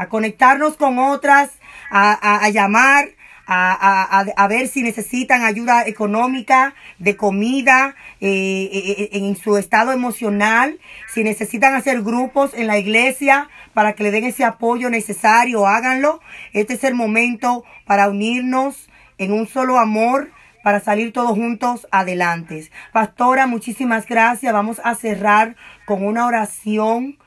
A 0.00 0.08
conectarnos 0.08 0.76
con 0.76 0.98
otras, 0.98 1.50
a, 1.90 2.12
a- 2.12 2.44
a 2.44 2.48
llamar, 2.48 3.10
a, 3.52 4.22
a- 4.36 4.48
ver 4.48 4.68
si 4.68 4.82
necesitan 4.82 5.42
ayuda 5.42 5.84
económica, 5.86 6.74
de 6.98 7.16
comida, 7.16 7.96
eh, 8.20 8.70
eh, 8.72 8.94
eh, 8.98 9.08
en 9.12 9.36
su 9.36 9.56
estado 9.56 9.90
emocional, 9.92 10.78
si 11.12 11.24
necesitan 11.24 11.74
hacer 11.74 12.02
grupos 12.02 12.54
en 12.54 12.66
la 12.68 12.78
iglesia 12.78 13.48
para 13.74 13.92
que 13.94 14.04
le 14.04 14.10
den 14.12 14.24
ese 14.24 14.44
apoyo 14.44 14.88
necesario, 14.88 15.66
háganlo. 15.66 16.20
Este 16.52 16.74
es 16.74 16.84
el 16.84 16.94
momento 16.94 17.64
para 17.86 18.08
unirnos 18.08 18.88
en 19.18 19.32
un 19.32 19.46
solo 19.46 19.78
amor 19.78 20.30
para 20.62 20.80
salir 20.80 21.12
todos 21.12 21.32
juntos 21.32 21.88
adelante. 21.90 22.68
Pastora, 22.92 23.46
muchísimas 23.46 24.06
gracias. 24.06 24.52
Vamos 24.52 24.80
a 24.84 24.94
cerrar 24.94 25.56
con 25.86 26.04
una 26.06 26.26
oración 26.26 27.18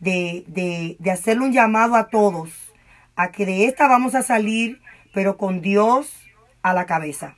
de, 0.00 0.44
de, 0.48 0.96
de 0.98 1.10
hacerle 1.10 1.44
un 1.44 1.52
llamado 1.52 1.94
a 1.94 2.08
todos, 2.08 2.50
a 3.16 3.30
que 3.30 3.46
de 3.46 3.66
esta 3.66 3.86
vamos 3.86 4.14
a 4.14 4.22
salir, 4.22 4.80
pero 5.12 5.36
con 5.36 5.60
Dios 5.60 6.12
a 6.62 6.72
la 6.72 6.86
cabeza. 6.86 7.36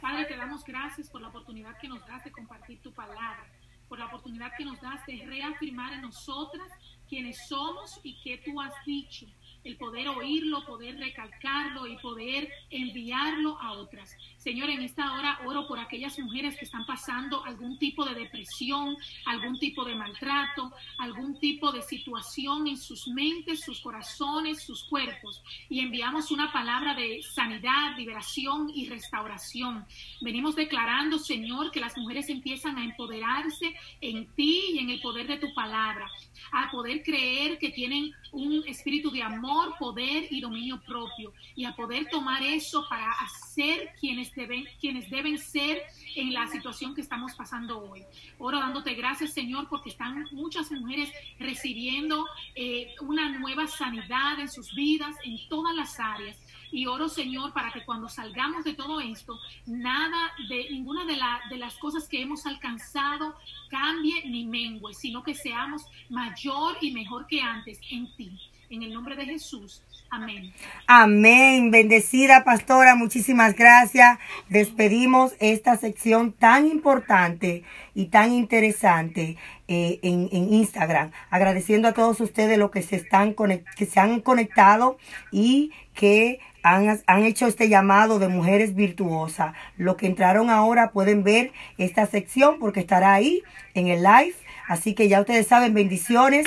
Padre, 0.00 0.24
te 0.26 0.36
damos 0.36 0.64
gracias 0.64 1.08
por 1.08 1.20
la 1.20 1.28
oportunidad 1.28 1.76
que 1.80 1.88
nos 1.88 2.06
das 2.06 2.22
de 2.24 2.30
compartir 2.30 2.80
tu 2.80 2.92
palabra, 2.92 3.44
por 3.88 3.98
la 3.98 4.06
oportunidad 4.06 4.52
que 4.56 4.64
nos 4.64 4.80
das 4.80 5.04
de 5.06 5.24
reafirmar 5.26 5.92
en 5.94 6.02
nosotras 6.02 6.68
quienes 7.08 7.46
somos 7.48 8.00
y 8.02 8.20
qué 8.22 8.40
tú 8.44 8.60
has 8.60 8.72
dicho, 8.84 9.26
el 9.66 9.76
poder 9.76 10.08
oírlo, 10.08 10.64
poder 10.64 10.96
recalcarlo 10.96 11.86
y 11.86 11.96
poder 11.98 12.48
enviarlo 12.70 13.60
a 13.60 13.72
otras. 13.72 14.16
Señor, 14.36 14.70
en 14.70 14.82
esta 14.82 15.12
hora 15.14 15.40
oro 15.44 15.66
por 15.66 15.80
aquellas 15.80 16.16
mujeres 16.20 16.56
que 16.56 16.64
están 16.64 16.86
pasando 16.86 17.44
algún 17.44 17.78
tipo 17.78 18.04
de 18.04 18.14
depresión, 18.14 18.96
algún 19.24 19.58
tipo 19.58 19.84
de 19.84 19.96
maltrato, 19.96 20.72
algún 20.98 21.38
tipo 21.40 21.72
de 21.72 21.82
situación 21.82 22.68
en 22.68 22.76
sus 22.76 23.08
mentes, 23.08 23.64
sus 23.64 23.80
corazones, 23.80 24.62
sus 24.62 24.84
cuerpos. 24.84 25.42
Y 25.68 25.80
enviamos 25.80 26.30
una 26.30 26.52
palabra 26.52 26.94
de 26.94 27.20
sanidad, 27.22 27.96
liberación 27.96 28.70
y 28.72 28.88
restauración. 28.88 29.84
Venimos 30.20 30.54
declarando, 30.54 31.18
Señor, 31.18 31.72
que 31.72 31.80
las 31.80 31.96
mujeres 31.98 32.28
empiezan 32.28 32.78
a 32.78 32.84
empoderarse 32.84 33.74
en 34.00 34.32
ti 34.34 34.74
y 34.74 34.78
en 34.78 34.90
el 34.90 35.00
poder 35.00 35.26
de 35.26 35.38
tu 35.38 35.52
palabra, 35.54 36.08
a 36.52 36.70
poder 36.70 37.02
creer 37.02 37.58
que 37.58 37.70
tienen 37.70 38.12
un 38.30 38.62
espíritu 38.68 39.10
de 39.10 39.22
amor, 39.22 39.55
poder 39.78 40.26
y 40.30 40.40
dominio 40.40 40.80
propio, 40.80 41.32
y 41.54 41.64
a 41.64 41.74
poder 41.74 42.08
tomar 42.10 42.42
eso 42.42 42.86
para 42.88 43.10
hacer 43.12 43.92
quienes 44.00 44.34
deben, 44.34 44.64
quienes 44.80 45.08
deben 45.10 45.38
ser 45.38 45.82
en 46.14 46.32
la 46.32 46.46
situación 46.48 46.94
que 46.94 47.00
estamos 47.00 47.34
pasando 47.34 47.78
hoy. 47.78 48.02
Oro 48.38 48.58
dándote 48.58 48.94
gracias, 48.94 49.32
Señor, 49.32 49.68
porque 49.68 49.90
están 49.90 50.26
muchas 50.32 50.70
mujeres 50.70 51.10
recibiendo 51.38 52.26
eh, 52.54 52.94
una 53.00 53.38
nueva 53.38 53.66
sanidad 53.66 54.38
en 54.38 54.48
sus 54.48 54.74
vidas, 54.74 55.14
en 55.24 55.36
todas 55.48 55.74
las 55.74 55.98
áreas. 56.00 56.36
Y 56.72 56.86
oro, 56.86 57.08
Señor, 57.08 57.52
para 57.52 57.70
que 57.70 57.84
cuando 57.84 58.08
salgamos 58.08 58.64
de 58.64 58.74
todo 58.74 59.00
esto, 59.00 59.38
nada 59.66 60.32
de 60.48 60.68
ninguna 60.70 61.04
de, 61.04 61.16
la, 61.16 61.40
de 61.48 61.58
las 61.58 61.76
cosas 61.78 62.08
que 62.08 62.20
hemos 62.20 62.44
alcanzado 62.44 63.36
cambie 63.70 64.24
ni 64.26 64.44
mengue, 64.44 64.92
sino 64.92 65.22
que 65.22 65.34
seamos 65.34 65.82
mayor 66.08 66.76
y 66.80 66.92
mejor 66.92 67.26
que 67.26 67.40
antes 67.40 67.80
en 67.90 68.14
ti. 68.16 68.38
En 68.68 68.82
el 68.82 68.92
nombre 68.92 69.14
de 69.16 69.24
Jesús. 69.26 69.82
Amén. 70.10 70.52
Amén. 70.86 71.70
Bendecida 71.70 72.44
pastora, 72.44 72.94
muchísimas 72.94 73.54
gracias. 73.54 74.18
Despedimos 74.48 75.34
esta 75.40 75.76
sección 75.76 76.32
tan 76.32 76.66
importante 76.66 77.64
y 77.94 78.06
tan 78.06 78.32
interesante 78.32 79.36
eh, 79.68 79.98
en, 80.02 80.28
en 80.32 80.52
Instagram. 80.52 81.10
Agradeciendo 81.30 81.88
a 81.88 81.92
todos 81.92 82.20
ustedes 82.20 82.56
los 82.56 82.70
que 82.70 82.82
se, 82.82 82.96
están 82.96 83.34
que 83.34 83.86
se 83.86 84.00
han 84.00 84.20
conectado 84.20 84.96
y 85.32 85.72
que 85.94 86.40
han, 86.62 87.00
han 87.06 87.24
hecho 87.24 87.46
este 87.46 87.68
llamado 87.68 88.18
de 88.18 88.28
mujeres 88.28 88.74
virtuosas. 88.74 89.54
Los 89.76 89.96
que 89.96 90.06
entraron 90.06 90.50
ahora 90.50 90.90
pueden 90.90 91.24
ver 91.24 91.52
esta 91.78 92.06
sección 92.06 92.58
porque 92.58 92.80
estará 92.80 93.14
ahí 93.14 93.42
en 93.74 93.88
el 93.88 94.02
live. 94.02 94.34
Así 94.68 94.94
que 94.94 95.08
ya 95.08 95.20
ustedes 95.20 95.46
saben, 95.46 95.74
bendiciones 95.74 96.46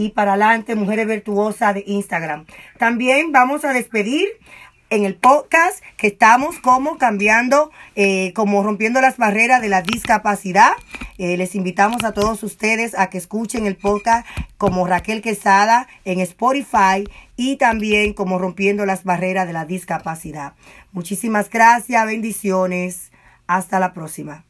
y 0.00 0.10
para 0.10 0.32
adelante, 0.32 0.74
Mujeres 0.76 1.06
Virtuosas 1.06 1.74
de 1.74 1.84
Instagram. 1.86 2.46
También 2.78 3.32
vamos 3.32 3.66
a 3.66 3.74
despedir 3.74 4.28
en 4.88 5.04
el 5.04 5.14
podcast 5.14 5.84
que 5.98 6.06
estamos 6.06 6.58
como 6.58 6.96
cambiando, 6.96 7.70
eh, 7.96 8.32
como 8.32 8.62
rompiendo 8.62 9.02
las 9.02 9.18
barreras 9.18 9.60
de 9.60 9.68
la 9.68 9.82
discapacidad. 9.82 10.72
Eh, 11.18 11.36
les 11.36 11.54
invitamos 11.54 12.02
a 12.02 12.12
todos 12.12 12.42
ustedes 12.42 12.98
a 12.98 13.10
que 13.10 13.18
escuchen 13.18 13.66
el 13.66 13.76
podcast 13.76 14.26
como 14.56 14.86
Raquel 14.86 15.20
Quesada 15.20 15.86
en 16.06 16.20
Spotify 16.20 17.04
y 17.36 17.56
también 17.56 18.14
como 18.14 18.38
rompiendo 18.38 18.86
las 18.86 19.04
barreras 19.04 19.46
de 19.46 19.52
la 19.52 19.66
discapacidad. 19.66 20.54
Muchísimas 20.92 21.50
gracias, 21.50 22.06
bendiciones. 22.06 23.12
Hasta 23.46 23.78
la 23.80 23.92
próxima. 23.92 24.49